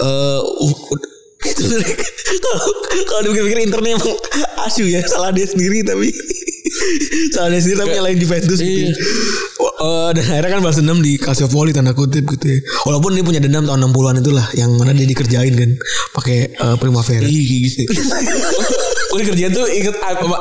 [0.00, 1.08] Eh, u- u-
[1.40, 1.64] itu
[2.44, 2.66] kalau
[3.08, 4.16] kalau dipikir-pikir internet emang
[4.68, 6.12] asu ya salah dia sendiri tapi
[7.32, 8.92] salah dia sendiri tapi nyalain Juventus gitu.
[8.92, 8.94] Iya.
[9.80, 12.58] Eh, dan akhirnya kan balas dendam di Calciopoli tanda kutip gitu ya.
[12.84, 15.70] Walaupun dia punya dendam tahun 60-an itulah yang mana dia dikerjain kan
[16.12, 17.24] pakai eh, Primavera.
[17.24, 17.88] Iya gitu.
[19.10, 19.96] Gue kerja tuh inget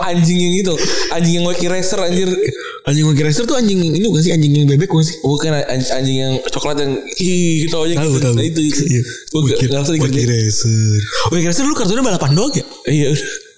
[0.06, 0.74] anjing yang itu,
[1.10, 2.30] anjing yang wacky racer anjir.
[2.88, 5.16] Anjing Monkey Racer tuh anjing ini bukan sih anjing yang bebek bukan sih?
[5.20, 8.24] Bukan anjing, anjing yang coklat yang ih gitu aja Tahu gitu.
[8.24, 8.34] tahu.
[8.40, 8.82] Nah, itu itu.
[8.88, 9.02] Iya.
[9.04, 10.24] Gue gak gak ngerti Monkey kerja.
[10.32, 11.00] Racer.
[11.32, 12.66] Monkey Racer lu kartunya balapan doang ya?
[12.88, 13.08] Iya.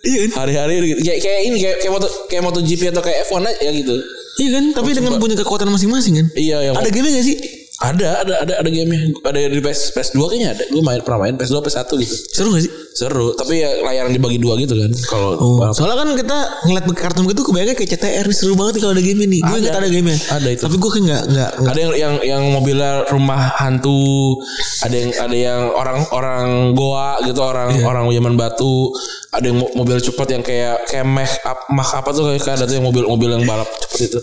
[0.02, 0.30] Iya kan?
[0.46, 1.02] Hari-hari gitu.
[1.06, 3.96] Kayak kayak ini kayak kayak moto kayak MotoGP atau kayak F1 aja ya gitu.
[4.42, 4.64] Iya kan?
[4.74, 6.28] Tapi dengan punya kekuatan masing-masing kan?
[6.34, 7.38] Iya yang Ada game gak sih?
[7.82, 11.20] Ada ada ada ada gamenya ada di PS PS 2 kayaknya ada gue main pernah
[11.20, 12.72] main PS 2 PS 1 gitu Seru gak sih?
[12.92, 17.24] seru tapi ya layaran dibagi dua gitu kan kalau Oh, soalnya kan kita ngeliat kartun
[17.26, 19.40] gitu kebayangnya kayak CTR nih seru banget kalau ada game ini.
[19.40, 20.62] Gue ingat ada game Ada itu.
[20.68, 21.72] Tapi gue kayak nggak nggak nggak.
[21.72, 24.38] ada yang yang yang mobilnya rumah hantu
[24.84, 28.92] ada yang ada yang orang orang goa gitu orang orang zaman batu
[29.32, 31.08] ada yang mo- mobil cepat yang kayak kayak
[31.42, 34.20] up mach apa tuh kayak ada tuh yang mobil mobil yang balap cepet itu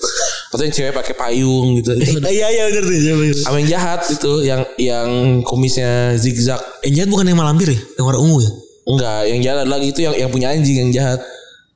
[0.53, 1.97] atau yang cewek pakai payung gitu.
[2.29, 3.47] Iya iya bener tuh.
[3.49, 5.09] Sama yang jahat itu yang yang
[5.40, 7.80] kumisnya zigzag Yang jahat bukan yang malampir ya?
[7.96, 8.53] Yang warna ungu ya?
[8.88, 11.20] enggak yang jahat lagi itu yang yang punya anjing yang jahat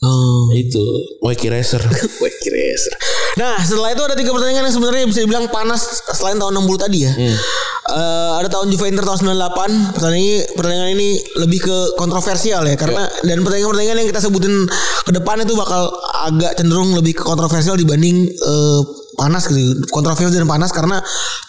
[0.02, 0.50] Oh.
[0.50, 0.82] itu
[1.22, 1.78] Wacky Racer
[2.26, 2.90] Wacky Racer.
[3.38, 7.06] Nah setelah itu ada tiga pertandingan yang sebenarnya bisa dibilang panas selain tahun 60 tadi
[7.06, 7.12] ya.
[7.14, 9.94] Eh, ada tahun Juve Inter tahun 98.
[9.94, 11.08] Pertandingan ini, pertandingan ini
[11.38, 14.66] lebih ke kontroversial ya karena dan pertandingan-pertandingan yang kita sebutin
[15.06, 15.94] ke depan itu bakal
[16.26, 18.80] agak cenderung lebih ke kontroversial dibanding eh,
[19.22, 19.86] panas gitu.
[19.94, 20.98] Kontroversial dan panas karena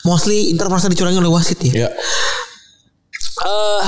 [0.06, 1.88] mostly Inter merasa dicurangi oleh wasit ya.
[1.88, 1.90] ya
[3.44, 3.84] Eh,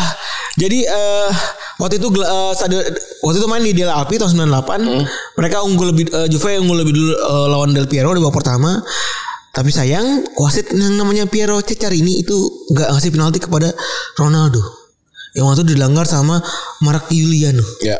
[0.58, 1.32] jadi eh
[1.78, 2.82] waktu itu eh, stadion
[3.22, 5.38] waktu itu main di Del Alpi tahun 98.
[5.38, 8.82] Mereka unggul lebih eh, Juve unggul lebih dulu eh, lawan Del Piero di babak pertama.
[9.56, 12.36] Tapi sayang wasit yang namanya Piero Cecarini itu
[12.76, 13.72] nggak ngasih penalti kepada
[14.20, 14.60] Ronaldo.
[15.38, 16.42] Yang waktu itu dilanggar sama
[16.84, 17.64] Mark Giuliano.
[17.80, 17.96] ya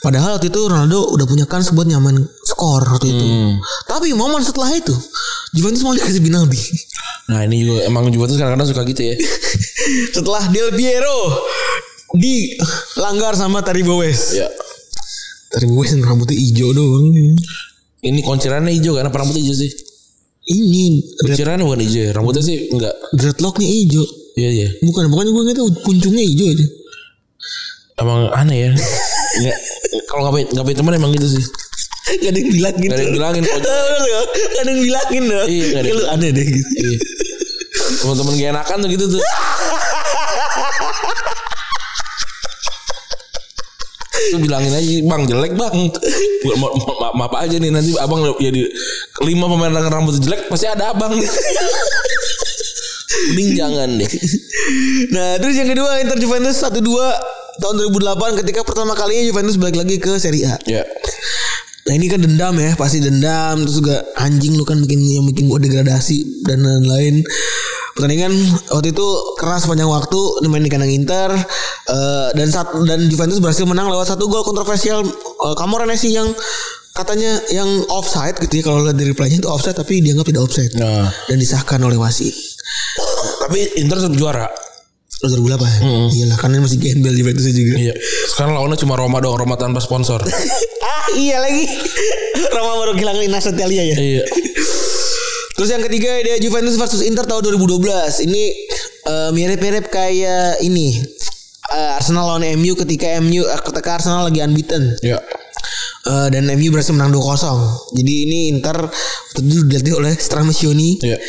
[0.00, 3.24] Padahal waktu itu Ronaldo udah punya kans buat nyamain skor waktu itu.
[3.24, 3.60] Hmm.
[3.84, 4.96] Tapi momen setelah itu
[5.52, 6.56] Juventus malah dikasih penalti.
[7.28, 9.14] Nah ini juga emang Juventus kadang-kadang suka gitu ya.
[10.16, 11.20] setelah Del Piero
[12.16, 14.40] dilanggar sama Taribo West.
[14.40, 14.48] ya.
[15.52, 17.36] Taribo West yang rambutnya hijau doang.
[18.00, 19.70] Ini kuncirannya hijau karena rambutnya hijau sih.
[20.50, 22.10] Ini dread, Kuncirannya bukan hijau ya.
[22.16, 22.94] Rambutnya sih enggak.
[23.14, 24.04] dreadlocknya hijau.
[24.40, 24.68] Iya iya.
[24.80, 26.66] Bukan, bukan gue ngeliatnya puncungnya hijau aja.
[28.00, 28.70] Emang aneh ya.
[29.38, 29.58] Enggak.
[30.10, 31.44] Kalau ngapain ngapain teman emang gitu sih.
[32.10, 32.88] Gak ada yang bilangin.
[32.90, 33.42] Gak ada yang bilangin.
[33.46, 35.46] Gak ada yang bilangin dong.
[35.46, 36.70] Iya, nggak ada yang Lu aneh deh gitu.
[36.74, 36.98] Iya.
[38.02, 39.22] Teman-teman gak enakan tuh gitu tuh.
[44.20, 45.76] Itu bilangin aja bang jelek bang
[46.44, 48.68] ma ma ma- maaf aja nih nanti abang jadi
[49.24, 51.16] lima pemain dengan rambut jelek pasti ada abang
[53.30, 54.10] Mending jangan deh
[55.14, 56.84] Nah terus yang kedua Inter Juventus 1-2
[57.60, 60.56] tahun 2008 ketika pertama kalinya Juventus balik lagi ke Serie A.
[60.64, 60.82] Ya
[61.88, 65.48] Nah ini kan dendam ya pasti dendam terus juga anjing lu kan bikin yang bikin
[65.48, 67.24] gua degradasi dan lain-lain.
[67.96, 68.30] Pertandingan
[68.70, 69.06] waktu itu
[69.40, 71.34] keras panjang waktu main di kandang Inter
[71.90, 75.02] eh, dan saat dan Juventus berhasil menang lewat satu gol kontroversial
[75.42, 76.30] uh, Camoranesi yang
[76.94, 80.72] katanya yang offside gitu ya kalau lihat dari replaynya itu offside tapi dianggap tidak offside
[80.76, 82.32] Nah dan disahkan oleh wasit.
[83.40, 84.46] Tapi Inter tetap juara
[85.28, 85.80] 2008 ya?
[86.08, 87.76] Iyalah karena masih gembel Juventus juga.
[87.76, 87.94] Iya
[88.32, 90.24] Sekarang lawannya cuma Roma doang Roma tanpa sponsor
[90.90, 91.68] ah iya lagi.
[92.56, 93.96] Roma baru kehilangan Inas Italia ya.
[94.00, 94.24] Iya
[95.60, 98.24] Terus yang ketiga ada Juventus versus Inter tahun 2012.
[98.24, 98.42] Ini
[99.04, 100.96] eh, mirip-mirip kayak ini.
[101.70, 104.96] Eh, Arsenal lawan MU ketika MU eh, ketika Arsenal lagi unbeaten.
[105.04, 105.20] Ya
[106.00, 107.92] Eh, dan MU berhasil menang 2-0.
[107.92, 108.88] Jadi ini Inter
[109.36, 110.96] dilatih oleh Stramisioni.
[111.04, 111.20] Iya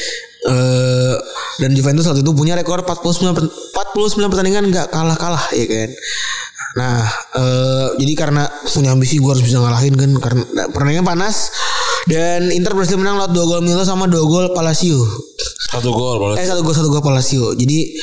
[0.42, 1.16] Eh,
[1.62, 3.52] dan Juventus waktu itu punya rekor 49 per-
[3.94, 5.90] 49 pertandingan nggak kalah-kalah ya kan.
[6.72, 7.04] Nah,
[7.38, 11.52] eh, jadi karena punya ambisi gue harus bisa ngalahin kan karena nah, pertandingan panas
[12.10, 14.98] dan Inter berhasil menang lewat dua gol Milo sama dua gol Palacio.
[15.72, 16.42] Satu gol malah.
[16.42, 17.54] Eh satu gol satu gol Palacio.
[17.54, 17.94] Jadi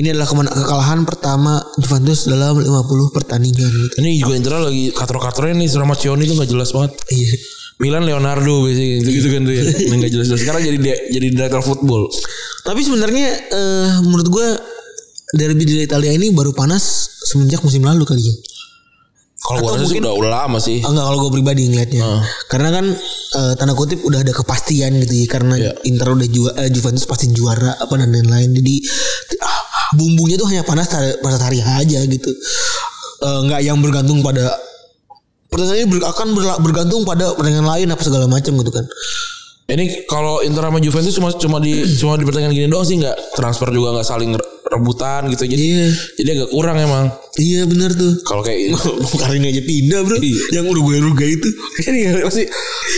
[0.00, 3.68] ini adalah kekalahan pertama Juventus dalam 50 pertandingan.
[4.00, 6.96] Ini juga Inter lagi katro-katronya nih sama Cioni tuh gak jelas banget.
[7.12, 7.36] Iya.
[7.82, 9.62] Milan Leonardo biasanya gitu, gitu kan tuh ya.
[9.90, 10.40] Yang gak jelas-jelas.
[10.40, 12.06] Sekarang jadi dia, jadi direktur football.
[12.62, 14.46] Tapi sebenarnya eh, menurut gue
[15.34, 16.82] derby di Italia ini baru panas
[17.24, 18.34] semenjak musim lalu kali ya.
[19.42, 20.78] Kalau Atau gue rasa sih mungkin- udah udah lama sih.
[20.78, 22.02] Ah, Enggak kalau gue pribadi ngelihatnya.
[22.04, 22.22] Ah.
[22.46, 22.84] Karena kan
[23.34, 25.72] eh, tanda kutip udah ada kepastian gitu ya karena Iya.
[25.82, 28.54] Inter udah juara Juventus pasti juara apa dan lain-lain.
[28.54, 28.74] Jadi
[29.42, 29.60] ah,
[29.92, 30.86] bumbunya tuh hanya panas
[31.18, 32.30] pada hari aja gitu.
[33.18, 34.54] Eh, Enggak yang bergantung pada
[35.52, 36.26] pertandingan ini akan
[36.64, 38.88] bergantung pada pertandingan lain apa segala macam gitu kan.
[39.62, 43.38] Ini kalau Inter sama Juventus cuma cuma di cuma di pertandingan gini doang sih nggak
[43.38, 45.44] transfer juga nggak saling re- rebutan gitu.
[45.44, 45.86] Jadi Iya.
[46.18, 47.06] jadi agak kurang emang.
[47.34, 48.20] Iya benar tuh.
[48.26, 48.76] Kalau kayak
[49.22, 50.16] Kali ini aja pindah bro.
[50.18, 50.60] Iya.
[50.60, 51.48] Yang Uruguay-Uruguay itu.
[51.88, 52.44] ini pasti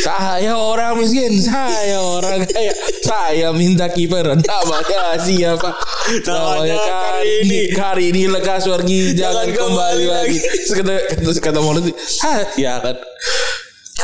[0.02, 2.72] saya orang miskin, saya orang kaya,
[3.04, 5.70] saya minta kiper namanya siapa?
[6.26, 7.60] Namanya Karini.
[7.70, 10.38] Karini lekas pergi, jangan kembali lagi.
[10.40, 12.96] Terus kata terus kata Maulid, "Hah, ya kan."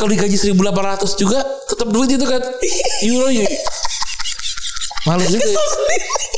[0.00, 2.40] Kalau digaji 1800 juga tetap duit itu kan.
[3.04, 3.44] Euro ya.
[5.04, 5.44] Malu juga.
[5.44, 5.60] ya.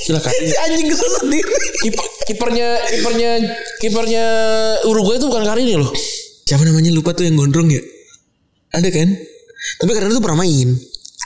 [0.02, 0.30] Silakan.
[0.50, 1.46] Si anjing kesel sendiri.
[1.86, 3.30] Kiper, kipernya kipernya
[3.78, 4.24] kipernya
[4.90, 5.94] Uruguay itu bukan Karini loh.
[6.42, 7.78] Siapa namanya lupa tuh yang gondrong ya?
[8.74, 9.14] Ada kan?
[9.78, 10.68] Tapi karena itu pernah main.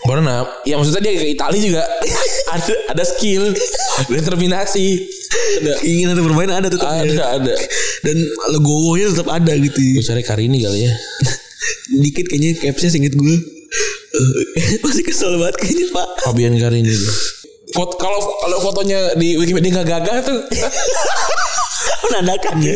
[0.04, 1.82] Karena ya maksudnya dia ke Italia juga
[2.54, 3.56] ada ada skill,
[4.12, 5.08] determinasi.
[5.64, 7.54] Ada Keinginan untuk bermain ada tetap ada ada.
[8.04, 8.16] Dan
[8.52, 9.80] legowonya tetap ada gitu.
[9.80, 10.92] Gue cari Karini kali ya.
[12.00, 13.34] Dikit kayaknya capsnya singkat gue.
[14.16, 16.06] Eh, Masih kesel banget kayaknya pak.
[16.26, 16.94] Fabian Karini.
[17.74, 20.40] Foto kalau kalau fotonya di Wikipedia nggak gagah tuh.
[22.06, 22.72] Menandakan ya.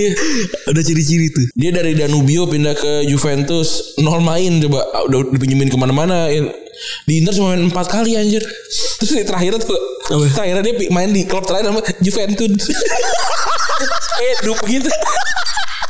[0.67, 1.47] Ada ciri-ciri tuh.
[1.55, 6.27] Dia dari Danubio pindah ke Juventus nol main coba Ah, udah dipinjemin ke mana-mana
[7.05, 8.41] di Inter cuma main empat kali anjir
[9.01, 9.77] terus di terakhir tuh
[10.11, 10.25] Apa?
[10.33, 12.49] terakhirnya dia main di klub terakhir nama Juventus
[14.19, 14.89] kayak dup gitu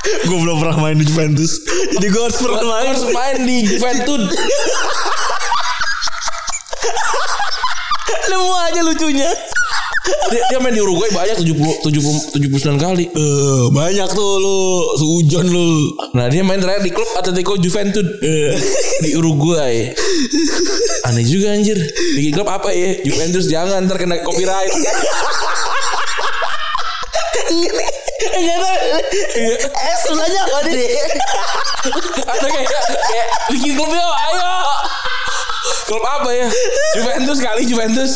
[0.01, 1.61] gue belum pernah main di Juventus.
[1.97, 2.87] Jadi gue harus pernah main.
[2.93, 4.23] harus main di Juventus
[8.31, 9.31] Nemu aja lucunya.
[10.31, 13.05] dia, dia main di Uruguay banyak 70 70 79 kali.
[13.11, 14.61] Eh, banyak tuh lu
[14.97, 15.93] Sujon lu.
[16.15, 18.07] Nah, dia main terakhir di klub Atletico Juventus
[19.03, 19.91] di Uruguay.
[21.11, 21.77] Aneh juga anjir.
[22.17, 23.03] Bikin klub apa ya?
[23.03, 24.73] Juventus jangan ntar kena copyright.
[28.31, 28.73] Enggak ada.
[29.35, 29.57] Eh,
[29.99, 30.89] sebenarnya apa deh?
[32.27, 34.51] Atau kayak kayak bikin klub yuk, ayo.
[35.87, 36.49] Klub apa ya?
[36.95, 38.11] Juventus kali Juventus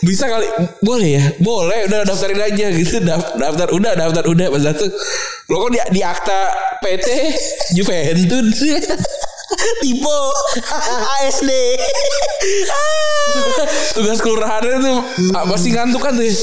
[0.00, 0.46] bisa kali
[0.80, 4.86] boleh ya boleh udah daftarin aja gitu Daf- daftar udah daftar udah pas satu
[5.48, 6.40] lo kok di, di akta
[6.78, 7.08] PT
[7.74, 8.62] Juventus
[9.80, 10.18] Tipe
[11.24, 11.48] ASD.
[13.96, 14.94] tugas kelurahan itu
[15.34, 16.34] apa sih ngantuk kan tuh ya?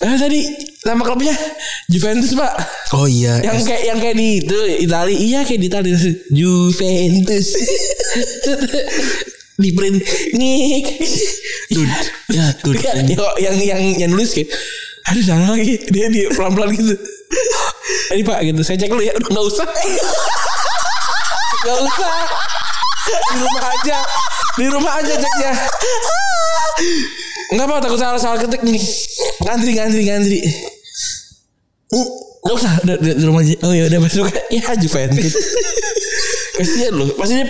[0.00, 0.40] eh tadi
[0.88, 1.36] nama klubnya?
[1.92, 2.56] Juventus pak.
[2.96, 3.44] Oh iya.
[3.44, 4.58] yang kayak yang kayak di itu
[4.88, 5.12] Itali.
[5.12, 5.90] Iya kayak di Itali
[6.32, 7.48] Juventus.
[9.60, 10.00] Di print.
[10.32, 10.86] Ngik.
[11.68, 11.84] Tuh,
[12.32, 12.72] ya tuh.
[12.72, 12.96] Iya,
[13.44, 14.48] yang yang yang nulis kayak
[15.12, 15.76] aduh salah lagi.
[15.92, 16.96] Dia di pelan pelan gitu.
[18.16, 18.60] Ini pak gitu.
[18.64, 19.68] Saya cek dulu ya nggak usah
[21.64, 22.16] nggak usah.
[23.10, 23.98] Di rumah aja.
[24.58, 25.52] Di rumah aja ceknya
[27.50, 28.78] nggak apa takut salah salah ketik nih.
[29.42, 30.38] Ngantri ngantri ngantri.
[31.90, 32.08] Hmm,
[32.46, 32.72] nggak usah.
[32.86, 33.54] Udah, udah di rumah aja.
[33.66, 35.34] Oh ya udah masuk ya Juventus.
[36.54, 37.10] Kasihan loh.
[37.18, 37.46] Pasti dia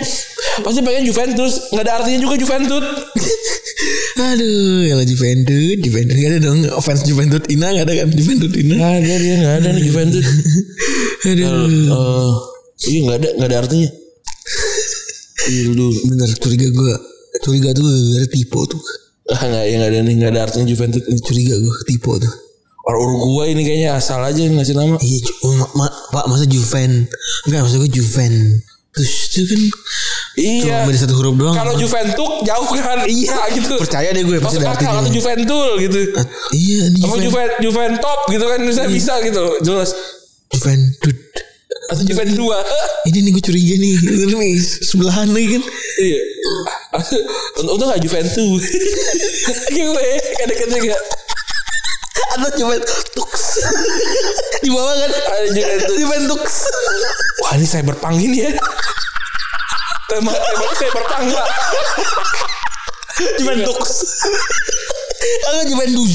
[0.65, 1.53] pasti pengen Juventus.
[1.69, 2.85] Nggak ada artinya juga Juventus.
[4.21, 6.17] Aduh, ya Juventus, Juventus.
[6.17, 6.59] Gak ada dong.
[6.85, 8.09] Fans Juventus Ina gak ada kan?
[8.13, 8.75] Juventus Ina.
[8.77, 10.27] Nggak ada dia nggak ada nih Juventus.
[11.29, 11.53] Aduh.
[11.53, 12.33] Eh,
[12.89, 13.89] iya nggak ada nggak ada artinya.
[15.51, 15.87] Iya dulu.
[16.07, 16.93] Bener curiga gue
[17.41, 18.81] Curiga tuh ada tipe tuh
[19.29, 21.03] Ah nggak ya nggak ada nih nggak ada artinya Juventus.
[21.21, 22.33] Curiga gue tipe tuh
[22.81, 24.97] Orang Uruguay ini kayaknya asal aja ngasih nama.
[24.97, 27.07] Iya cu- ma- ma- Pak masa Juven
[27.45, 28.35] Enggak maksud gue Juven
[28.91, 29.61] Terus itu kan
[30.33, 30.83] Iya.
[30.83, 33.75] Cuma satu huruf doang Kalau Juventus jauh kan iya gitu.
[33.77, 35.99] Percaya deh gue pasti ada artinya atau Juventus gitu.
[36.51, 39.91] Iya di Apa Juven Juven Juventop gitu kan bisa bisa gitu jelas.
[40.49, 41.15] Juventus
[41.91, 42.59] Atau Juventus dua.
[43.11, 44.55] Ini nih gue curiga nih Ini nih
[44.87, 45.63] Sebelahan nih kan
[46.01, 46.21] Iya.
[47.67, 48.63] Untung gak Juventus.
[49.75, 50.09] Gue
[50.39, 50.99] kadang-kadang juga.
[52.37, 53.43] Atau Juventus
[54.63, 55.93] Di bawah kan Ada Juventus.
[55.99, 56.55] Juventus
[57.43, 58.51] Wah ini cyberpunk ini ya.
[60.07, 61.49] Tema temanya cyberpunk pak.
[63.41, 63.77] Juventus
[65.45, 66.13] Kalau Juventus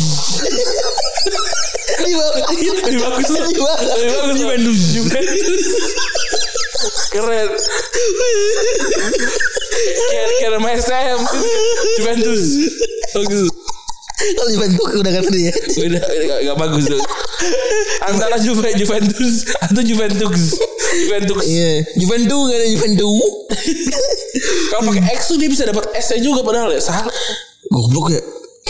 [2.06, 3.30] Di bawah Lebih bagus.
[3.30, 4.80] Di bawah Lebih bagus Juventus.
[4.96, 5.66] Juventus.
[7.10, 7.50] Keren.
[10.12, 11.20] Kayak kayak nama SM.
[11.98, 12.44] Juventus.
[13.16, 13.48] Bagus.
[14.16, 17.02] Kalau Juventus udah kan tadi ya Udah, udah gak, bagus tuh.
[18.08, 20.56] Antara Juve, Juventus atau Juventus.
[20.96, 21.38] Juventus.
[21.44, 23.24] Iya Juventus gak ada Juventus
[24.72, 26.80] Kalau pakai X tuh dia bisa dapat S juga padahal ya.
[26.80, 27.12] Salah.
[27.68, 28.22] Goblok ya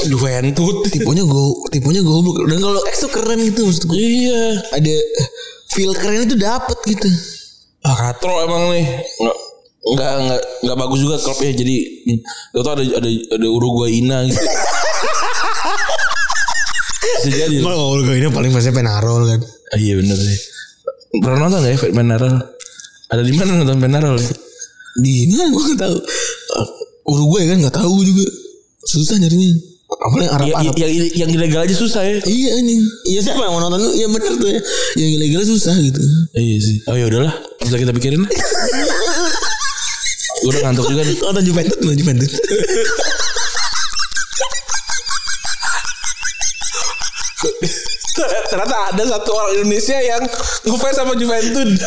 [0.09, 0.89] Juventus.
[0.89, 4.41] Tipenya go Tipenya goblok Dan kalau X tuh keren gitu maksud gue Iya.
[4.81, 4.95] Ada
[5.77, 7.09] Feel keren itu dapet gitu
[7.85, 8.81] Ah katro emang nih.
[9.21, 9.44] Nggak
[9.85, 11.75] nggak nggak nggak bagus juga klubnya jadi
[12.51, 14.41] itu ada ada ada Uruguayina gitu.
[17.21, 17.61] Bisa jadi.
[17.61, 17.69] loh.
[17.69, 19.41] Kalau gue ini paling pasti Penarol kan
[19.73, 20.37] Ah, iya bener sih.
[21.15, 22.33] Pernah nonton ya Penarol?
[23.07, 24.17] Ada di mana nonton Penarol?
[24.17, 24.29] ya?
[24.95, 25.95] Di mana gue gak tau
[27.05, 28.25] Uruguay kan gak tahu juga
[28.81, 29.53] Susah nyarinya
[29.85, 32.17] Apalagi Arab Ya, Arab yang yang ilegal aja susah ya.
[32.23, 34.61] Iya anjing Iya siapa yang mau nonton lu Iya bener tuh ya
[34.97, 36.01] Yang ilegal susah gitu
[36.33, 36.77] Iya sih.
[36.89, 38.31] Oh ya udahlah, bisa kita pikirin lah.
[40.45, 41.17] Gue udah ngantuk juga nih.
[41.25, 42.31] Nonton Juventus Nonton Juventus
[48.53, 50.21] Ternyata ada satu orang Indonesia yang
[50.69, 51.81] ngefans sama Juventus.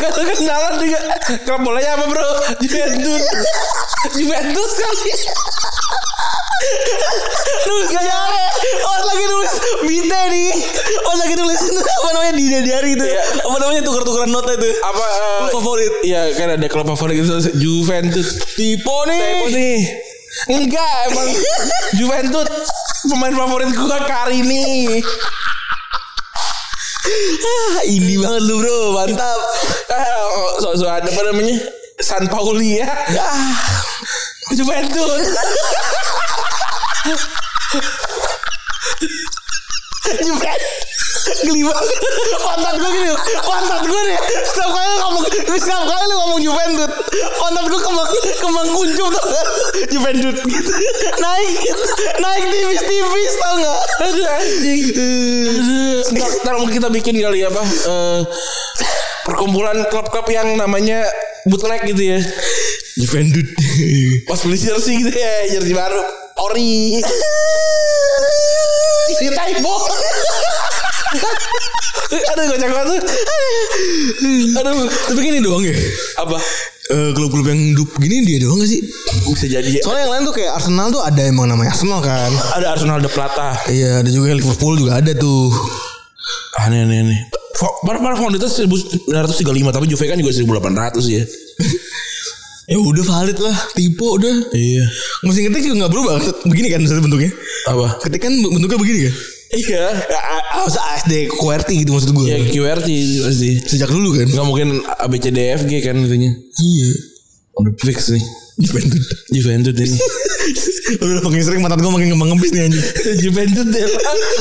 [0.00, 0.98] Kalau kenalan juga.
[1.44, 2.28] Klub bolanya apa bro?
[2.64, 3.24] Juventus.
[4.16, 5.12] Juventus kali
[7.70, 8.44] Nulis gak nyampe
[8.84, 9.52] Oh lagi nulis
[9.86, 10.50] Binte nih.
[11.08, 13.06] Oh lagi nulis Apa namanya di diary itu.
[13.46, 14.68] Apa namanya Tukar-tukaran nota itu.
[14.84, 15.92] Apa eh, Klub favorit.
[16.04, 18.28] Iya kan ada klub favorit gitu Juventus.
[18.58, 19.20] Tipo nih.
[19.20, 19.78] Tempo nih.
[20.46, 21.28] Enggak emang
[21.98, 22.48] Juventus
[23.08, 25.00] Pemain favorit gua Karini.
[27.00, 28.92] Ah, Ini banget lu bro.
[28.92, 29.40] Mantap.
[29.88, 31.56] Ah, oh, so, so ada apa namanya?
[32.00, 32.88] San Pauli ya.
[33.16, 33.56] Ah,
[34.56, 35.36] Juventus.
[40.20, 41.86] Juventus Geli banget
[42.40, 43.10] Pantat gue gini
[43.44, 44.18] Pantat gue nih.
[44.44, 46.90] Setiap kali lu ngomong Setiap kali lu ngomong Juventus
[47.36, 48.08] Pantat gue kembang
[48.40, 49.46] Kembang kuncup tau gak?
[49.90, 50.36] Juventus.
[50.44, 50.72] Gitu
[51.20, 51.50] Naik
[52.18, 53.78] Naik tipis-tipis tau gak?
[54.00, 54.82] Aduh anjing.
[56.10, 57.62] Ntar, kita bikin kali ya apa?
[57.62, 58.20] Eh,
[59.20, 61.04] Perkumpulan klub-klub yang namanya
[61.46, 62.18] bootleg gitu ya.
[62.98, 63.46] Juventus.
[64.26, 66.00] Pas beli jersey gitu ya Jersey baru.
[66.40, 66.98] Ori.
[69.10, 69.74] Isi typo
[72.10, 73.02] Aduh kocak banget
[74.58, 75.74] Aduh Tapi gini doang ya
[76.22, 76.38] Apa
[76.90, 78.82] Eh, Klub-klub yang hidup gini dia doang gak sih
[79.30, 82.30] Bisa jadi ya Soalnya yang lain tuh kayak Arsenal tuh ada emang namanya Arsenal kan
[82.58, 85.54] Ada Arsenal de Plata Iya ada juga Liverpool juga ada tuh
[86.66, 87.20] Aneh aneh aneh
[87.86, 89.06] Para para itu 1935
[89.46, 91.22] Tapi Juve kan juga 1800 ya
[92.70, 94.54] Ya udah valid lah, tipe udah.
[94.54, 94.86] Iya.
[95.26, 96.22] Mesin ketik juga nggak berubah.
[96.46, 97.34] Begini kan bentuknya.
[97.66, 97.98] Apa?
[97.98, 99.14] Ketik kan bentuknya begini kan.
[99.50, 99.84] Iya.
[100.62, 102.26] Masa ASD QWERTY gitu maksud gue.
[102.30, 102.96] Ya QWERTY
[103.26, 103.50] pasti.
[103.66, 104.26] Sejak dulu kan.
[104.30, 106.30] Gak mungkin ABCDFG kan itunya.
[106.62, 106.90] Iya.
[107.58, 108.22] Udah fix nih.
[108.60, 109.04] Juventus.
[109.32, 109.96] Juventus ini.
[111.02, 112.84] Udah makin sering mata gue makin ngembang nih anjing.
[113.24, 113.86] Juventus dia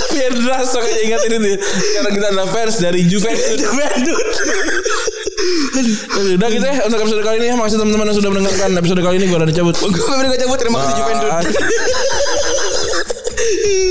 [0.10, 1.56] Piedras Soalnya ingat ini nih
[1.94, 4.18] Karena kita adalah fans dari Juventus Juventus.
[5.78, 9.02] Aduh, Udah gitu ya Untuk episode kali ini ya Makasih teman-teman yang sudah mendengarkan Episode
[9.06, 11.32] kali ini gue udah dicabut Gue gak cabut terima kasih Juventus.
[13.40, 13.88] Bye.